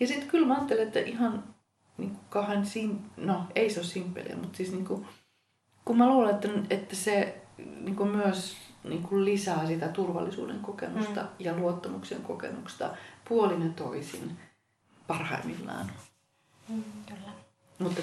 Ja 0.00 0.06
sitten 0.06 0.28
kyllä 0.28 0.46
mä 0.46 0.54
ajattelen, 0.54 0.86
että 0.86 1.00
ihan 1.00 1.44
niin 1.98 2.10
kuin 2.10 2.24
kahden, 2.30 2.66
sim... 2.66 2.98
no 3.16 3.44
ei 3.54 3.70
se 3.70 3.80
ole 3.80 3.86
simppeliä, 3.86 4.36
mutta 4.36 4.56
siis 4.56 4.72
niin 4.72 4.84
kuin, 4.84 5.06
kun 5.84 5.98
mä 5.98 6.08
luulen, 6.08 6.34
että, 6.34 6.48
että 6.70 6.96
se 6.96 7.42
niin 7.80 7.96
kuin 7.96 8.08
myös 8.08 8.56
niin 8.84 9.02
kuin 9.02 9.24
lisää 9.24 9.66
sitä 9.66 9.88
turvallisuuden 9.88 10.60
kokemusta 10.60 11.22
mm. 11.22 11.28
ja 11.38 11.56
luottamuksen 11.56 12.22
kokemusta 12.22 12.90
puolin 13.28 13.62
ja 13.62 13.70
toisin 13.76 14.38
parhaimmillaan. 15.06 15.90
Mm, 16.68 16.84
kyllä. 17.06 17.32
Mutta 17.78 18.02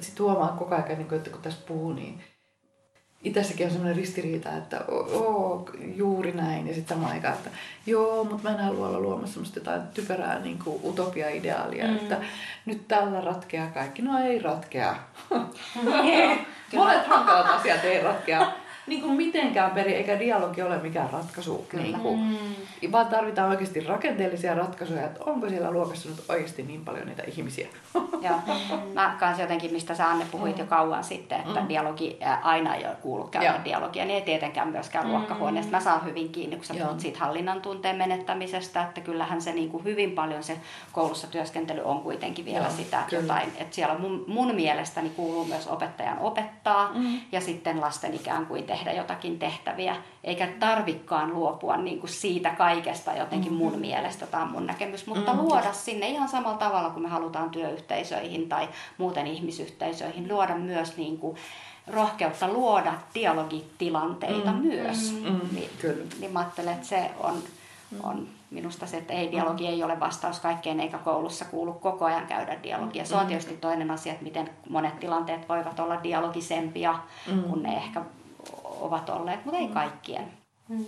sitten 0.00 0.24
huomaa 0.24 0.56
koko 0.56 0.74
ajan, 0.74 0.88
niin 0.88 1.14
että 1.14 1.30
kun 1.30 1.42
tässä 1.42 1.60
puhuu, 1.68 1.92
niin 1.92 2.20
itässäkin 3.24 3.66
on 3.66 3.72
sellainen 3.72 3.96
ristiriita, 3.96 4.56
että 4.56 4.84
oo, 4.88 5.70
juuri 5.96 6.32
näin. 6.32 6.66
Ja 6.68 6.74
sitten 6.74 6.96
samaan 6.96 7.12
aikaan, 7.12 7.34
että 7.34 7.50
joo, 7.86 8.24
mutta 8.24 8.48
mä 8.48 8.54
en 8.54 8.64
halua 8.64 8.88
olla 8.88 9.00
luomassa 9.00 9.32
semmoista 9.32 9.58
jotain 9.58 9.82
typerää 9.94 10.38
niin 10.38 10.58
kuin 10.64 10.80
utopia-ideaalia, 10.84 11.86
mm. 11.86 11.96
että 11.96 12.16
nyt 12.66 12.88
tällä 12.88 13.20
ratkeaa 13.20 13.70
kaikki. 13.70 14.02
No 14.02 14.18
ei 14.18 14.38
ratkea. 14.38 14.96
Monet 16.76 17.06
hankalat 17.06 17.46
asiat 17.46 17.84
ei 17.84 18.02
ratkea 18.02 18.52
niin 18.86 19.02
kuin 19.02 19.12
mitenkään 19.12 19.70
peri, 19.70 19.94
eikä 19.94 20.18
dialogi 20.18 20.62
ole 20.62 20.78
mikään 20.78 21.10
ratkaisu. 21.10 21.66
Niin 21.72 22.00
kuin, 22.00 22.20
mm. 22.20 22.92
Vaan 22.92 23.06
tarvitaan 23.06 23.50
oikeasti 23.50 23.80
rakenteellisia 23.80 24.54
ratkaisuja, 24.54 25.06
että 25.06 25.24
onko 25.24 25.48
siellä 25.48 25.70
luokassa 25.70 26.08
nyt 26.08 26.24
oikeasti 26.28 26.62
niin 26.62 26.84
paljon 26.84 27.06
niitä 27.06 27.22
ihmisiä. 27.22 27.68
Joo. 28.26 28.40
Mä 28.94 29.16
kanssa 29.20 29.42
jotenkin, 29.42 29.72
mistä 29.72 29.94
sä 29.94 30.08
Anne 30.08 30.26
puhuit 30.30 30.56
mm. 30.56 30.60
jo 30.60 30.66
kauan 30.66 31.04
sitten, 31.04 31.40
että 31.40 31.60
mm. 31.60 31.68
dialogi 31.68 32.18
aina 32.42 32.74
ei 32.74 32.86
ole 32.86 32.96
kuulu 33.02 33.24
käydä 33.24 33.46
Joo. 33.46 33.64
dialogia, 33.64 34.04
niin 34.04 34.14
ei 34.14 34.22
tietenkään 34.22 34.68
myöskään 34.68 35.04
mm. 35.04 35.10
luokkahuoneesta. 35.10 35.70
Mä 35.70 35.80
saan 35.80 36.04
hyvin 36.04 36.28
kiinni, 36.28 36.56
kun 36.56 36.64
sä 36.64 36.74
puhut 36.74 37.00
siitä 37.00 37.18
hallinnan 37.18 37.60
tunteen 37.60 37.96
menettämisestä, 37.96 38.82
että 38.82 39.00
kyllähän 39.00 39.42
se 39.42 39.52
niin 39.52 39.70
kuin 39.70 39.84
hyvin 39.84 40.10
paljon 40.10 40.42
se 40.42 40.56
koulussa 40.92 41.26
työskentely 41.26 41.80
on 41.84 42.00
kuitenkin 42.00 42.44
vielä 42.44 42.66
Joo, 42.66 42.76
sitä 42.76 43.02
kyllä. 43.10 43.22
jotain, 43.22 43.52
että 43.58 43.74
siellä 43.74 43.98
mun, 43.98 44.24
mun 44.26 44.54
mielestäni 44.54 45.10
kuuluu 45.10 45.44
myös 45.44 45.66
opettajan 45.66 46.18
opettaa 46.18 46.90
mm. 46.94 47.20
ja 47.32 47.40
sitten 47.40 47.80
lasten 47.80 48.14
ikään 48.14 48.46
kuin 48.46 48.69
tehdä 48.70 48.92
jotakin 48.92 49.38
tehtäviä, 49.38 49.96
eikä 50.24 50.48
tarvikkaan 50.60 51.34
luopua 51.34 51.76
niin 51.76 52.00
kuin 52.00 52.10
siitä 52.10 52.50
kaikesta 52.50 53.12
jotenkin 53.12 53.52
mun 53.52 53.68
mm-hmm. 53.68 53.80
mielestä, 53.80 54.26
tämä 54.26 54.42
on 54.42 54.50
mun 54.50 54.66
näkemys, 54.66 55.06
mutta 55.06 55.32
mm-hmm. 55.32 55.48
luoda 55.48 55.72
sinne 55.72 56.08
ihan 56.08 56.28
samalla 56.28 56.58
tavalla 56.58 56.90
kuin 56.90 57.02
me 57.02 57.08
halutaan 57.08 57.50
työyhteisöihin 57.50 58.48
tai 58.48 58.68
muuten 58.98 59.26
ihmisyhteisöihin, 59.26 60.28
luoda 60.28 60.54
myös 60.54 60.96
niin 60.96 61.18
kuin 61.18 61.36
rohkeutta 61.86 62.48
luoda 62.48 62.92
dialogitilanteita 63.14 64.52
mm, 64.52 64.66
myös. 64.66 65.12
Mm, 65.12 65.30
mm, 65.30 65.40
niin, 65.52 65.70
kyllä. 65.80 66.04
niin 66.20 66.32
mä 66.32 66.38
ajattelen, 66.38 66.74
että 66.74 66.86
se 66.86 67.10
on, 67.18 67.42
on 68.02 68.28
minusta 68.50 68.86
se, 68.86 68.96
että 68.96 69.12
ei, 69.12 69.32
dialogi 69.32 69.66
ei 69.66 69.82
ole 69.82 70.00
vastaus 70.00 70.40
kaikkeen 70.40 70.80
eikä 70.80 70.98
koulussa 70.98 71.44
kuulu 71.44 71.72
koko 71.72 72.04
ajan 72.04 72.26
käydä 72.26 72.62
dialogia. 72.62 73.04
Se 73.04 73.16
on 73.16 73.26
tietysti 73.26 73.56
toinen 73.56 73.90
asia, 73.90 74.12
että 74.12 74.24
miten 74.24 74.50
monet 74.68 75.00
tilanteet 75.00 75.48
voivat 75.48 75.80
olla 75.80 76.02
dialogisempia, 76.02 76.98
mm. 77.32 77.42
kun 77.42 77.62
ne 77.62 77.76
ehkä 77.76 78.02
ovat 78.80 79.08
olleet, 79.08 79.44
mutta 79.44 79.58
ei 79.58 79.66
mm. 79.66 79.74
kaikkien. 79.74 80.24
Mm. 80.68 80.84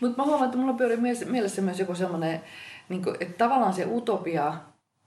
Mutta 0.00 0.22
mä 0.22 0.24
huomaan, 0.24 0.44
että 0.44 0.58
mulla 0.58 0.72
pyörii 0.72 0.98
mielessä 1.26 1.62
myös 1.62 1.78
joku 1.78 1.94
semmoinen, 1.94 2.40
niin 2.88 3.02
että 3.20 3.38
tavallaan 3.38 3.72
se 3.72 3.86
utopia, 3.86 4.54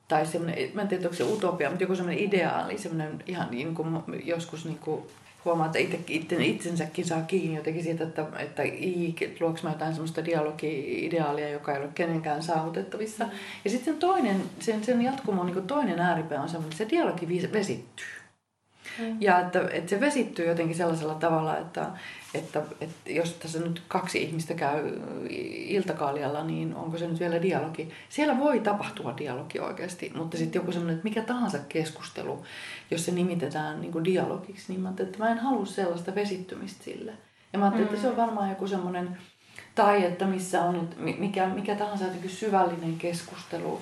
tai 0.08 0.26
semmoinen, 0.26 0.72
mä 0.74 0.82
en 0.82 0.88
tiedä, 0.88 1.04
onko 1.04 1.16
se 1.16 1.24
utopia, 1.24 1.70
mutta 1.70 1.84
joku 1.84 1.96
semmoinen 1.96 2.24
ideaali, 2.24 2.78
semmoinen 2.78 3.24
ihan 3.28 3.52
niin 3.52 3.76
kuin 3.76 4.04
joskus 4.24 4.66
niin 4.66 4.80
kuin 4.80 5.04
huomaa, 5.46 5.66
että 5.66 5.80
itse, 5.80 6.00
itse, 6.08 6.46
itsensäkin 6.46 7.06
saa 7.06 7.22
kiinni 7.22 7.58
jotenkin 7.58 7.84
siitä, 7.84 8.04
että, 8.04 8.26
että 8.40 8.64
luoks 9.40 9.64
mä 9.64 9.70
jotain 9.70 9.94
semmoista 9.94 10.26
dialogi-ideaalia, 10.26 11.50
joka 11.50 11.74
ei 11.74 11.80
ole 11.80 11.90
kenenkään 11.96 12.44
saavutettavissa. 12.44 13.24
Mm. 13.24 13.32
Ja 13.66 13.70
sitten 13.70 13.98
toinen, 13.98 14.44
sen, 14.60 14.84
sen 14.84 15.02
jatkumo 15.02 15.44
niin 15.44 15.68
toinen 15.68 16.00
ääripää 16.00 16.42
on 16.42 16.50
semmoinen, 16.50 16.74
että 16.74 16.84
se 16.84 16.90
dialogi 16.90 17.52
vesittyy. 17.54 18.17
Mm. 19.00 19.18
Ja 19.20 19.40
että, 19.40 19.62
että 19.72 19.90
se 19.90 20.00
vesittyy 20.00 20.48
jotenkin 20.48 20.76
sellaisella 20.76 21.16
tavalla, 21.16 21.58
että, 21.58 21.86
että, 22.34 22.62
että 22.82 23.12
jos 23.12 23.34
tässä 23.34 23.60
nyt 23.60 23.84
kaksi 23.88 24.24
ihmistä 24.24 24.54
käy 24.54 25.00
iltakaalialla, 25.68 26.44
niin 26.44 26.76
onko 26.76 26.98
se 26.98 27.08
nyt 27.08 27.20
vielä 27.20 27.42
dialogi? 27.42 27.92
Siellä 28.10 28.40
voi 28.40 28.60
tapahtua 28.60 29.18
dialogi 29.18 29.60
oikeasti, 29.60 30.12
mutta 30.16 30.38
sitten 30.38 30.60
joku 30.60 30.72
semmoinen, 30.72 30.96
että 30.96 31.10
mikä 31.10 31.22
tahansa 31.22 31.60
keskustelu, 31.70 32.44
jos 32.92 33.06
se 33.06 33.12
nimitetään 33.12 33.82
niin 33.82 33.92
kuin 33.92 34.04
dialogiksi, 34.04 34.66
niin 34.68 34.82
mä 34.82 34.94
että 35.00 35.18
mä 35.18 35.30
en 35.30 35.40
halua 35.40 35.66
sellaista 35.66 36.16
vesittymistä 36.16 36.84
sille. 36.84 37.14
Ja 37.54 37.60
mä 37.60 37.66
ajattelin, 37.66 37.88
mm. 37.88 37.94
että 37.94 38.02
se 38.02 38.08
on 38.08 38.14
mm. 38.14 38.22
varmaan 38.22 38.50
joku 38.50 38.68
semmoinen, 38.68 39.18
tai 39.76 40.06
että 40.06 40.26
missä 40.26 40.62
on 40.62 40.90
mikä, 40.98 41.48
mikä 41.48 41.76
tahansa 41.76 42.04
jotenkin 42.04 42.30
syvällinen 42.30 42.98
keskustelu, 42.98 43.82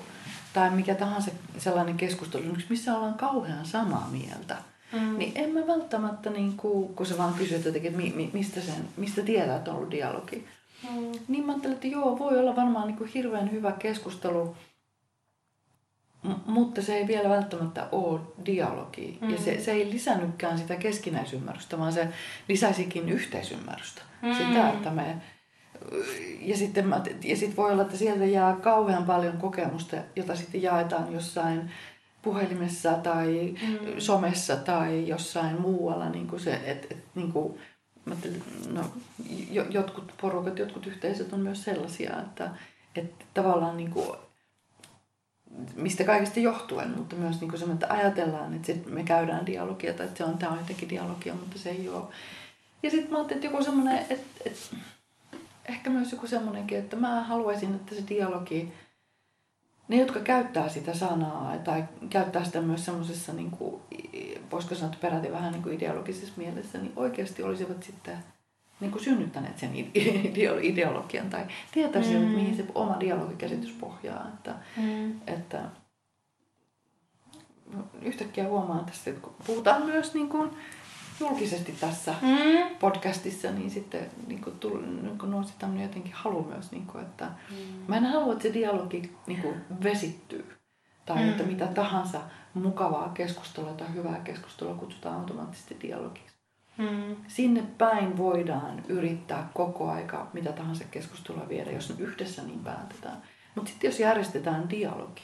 tai 0.52 0.70
mikä 0.70 0.94
tahansa 0.94 1.30
sellainen 1.58 1.96
keskustelu, 1.96 2.56
missä 2.68 2.96
ollaan 2.96 3.14
kauhean 3.14 3.66
samaa 3.66 4.08
mieltä 4.12 4.56
Mm. 5.00 5.18
Niin 5.18 5.32
en 5.34 5.50
mä 5.50 5.66
välttämättä, 5.66 6.30
niin 6.30 6.56
kuin, 6.56 6.94
kun 6.94 7.06
sä 7.06 7.18
vaan 7.18 7.34
kysyt 7.34 7.64
jotenkin, 7.64 7.90
että 7.90 8.02
mi, 8.02 8.12
mi, 8.16 8.30
mistä, 8.32 8.60
sen, 8.60 8.88
mistä 8.96 9.22
tietää, 9.22 9.56
että 9.56 9.70
on 9.70 9.76
ollut 9.76 9.90
dialogi. 9.90 10.46
Mm. 10.90 11.12
Niin 11.28 11.46
mä 11.46 11.52
ajattelin, 11.52 11.74
että 11.74 11.86
joo, 11.86 12.18
voi 12.18 12.38
olla 12.38 12.56
varmaan 12.56 12.86
niin 12.86 12.96
kuin 12.96 13.10
hirveän 13.14 13.52
hyvä 13.52 13.72
keskustelu, 13.72 14.56
m- 16.22 16.32
mutta 16.46 16.82
se 16.82 16.96
ei 16.96 17.06
vielä 17.06 17.28
välttämättä 17.28 17.88
ole 17.92 18.20
dialogi. 18.46 19.18
Mm. 19.20 19.30
Ja 19.30 19.38
se, 19.38 19.60
se 19.60 19.72
ei 19.72 19.90
lisännytkään 19.90 20.58
sitä 20.58 20.76
keskinäisymmärrystä, 20.76 21.78
vaan 21.78 21.92
se 21.92 22.08
lisäisikin 22.48 23.08
yhteisymmärrystä. 23.08 24.02
Mm. 24.22 24.34
Sitä, 24.34 24.70
että 24.70 24.90
me... 24.90 25.16
Ja 26.40 26.56
sitten, 26.56 26.94
ja 27.24 27.36
sitten 27.36 27.56
voi 27.56 27.72
olla, 27.72 27.82
että 27.82 27.96
sieltä 27.96 28.24
jää 28.24 28.56
kauhean 28.56 29.04
paljon 29.04 29.36
kokemusta, 29.36 29.96
jota 30.16 30.36
sitten 30.36 30.62
jaetaan 30.62 31.12
jossain 31.12 31.70
puhelimessa 32.26 32.92
tai 32.92 33.54
mm. 33.62 33.98
somessa 33.98 34.56
tai 34.56 35.08
jossain 35.08 35.60
muualla. 35.60 36.08
Niin 36.08 36.26
kuin 36.26 36.40
se, 36.40 36.60
et, 36.64 36.86
et, 36.90 37.04
niin 37.14 37.32
kuin, 37.32 37.58
mä 38.04 38.14
no, 38.70 38.84
jotkut 39.70 40.12
porukat, 40.20 40.58
jotkut 40.58 40.86
yhteisöt 40.86 41.32
on 41.32 41.40
myös 41.40 41.64
sellaisia, 41.64 42.20
että, 42.20 42.50
että 42.96 43.24
tavallaan 43.34 43.76
niin 43.76 43.90
kuin, 43.90 44.16
mistä 45.76 46.04
kaikesta 46.04 46.40
johtuen, 46.40 46.90
mutta 46.90 47.16
myös 47.16 47.40
niin 47.40 47.50
kuin 47.50 47.72
että 47.72 47.86
ajatellaan, 47.90 48.54
että 48.54 48.66
sit 48.66 48.86
me 48.86 49.02
käydään 49.02 49.46
dialogia 49.46 49.94
tai 49.94 50.06
että 50.06 50.18
se 50.18 50.24
on, 50.24 50.38
tämä 50.38 50.52
on 50.52 50.58
jotenkin 50.58 50.88
dialogia, 50.88 51.34
mutta 51.34 51.58
se 51.58 51.70
ei 51.70 51.88
ole. 51.88 52.04
Ja 52.82 52.90
sitten 52.90 53.10
mä 53.10 53.16
ajattelin, 53.16 53.44
että 53.44 53.54
joku 53.54 53.64
semmoinen, 53.64 53.98
että, 53.98 54.42
että 54.44 54.76
ehkä 55.68 55.90
myös 55.90 56.12
joku 56.12 56.26
semmoinenkin, 56.26 56.78
että 56.78 56.96
mä 56.96 57.22
haluaisin, 57.22 57.74
että 57.74 57.94
se 57.94 58.02
dialogi 58.08 58.72
ne, 59.88 59.96
jotka 59.96 60.20
käyttää 60.20 60.68
sitä 60.68 60.94
sanaa 60.94 61.58
tai 61.64 61.84
käyttää 62.10 62.44
sitä 62.44 62.60
myös 62.60 62.84
semmoisessa, 62.84 63.32
niin 63.32 63.50
kuin, 63.50 63.82
voisiko 64.52 64.74
sanoa, 64.74 64.92
että 64.92 65.08
peräti 65.08 65.32
vähän 65.32 65.52
niin 65.52 65.62
kuin 65.62 65.74
ideologisessa 65.74 66.34
mielessä, 66.36 66.78
niin 66.78 66.92
oikeasti 66.96 67.42
olisivat 67.42 67.82
sitten 67.82 68.18
niin 68.80 68.90
kuin 68.92 69.04
synnyttäneet 69.04 69.58
sen 69.58 69.70
ideologian 70.62 71.30
tai 71.30 71.46
tietäisivät, 71.72 72.22
mm. 72.22 72.28
mihin 72.28 72.56
se 72.56 72.64
oma 72.74 73.00
dialogikäsitys 73.00 73.72
pohjaa. 73.72 74.28
Että, 74.34 74.54
mm. 74.76 75.12
että 75.26 75.62
yhtäkkiä 78.02 78.48
huomaan 78.48 78.84
tässä, 78.84 79.10
että 79.10 79.22
kun 79.22 79.34
puhutaan 79.46 79.86
myös 79.86 80.14
niin 80.14 80.28
kuin, 80.28 80.50
julkisesti 81.20 81.72
tässä 81.80 82.14
mm. 82.22 82.76
podcastissa, 82.78 83.50
niin 83.50 83.70
sitten 83.70 84.10
niin 84.26 84.40
kuin, 84.40 84.58
tull, 84.58 84.80
niin 84.80 85.18
kuin 85.18 85.30
nousi 85.30 85.52
tämmöinen 85.58 85.86
jotenkin 85.86 86.12
halu 86.12 86.44
myös, 86.44 86.72
niin 86.72 86.86
kuin, 86.86 87.04
että 87.04 87.24
mm. 87.24 87.56
mä 87.88 87.96
en 87.96 88.04
halua, 88.04 88.32
että 88.32 88.42
se 88.42 88.54
dialogi 88.54 89.12
niin 89.26 89.42
kuin, 89.42 89.54
vesittyy. 89.82 90.56
Tai 91.06 91.22
mm. 91.22 91.28
että 91.28 91.42
mitä 91.42 91.66
tahansa 91.66 92.20
mukavaa 92.54 93.08
keskustelua 93.08 93.72
tai 93.72 93.94
hyvää 93.94 94.20
keskustelua 94.24 94.74
kutsutaan 94.74 95.20
automaattisesti 95.20 95.76
dialogiksi. 95.82 96.36
Mm. 96.78 97.16
Sinne 97.28 97.64
päin 97.78 98.16
voidaan 98.16 98.82
yrittää 98.88 99.48
koko 99.54 99.90
aika 99.90 100.30
mitä 100.32 100.52
tahansa 100.52 100.84
keskustelua 100.90 101.48
viedä, 101.48 101.70
jos 101.70 101.94
yhdessä 101.98 102.42
niin 102.42 102.64
päätetään. 102.64 103.22
Mutta 103.54 103.70
sitten 103.70 103.88
jos 103.88 104.00
järjestetään 104.00 104.70
dialogi, 104.70 105.22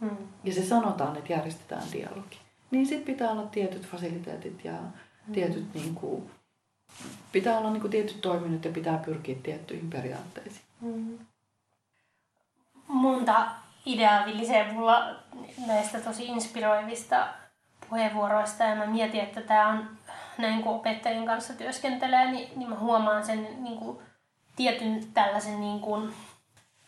mm. 0.00 0.16
ja 0.44 0.52
se 0.52 0.64
sanotaan, 0.64 1.16
että 1.16 1.32
järjestetään 1.32 1.92
dialogi, 1.92 2.38
niin 2.70 2.86
sitten 2.86 3.14
pitää 3.14 3.30
olla 3.30 3.46
tietyt 3.46 3.86
fasiliteetit 3.86 4.64
ja 4.64 4.74
tietyt 5.32 5.74
niin 5.74 5.94
kuin, 5.94 6.30
pitää 7.32 7.58
olla 7.58 7.70
niin 7.70 7.80
kuin, 7.80 7.90
tietyt 7.90 8.20
toiminnot 8.20 8.64
ja 8.64 8.72
pitää 8.72 8.98
pyrkiä 8.98 9.36
tiettyihin 9.42 9.90
periaatteisiin. 9.90 10.64
Mm. 10.80 11.18
Monta 12.88 13.46
idea 13.86 14.22
villisee 14.26 14.72
mulla 14.72 15.14
näistä 15.66 16.00
tosi 16.00 16.26
inspiroivista 16.26 17.28
puheenvuoroista 17.90 18.64
ja 18.64 18.76
mä 18.76 18.86
mietin, 18.86 19.20
että 19.20 19.40
tämä 19.40 19.68
on 19.68 19.88
näin 20.38 20.62
kun 20.62 20.74
opettajien 20.74 21.26
kanssa 21.26 21.54
työskentelee, 21.54 22.30
niin, 22.30 22.48
niin 22.56 22.68
mä 22.68 22.78
huomaan 22.78 23.26
sen 23.26 23.64
niin 23.64 23.78
kuin, 23.78 23.98
tietyn 24.56 25.06
tällaisen 25.14 25.60
niin 25.60 25.80
kuin, 25.80 26.14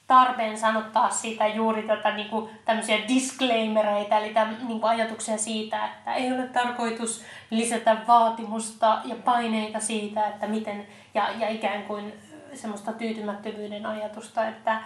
tarpeen 0.07 0.59
sanottaa 0.59 1.11
sitä 1.11 1.47
juuri 1.47 1.83
tätä 1.83 2.17
niin 2.17 2.29
kuin, 2.29 2.51
tämmöisiä 2.65 2.99
disclaimereita, 3.09 4.19
eli 4.19 4.35
tämän, 4.35 4.57
niin 4.69 4.81
kuin 4.81 4.91
ajatuksia 4.91 5.39
siitä, 5.39 5.85
että 5.87 6.15
ei 6.15 6.33
ole 6.33 6.47
tarkoitus 6.47 7.25
lisätä 7.51 7.97
vaatimusta 8.09 9.01
ja 9.05 9.15
paineita 9.25 9.81
siitä, 9.81 10.27
että 10.27 10.47
miten, 10.47 10.87
ja, 11.15 11.31
ja 11.39 11.49
ikään 11.49 11.83
kuin 11.83 12.13
semmoista 12.55 12.93
tyytymättömyyden 12.93 13.87
ajatusta, 13.87 14.49
että 14.49 14.83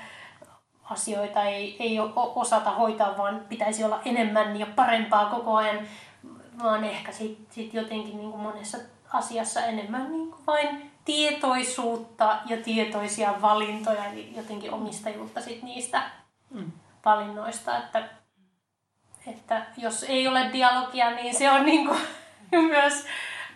asioita 0.85 1.43
ei, 1.45 1.77
ei 1.79 1.99
osata 2.15 2.71
hoitaa, 2.71 3.19
vaan 3.19 3.41
pitäisi 3.49 3.85
olla 3.85 4.01
enemmän 4.05 4.57
ja 4.57 4.67
parempaa 4.77 5.27
koko 5.31 5.57
ajan, 5.57 5.79
vaan 6.63 6.85
ehkä 6.85 7.13
sitten 7.13 7.47
sit 7.51 7.75
jotenkin 7.75 8.17
niin 8.17 8.31
kuin 8.31 8.43
monessa 8.43 8.79
asiassa 9.13 9.65
enemmän 9.65 10.13
niin 10.13 10.31
kuin 10.31 10.47
vain 10.47 10.90
tietoisuutta 11.05 12.39
ja 12.47 12.57
tietoisia 12.57 13.35
valintoja, 13.43 14.05
eli 14.05 14.33
jotenkin 14.37 14.73
omistajuutta 14.73 15.41
sit 15.41 15.63
niistä 15.63 16.03
mm. 16.51 16.73
valinnoista, 17.05 17.79
että, 17.79 18.09
että 19.27 19.67
jos 19.77 20.03
ei 20.03 20.29
ole 20.29 20.51
dialogia, 20.53 21.11
niin 21.11 21.35
se 21.35 21.51
on 21.51 21.67
niin 21.67 21.87
kuin 21.87 22.01
myös 22.73 23.07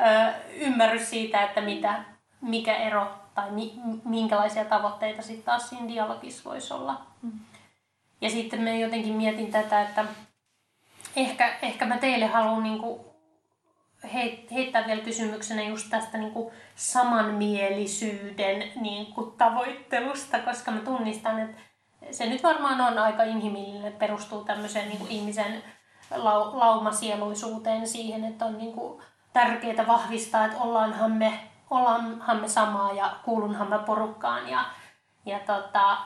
ö, 0.01 0.33
ymmärrys 0.55 1.11
siitä, 1.11 1.43
että 1.43 1.61
mitä, 1.61 2.05
mikä 2.41 2.77
ero 2.77 3.15
tai 3.35 3.51
mi, 3.51 3.75
minkälaisia 4.05 4.65
tavoitteita 4.65 5.23
sitten 5.23 5.45
taas 5.45 5.69
siinä 5.69 5.89
dialogissa 5.89 6.51
voisi 6.51 6.75
olla. 6.75 7.01
Mm. 7.23 7.33
Ja 8.21 8.31
sitten 8.31 8.61
me 8.61 8.81
jotenkin 8.81 9.15
mietin 9.15 9.53
tätä, 9.53 9.83
että 9.83 10.05
ehkä, 11.17 11.59
ehkä 11.63 11.87
mä 11.87 11.99
teille 11.99 12.27
haluan 12.27 12.63
niin 12.63 12.79
kuin 12.79 13.01
heittää 14.55 14.87
vielä 14.87 15.03
kysymyksenä 15.03 15.63
just 15.63 15.91
tästä 15.91 16.19
niin 16.19 16.33
kuin 16.33 16.55
samanmielisyyden 16.75 18.65
niin 18.81 19.07
kuin 19.07 19.33
tavoittelusta, 19.33 20.39
koska 20.39 20.71
mä 20.71 20.81
tunnistan, 20.81 21.39
että 21.39 21.61
se 22.11 22.27
nyt 22.27 22.43
varmaan 22.43 22.81
on 22.81 22.99
aika 22.99 23.23
inhimillinen, 23.23 23.93
perustuu 23.93 24.45
tämmöiseen 24.45 24.89
niin 24.89 24.99
kuin 24.99 25.11
ihmisen 25.11 25.63
lau, 26.17 26.59
laumasieluisuuteen 26.59 27.87
siihen, 27.87 28.25
että 28.25 28.45
on 28.45 28.59
niin 28.59 28.73
kuin 28.73 29.03
tärkeää 29.33 29.87
vahvistaa, 29.87 30.45
että 30.45 30.59
ollaanhan 30.59 31.13
me, 31.13 31.41
ollaanhan 31.71 32.41
me 32.41 32.49
samaa 32.49 32.93
ja 32.93 33.17
kuulunhan 33.25 33.71
me 33.71 33.79
porukkaan. 33.79 34.49
Ja, 34.49 34.65
ja 35.27 35.39
tota, 35.39 35.97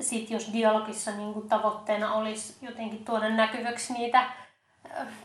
sitten 0.00 0.34
jos 0.34 0.52
dialogissa 0.52 1.10
niin 1.10 1.34
kuin 1.34 1.48
tavoitteena 1.48 2.14
olisi 2.14 2.56
jotenkin 2.62 3.04
tuoda 3.04 3.28
näkyväksi 3.28 3.92
niitä 3.92 4.41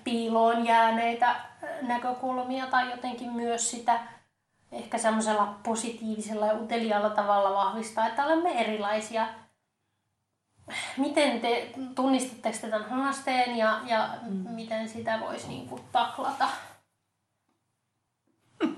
piiloon 0.04 0.66
jääneitä 0.66 1.36
näkökulmia 1.82 2.66
tai 2.66 2.92
jotenkin 2.92 3.32
myös 3.32 3.72
sitä 3.72 4.00
ehkä 4.72 4.98
semmoisella 4.98 5.60
positiivisella 5.64 6.48
ja 6.48 6.54
uteliaalla 6.54 7.10
tavalla 7.10 7.54
vahvistaa, 7.54 8.08
että 8.08 8.26
olemme 8.26 8.62
erilaisia. 8.62 9.28
Miten 10.98 11.42
te 11.42 11.70
tunnistatteko 11.96 12.58
te 12.62 12.70
tämän 12.70 12.90
haasteen 12.90 13.58
ja, 13.58 13.80
ja 13.86 14.10
mm. 14.22 14.50
miten 14.50 14.90
sitä 14.90 15.20
voisi 15.20 15.48
niin 15.48 15.70
kuin 15.70 15.82
taklata? 15.92 16.50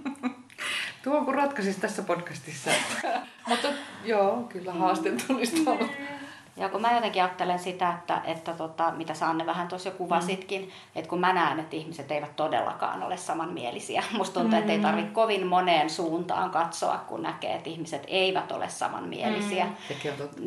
Tuo 1.04 1.26
kun 1.26 1.36
ratkaisisi 1.36 1.80
tässä 1.80 2.02
podcastissa. 2.02 2.72
Mutta 3.48 3.68
joo, 4.04 4.44
kyllä 4.44 4.74
haasteen 4.74 5.18
tunnistaa. 5.28 5.78
Ja 6.60 6.70
kun 6.70 6.82
mä 6.82 6.95
jotenkin 6.95 7.24
ajattelen 7.24 7.60
sitä, 7.60 7.93
että, 7.93 8.22
että 8.26 8.53
tota, 8.53 8.91
mitä 8.91 9.14
Sanne 9.14 9.45
vähän 9.45 9.68
tuossa 9.68 9.89
jo 9.89 9.95
kuvasitkin, 9.95 10.62
mm. 10.62 10.70
että 10.95 11.10
kun 11.10 11.20
mä 11.20 11.34
näen, 11.34 11.60
että 11.60 11.76
ihmiset 11.76 12.12
eivät 12.12 12.36
todellakaan 12.36 13.03
ole 13.03 13.18
samanmielisiä. 13.18 14.03
Musta 14.18 14.34
tuntuu, 14.34 14.51
mm. 14.51 14.57
että 14.60 14.72
ei 14.72 14.78
mm. 14.78 14.84
tarvitse 14.84 15.12
kovin 15.12 15.47
moneen 15.47 15.89
suuntaan 15.89 16.49
katsoa, 16.49 16.97
kun 16.97 17.24
näkee, 17.24 17.55
että 17.55 17.70
ihmiset 17.70 18.03
eivät 18.07 18.51
ole 18.51 18.70
samanmielisiä. 18.70 19.66
Mm. 19.66 19.72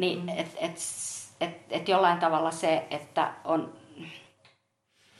Niin, 0.00 0.28
että 0.28 0.58
et, 0.60 0.76
et, 1.40 1.56
et 1.70 1.88
jollain 1.88 2.18
tavalla 2.18 2.50
se, 2.50 2.86
että 2.90 3.32
on 3.44 3.72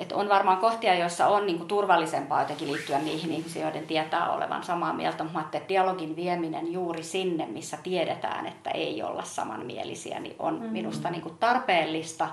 että 0.02 0.16
on 0.16 0.28
varmaan 0.28 0.58
kohtia, 0.58 0.94
joissa 0.94 1.26
on 1.26 1.46
niin 1.46 1.58
kuin 1.58 1.68
turvallisempaa 1.68 2.40
jotenkin 2.40 2.72
liittyä 2.72 2.98
niihin 2.98 3.32
ihmisiin, 3.32 3.62
joiden 3.62 3.86
tietää 3.86 4.30
olevan 4.30 4.64
samaa 4.64 4.92
mieltä, 4.92 5.24
mutta 5.24 5.40
että 5.40 5.68
dialogin 5.68 6.16
vieminen 6.16 6.72
juuri 6.72 7.02
sinne, 7.02 7.46
missä 7.46 7.78
tiedetään, 7.82 8.46
että 8.46 8.70
ei 8.70 9.02
olla 9.02 9.24
samanmielisiä, 9.24 10.20
niin 10.20 10.36
on 10.38 10.54
mm-hmm. 10.54 10.72
minusta 10.72 11.10
niin 11.10 11.22
kuin 11.22 11.38
tarpeellista, 11.40 12.28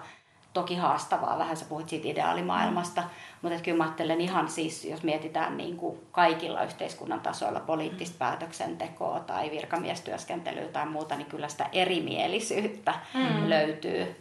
toki 0.54 0.76
haastavaa, 0.76 1.38
vähän 1.38 1.58
sä 1.58 1.66
puhuit 1.70 1.90
siitä 1.90 2.08
ideaalimaailmasta, 2.08 3.02
mm. 3.02 3.08
mutta 3.42 3.56
että 3.56 3.66
kyllä 3.66 3.78
mä 3.78 3.84
ajattelen 3.84 4.22
ihan 4.22 4.50
siis, 4.50 4.86
jos 4.86 5.04
mietitään 5.04 5.58
niin 5.58 5.78
kuin 5.78 5.98
kaikilla 6.12 6.64
yhteiskunnan 6.64 7.20
tasoilla 7.20 7.60
poliittista 7.60 8.16
mm. 8.16 8.20
päätöksentekoa 8.20 9.20
tai 9.20 9.52
virkamiestyöskentelyä 9.52 10.68
tai 10.68 10.86
muuta, 10.86 11.16
niin 11.16 11.28
kyllä 11.28 11.48
sitä 11.48 11.70
erimielisyyttä 11.72 12.94
mm. 13.14 13.50
löytyy 13.50 14.16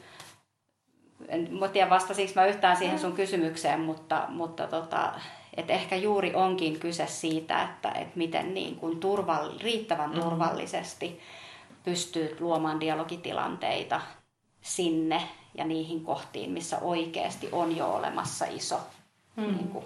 en 1.28 1.48
tiedä 1.72 1.90
vastasinko 1.90 2.32
mä 2.34 2.46
yhtään 2.46 2.76
siihen 2.76 2.98
sun 2.98 3.12
kysymykseen, 3.12 3.80
mutta, 3.80 4.24
mutta 4.28 4.66
tota, 4.66 5.12
et 5.56 5.70
ehkä 5.70 5.96
juuri 5.96 6.34
onkin 6.34 6.80
kyse 6.80 7.06
siitä, 7.06 7.62
että 7.62 7.90
et 7.90 8.16
miten 8.16 8.54
niin 8.54 8.76
kuin 8.76 9.00
turval, 9.00 9.50
riittävän 9.60 10.10
mm-hmm. 10.10 10.22
turvallisesti 10.22 11.20
pystyy 11.84 12.36
luomaan 12.40 12.80
dialogitilanteita 12.80 14.00
sinne 14.60 15.22
ja 15.54 15.64
niihin 15.64 16.04
kohtiin, 16.04 16.50
missä 16.50 16.78
oikeasti 16.78 17.48
on 17.52 17.76
jo 17.76 17.94
olemassa 17.94 18.44
iso 18.44 18.80
mm. 19.36 19.42
niin 19.42 19.68
kuin, 19.68 19.84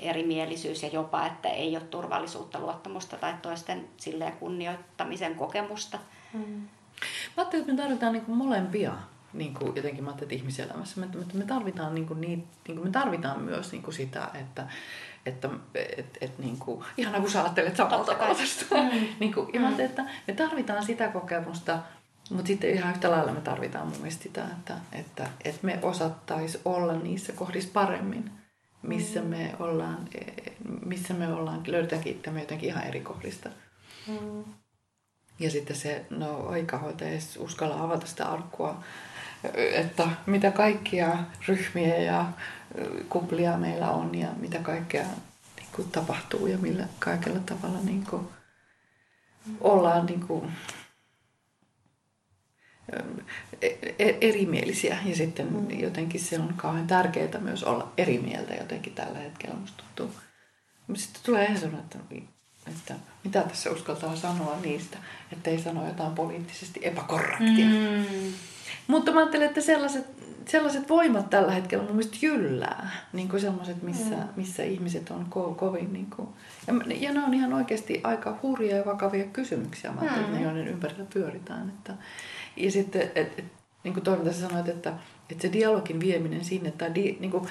erimielisyys 0.00 0.82
ja 0.82 0.88
jopa, 0.88 1.26
että 1.26 1.48
ei 1.48 1.76
ole 1.76 1.84
turvallisuutta, 1.84 2.60
luottamusta 2.60 3.16
tai 3.16 3.34
toisten 3.42 3.88
silleen 3.96 4.32
kunnioittamisen 4.32 5.34
kokemusta. 5.34 5.98
Mm. 6.32 6.40
Mä 6.40 6.68
ajattelin, 7.36 7.62
että 7.62 7.72
me 7.72 7.82
tarvitaan 7.82 8.12
niin 8.12 8.24
molempia 8.26 8.92
niin 9.32 9.54
kuin 9.54 9.76
jotenkin 9.76 10.04
mä 10.04 10.10
että 10.10 10.34
ihmiselämässä. 10.34 11.00
Me, 11.00 11.08
me, 11.34 11.44
tarvitaan, 11.44 11.94
niin 11.94 12.06
kuin, 12.06 12.20
niin, 12.20 12.48
niin 12.68 12.76
kuin 12.76 12.86
me 12.86 12.92
tarvitaan 12.92 13.40
myös 13.40 13.72
niin 13.72 13.82
kuin 13.82 13.94
sitä, 13.94 14.30
että 14.34 14.66
että 15.26 15.50
et, 15.74 16.18
et, 16.20 16.38
niin 16.38 16.56
kuin, 16.56 16.84
ihana 16.96 17.20
kun 17.20 17.30
sä 17.30 17.42
ajattelet 17.42 17.76
samalta 17.76 18.14
tavalla. 18.14 18.34
Mm. 18.70 19.06
niin 19.20 19.34
kuin, 19.34 19.50
ja 19.54 19.60
mä 19.60 19.72
että 19.78 20.04
me 20.26 20.34
tarvitaan 20.34 20.86
sitä 20.86 21.08
kokemusta, 21.08 21.78
mutta 22.30 22.46
sitten 22.46 22.70
ihan 22.70 22.92
yhtä 22.92 23.10
lailla 23.10 23.32
me 23.32 23.40
tarvitaan 23.40 23.86
mun 23.86 23.96
mielestä 23.96 24.22
sitä, 24.22 24.44
että, 24.58 24.74
että, 24.92 25.28
että 25.44 25.66
me 25.66 25.78
osattais 25.82 26.58
olla 26.64 26.92
niissä 26.92 27.32
kohdissa 27.32 27.70
paremmin, 27.72 28.30
missä 28.82 29.20
mm. 29.20 29.26
me 29.26 29.54
ollaan, 29.58 30.08
missä 30.84 31.14
me 31.14 31.28
ollaan, 31.28 31.62
löydetäänkin 31.66 32.12
itsemme 32.12 32.40
jotenkin 32.40 32.68
ihan 32.68 32.86
eri 32.86 33.00
kohdista. 33.00 33.48
Mm. 34.06 34.44
Ja 35.38 35.50
sitten 35.50 35.76
se, 35.76 36.04
no 36.10 36.46
aikahoitaja 36.48 37.10
ei 37.10 37.18
uskalla 37.38 37.82
avata 37.82 38.06
sitä 38.06 38.26
arkkua 38.26 38.82
että 39.54 40.08
mitä 40.26 40.50
kaikkia 40.50 41.18
ryhmiä 41.48 41.96
ja 41.96 42.26
kuplia 43.08 43.56
meillä 43.56 43.90
on 43.90 44.14
ja 44.14 44.28
mitä 44.36 44.58
kaikkea 44.58 45.06
niin 45.56 45.68
kuin, 45.72 45.90
tapahtuu 45.90 46.46
ja 46.46 46.58
millä 46.58 46.88
kaikella 46.98 47.40
tavalla 47.40 47.78
niin 47.84 48.06
kuin, 48.10 48.28
ollaan 49.60 50.06
niin 50.06 50.20
kuin, 50.20 50.52
e, 53.62 53.66
e, 53.98 54.18
erimielisiä 54.20 54.98
ja 55.04 55.16
sitten 55.16 55.52
mm. 55.52 55.80
jotenkin 55.80 56.20
se 56.20 56.38
on 56.38 56.54
kauhean 56.56 56.86
tärkeää 56.86 57.40
myös 57.40 57.64
olla 57.64 57.92
eri 57.98 58.18
mieltä 58.18 58.54
jotenkin 58.54 58.94
tällä 58.94 59.18
hetkellä 59.18 59.54
musta 59.54 59.84
tuntuu. 59.96 60.20
Sitten 60.94 61.22
tulee 61.22 61.44
ihan 61.44 61.58
sellainen, 61.58 61.84
että, 61.84 61.98
että 62.66 62.94
mitä 63.24 63.42
tässä 63.42 63.70
uskaltaa 63.70 64.16
sanoa 64.16 64.56
niistä, 64.62 64.98
että 65.32 65.50
ei 65.50 65.62
sano 65.62 65.86
jotain 65.86 66.14
poliittisesti 66.14 66.80
epäkorrektia. 66.82 67.66
Mm. 67.66 68.32
Mutta 68.86 69.12
mä 69.12 69.18
ajattelen, 69.18 69.46
että 69.46 69.60
sellaiset, 69.60 70.06
sellaiset 70.48 70.88
voimat 70.88 71.30
tällä 71.30 71.52
hetkellä 71.52 71.84
mun 71.84 71.96
mielestä 71.96 72.18
jyllää. 72.22 72.90
Niin 73.12 73.28
kuin 73.28 73.40
sellaiset, 73.40 73.82
missä, 73.82 74.16
mm. 74.16 74.28
missä 74.36 74.62
ihmiset 74.62 75.10
on 75.10 75.26
ko- 75.30 75.54
kovin. 75.54 75.92
Niin 75.92 76.06
kuin, 76.16 76.28
ja, 76.66 76.74
ja 76.94 77.12
ne 77.12 77.24
on 77.24 77.34
ihan 77.34 77.52
oikeasti 77.52 78.00
aika 78.04 78.38
hurjia 78.42 78.76
ja 78.76 78.86
vakavia 78.86 79.24
kysymyksiä. 79.24 79.92
Mä 79.92 80.00
ajattelen, 80.00 80.28
mm. 80.28 80.34
että 80.34 80.44
ne 80.44 80.48
joiden 80.48 80.68
ympärillä 80.68 81.06
pyöritään. 81.14 81.68
Että, 81.68 81.94
ja 82.56 82.70
sitten, 82.70 83.02
et, 83.14 83.38
et, 83.38 83.44
niin 83.84 83.94
kuin 83.94 84.04
Toimi 84.04 84.24
tässä 84.24 84.48
sanoit, 84.48 84.68
että, 84.68 84.92
että 85.30 85.42
se 85.42 85.52
dialogin 85.52 86.00
vieminen 86.00 86.44
sinne, 86.44 86.70
tai 86.70 86.94
di, 86.94 87.16
niin 87.20 87.30
kuin, 87.30 87.48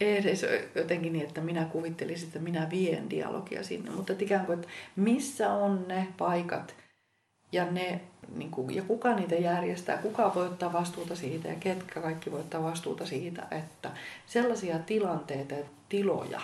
edes 0.00 0.46
jotenkin 0.74 1.12
niin, 1.12 1.24
että 1.24 1.40
minä 1.40 1.64
kuvittelisin, 1.64 2.26
että 2.26 2.38
minä 2.38 2.70
vien 2.70 3.10
dialogia 3.10 3.62
sinne, 3.62 3.90
mutta 3.90 4.12
että 4.12 4.24
ikään 4.24 4.46
kuin, 4.46 4.58
että 4.58 4.72
missä 4.96 5.52
on 5.52 5.88
ne 5.88 6.08
paikat 6.18 6.74
ja 7.52 7.64
ne 7.70 8.00
niin 8.34 8.50
kuin, 8.50 8.74
ja 8.74 8.82
kuka 8.82 9.14
niitä 9.14 9.34
järjestää, 9.34 9.98
kuka 9.98 10.32
voi 10.34 10.46
ottaa 10.46 10.72
vastuuta 10.72 11.16
siitä 11.16 11.48
ja 11.48 11.54
ketkä 11.54 12.00
kaikki 12.00 12.32
voi 12.32 12.40
ottaa 12.40 12.62
vastuuta 12.62 13.06
siitä, 13.06 13.46
että 13.50 13.90
sellaisia 14.26 14.78
tilanteita 14.78 15.54
ja 15.54 15.64
tiloja 15.88 16.40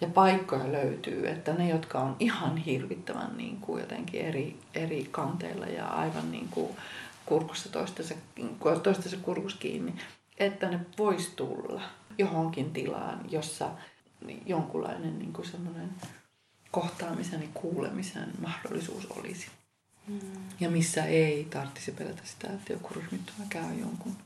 ja 0.00 0.08
paikkoja 0.08 0.72
löytyy, 0.72 1.28
että 1.28 1.52
ne, 1.52 1.68
jotka 1.68 1.98
on 1.98 2.16
ihan 2.20 2.56
hirvittävän 2.56 3.36
niin 3.36 3.56
kuin 3.60 3.80
jotenkin 3.80 4.20
eri, 4.20 4.56
eri 4.74 5.08
kanteilla 5.10 5.66
ja 5.66 5.86
aivan 5.86 6.32
niin 6.32 6.48
kuin 6.48 6.76
kurkussa 7.26 7.72
toistensa, 7.72 8.14
toistensa 8.82 9.16
kurkus 9.22 9.54
kiinni, 9.54 9.94
että 10.38 10.68
ne 10.68 10.80
voisi 10.98 11.32
tulla 11.36 11.82
johonkin 12.18 12.72
tilaan, 12.72 13.20
jossa 13.30 13.70
jonkunlainen 14.46 15.18
niin 15.18 15.32
kuin 15.32 15.46
kohtaamisen 16.70 17.42
ja 17.42 17.48
kuulemisen 17.54 18.28
mahdollisuus 18.40 19.06
olisi. 19.06 19.46
Mm. 20.06 20.20
Ja 20.60 20.70
missä 20.70 21.04
ei 21.04 21.44
tarvitsisi 21.50 21.92
pelätä 21.92 22.22
sitä, 22.24 22.52
että 22.52 22.72
joku 22.72 22.94
ryhmittymä 22.94 23.46
käy 23.48 23.74
jonkun, 23.80 24.16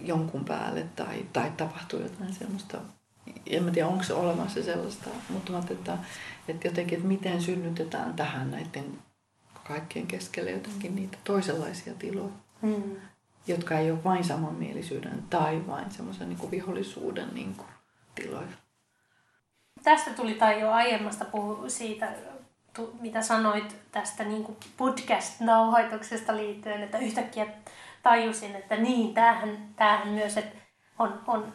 jonkun 0.00 0.44
päälle 0.44 0.86
tai, 0.96 1.26
tai 1.32 1.52
tapahtuu 1.56 2.00
jotain 2.00 2.34
semmoista. 2.34 2.78
En 3.46 3.72
tiedä, 3.72 3.88
onko 3.88 4.04
se 4.04 4.14
olemassa 4.14 4.62
sellaista, 4.62 5.10
mutta 5.28 5.52
mä 5.52 5.62
että, 5.70 5.98
että 6.48 6.68
jotenkin, 6.68 6.96
että 6.96 7.08
miten 7.08 7.42
synnytetään 7.42 8.14
tähän 8.14 8.50
näiden 8.50 8.98
kaikkien 9.64 10.06
keskelle 10.06 10.50
jotenkin 10.50 10.96
niitä 10.96 11.18
toisenlaisia 11.24 11.94
tiloja. 11.94 12.32
Mm. 12.62 12.96
jotka 13.46 13.78
ei 13.78 13.90
ole 13.90 14.04
vain 14.04 14.24
samanmielisyyden 14.24 15.22
tai 15.30 15.66
vain 15.66 15.90
semmoisen 15.90 16.28
niin 16.28 16.50
vihollisuuden 16.50 17.34
niin 17.34 17.54
kuin, 17.54 17.68
tiloja. 18.14 18.48
Tästä 19.82 20.10
tuli 20.10 20.34
tai 20.34 20.60
jo 20.60 20.70
aiemmasta 20.70 21.24
puhu 21.24 21.64
siitä, 21.68 22.14
mitä 23.00 23.22
sanoit 23.22 23.76
tästä 23.92 24.24
niin 24.24 24.44
kuin 24.44 24.58
podcast-nauhoituksesta 24.76 26.36
liittyen, 26.36 26.82
että 26.82 26.98
yhtäkkiä 26.98 27.46
tajusin, 28.02 28.56
että 28.56 28.76
niin, 28.76 29.14
tämähän, 29.14 29.58
tämähän 29.76 30.08
myös, 30.08 30.36
että 30.36 30.58
on, 30.98 31.20
on 31.26 31.52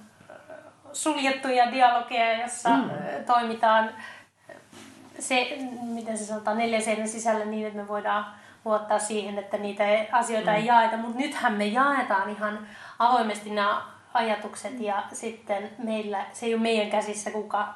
suljettuja 0.93 1.71
dialogeja, 1.71 2.41
jossa 2.41 2.69
mm. 2.69 2.89
toimitaan 3.25 3.89
se, 5.19 5.57
miten 5.81 6.17
se 6.17 6.25
sanotaan, 6.25 6.57
neljän 6.57 6.81
seinän 6.81 7.07
sisällä 7.07 7.45
niin, 7.45 7.67
että 7.67 7.79
me 7.79 7.87
voidaan 7.87 8.25
luottaa 8.65 8.99
siihen, 8.99 9.39
että 9.39 9.57
niitä 9.57 9.83
asioita 10.11 10.51
mm. 10.51 10.57
ei 10.57 10.65
jaeta, 10.65 10.97
mutta 10.97 11.17
nythän 11.17 11.53
me 11.53 11.65
jaetaan 11.65 12.29
ihan 12.29 12.67
avoimesti 12.99 13.49
nämä 13.49 13.81
ajatukset 14.13 14.79
ja 14.79 15.03
sitten 15.13 15.69
meillä, 15.77 16.25
se 16.33 16.45
ei 16.45 16.53
ole 16.53 16.61
meidän 16.61 16.89
käsissä, 16.89 17.31
kuka 17.31 17.73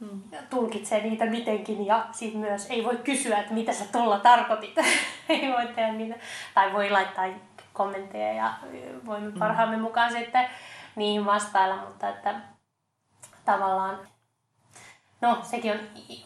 mm. 0.00 0.22
tulkitsee 0.50 1.02
niitä 1.02 1.26
mitenkin 1.26 1.86
ja 1.86 2.06
sitten 2.12 2.40
myös 2.40 2.66
ei 2.70 2.84
voi 2.84 2.96
kysyä, 2.96 3.38
että 3.38 3.54
mitä 3.54 3.72
sä 3.72 3.84
tuolla 3.92 4.18
tarkoitit. 4.18 4.74
ei 5.28 5.52
voi 5.52 5.66
tehdä 5.66 5.92
niitä. 5.92 6.18
Tai 6.54 6.72
voi 6.72 6.90
laittaa 6.90 7.24
kommentteja 7.72 8.32
ja 8.32 8.54
voimme 9.06 9.30
mm. 9.30 9.38
parhaamme 9.38 9.76
mukaan 9.76 10.12
sitten 10.12 10.48
niihin 10.96 11.26
vastailla, 11.26 11.76
mutta 11.76 12.08
että 12.08 12.40
tavallaan 13.44 13.98
No, 15.20 15.38
sekin 15.42 15.72
on 15.72 15.78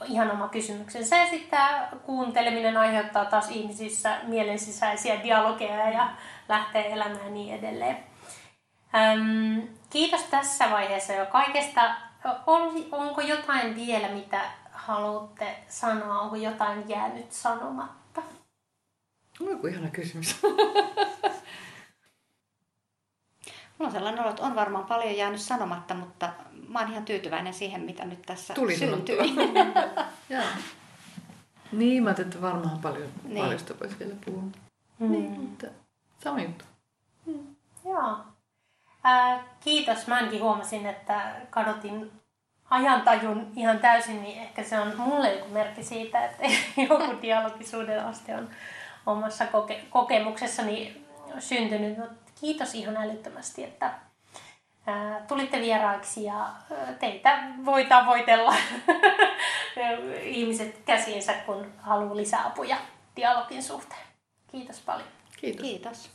ihan 0.07 0.31
oma 0.31 0.49
kysymyksensä. 0.49 1.17
Ja 1.17 1.27
sitten 1.27 1.51
tämä 1.51 1.89
kuunteleminen 2.07 2.77
aiheuttaa 2.77 3.25
taas 3.25 3.51
ihmisissä 3.51 4.17
mielensisäisiä 4.23 5.23
dialogeja 5.23 5.91
ja 5.91 6.09
lähtee 6.49 6.93
elämään 6.93 7.25
ja 7.25 7.31
niin 7.31 7.55
edelleen. 7.55 7.97
Öm, 8.95 9.69
kiitos 9.91 10.23
tässä 10.23 10.71
vaiheessa 10.71 11.13
jo 11.13 11.27
kaikesta. 11.27 11.95
Onko 12.93 13.21
jotain 13.21 13.77
vielä, 13.77 14.09
mitä 14.09 14.41
haluatte 14.73 15.57
sanoa? 15.69 16.21
Onko 16.21 16.37
jotain 16.37 16.89
jäänyt 16.89 17.33
sanomatta? 17.33 18.23
Onko 19.41 19.67
ihana 19.67 19.91
kysymys. 19.91 20.37
Mulla 23.79 23.89
on 23.89 23.93
sellainen 23.93 24.21
olo, 24.21 24.31
että 24.31 24.43
on 24.43 24.55
varmaan 24.55 24.85
paljon 24.85 25.17
jäänyt 25.17 25.41
sanomatta, 25.41 25.95
mutta 25.95 26.33
mä 26.69 26.81
oon 26.81 26.91
ihan 26.91 27.05
tyytyväinen 27.05 27.55
siihen, 27.55 27.81
mitä 27.81 28.05
nyt 28.05 28.23
tässä 28.23 28.55
Tuli 28.55 28.77
syntyi. 28.77 29.19
niin, 31.73 32.03
mä 32.03 32.09
ajattelin, 32.09 32.29
että 32.29 32.43
varmaan 32.43 32.79
paljon, 32.79 33.09
niin. 33.25 33.39
paljon 33.39 33.59
sitä 33.59 33.75
voisi 33.81 33.99
vielä 33.99 34.15
puhua. 34.25 34.43
Mm. 34.99 35.13
Niin, 35.13 35.41
mutta 35.41 35.67
sama 36.25 36.43
juttu. 36.43 36.65
Mm. 37.27 37.57
Joo. 37.85 38.17
Äh, 39.07 39.41
kiitos. 39.61 40.07
Mä 40.07 40.17
ainakin 40.17 40.43
huomasin, 40.43 40.87
että 40.87 41.33
kadotin 41.51 42.13
ajantajun 42.71 43.53
ihan 43.57 43.79
täysin, 43.79 44.23
niin 44.23 44.43
ehkä 44.43 44.63
se 44.63 44.81
on 44.81 44.93
mulle 44.97 45.33
joku 45.33 45.49
merkki 45.51 45.83
siitä, 45.83 46.25
että 46.25 46.43
joku 46.89 47.23
dialogisuuden 47.23 48.05
aste 48.05 48.35
on 48.35 48.51
omassa 49.07 49.45
koke- 49.45 49.85
kokemuksessani 49.91 51.05
syntynyt. 51.39 51.99
No, 51.99 52.07
kiitos 52.41 52.75
ihan 52.75 52.97
älyttömästi, 52.97 53.65
että 53.65 53.91
ää, 54.87 55.21
tulitte 55.29 55.61
vieraiksi 55.61 56.25
ja 56.25 56.51
teitä 57.01 57.43
voi 57.65 57.85
tavoitella 57.85 58.55
ihmiset 60.23 60.79
käsiinsä, 60.87 61.33
kun 61.33 61.73
haluaa 61.79 62.17
lisäapuja 62.17 62.77
dialogin 63.17 63.63
suhteen. 63.63 64.01
Kiitos 64.53 64.81
paljon. 64.81 65.09
Kiitos. 65.41 65.63
Kiitos. 65.63 66.11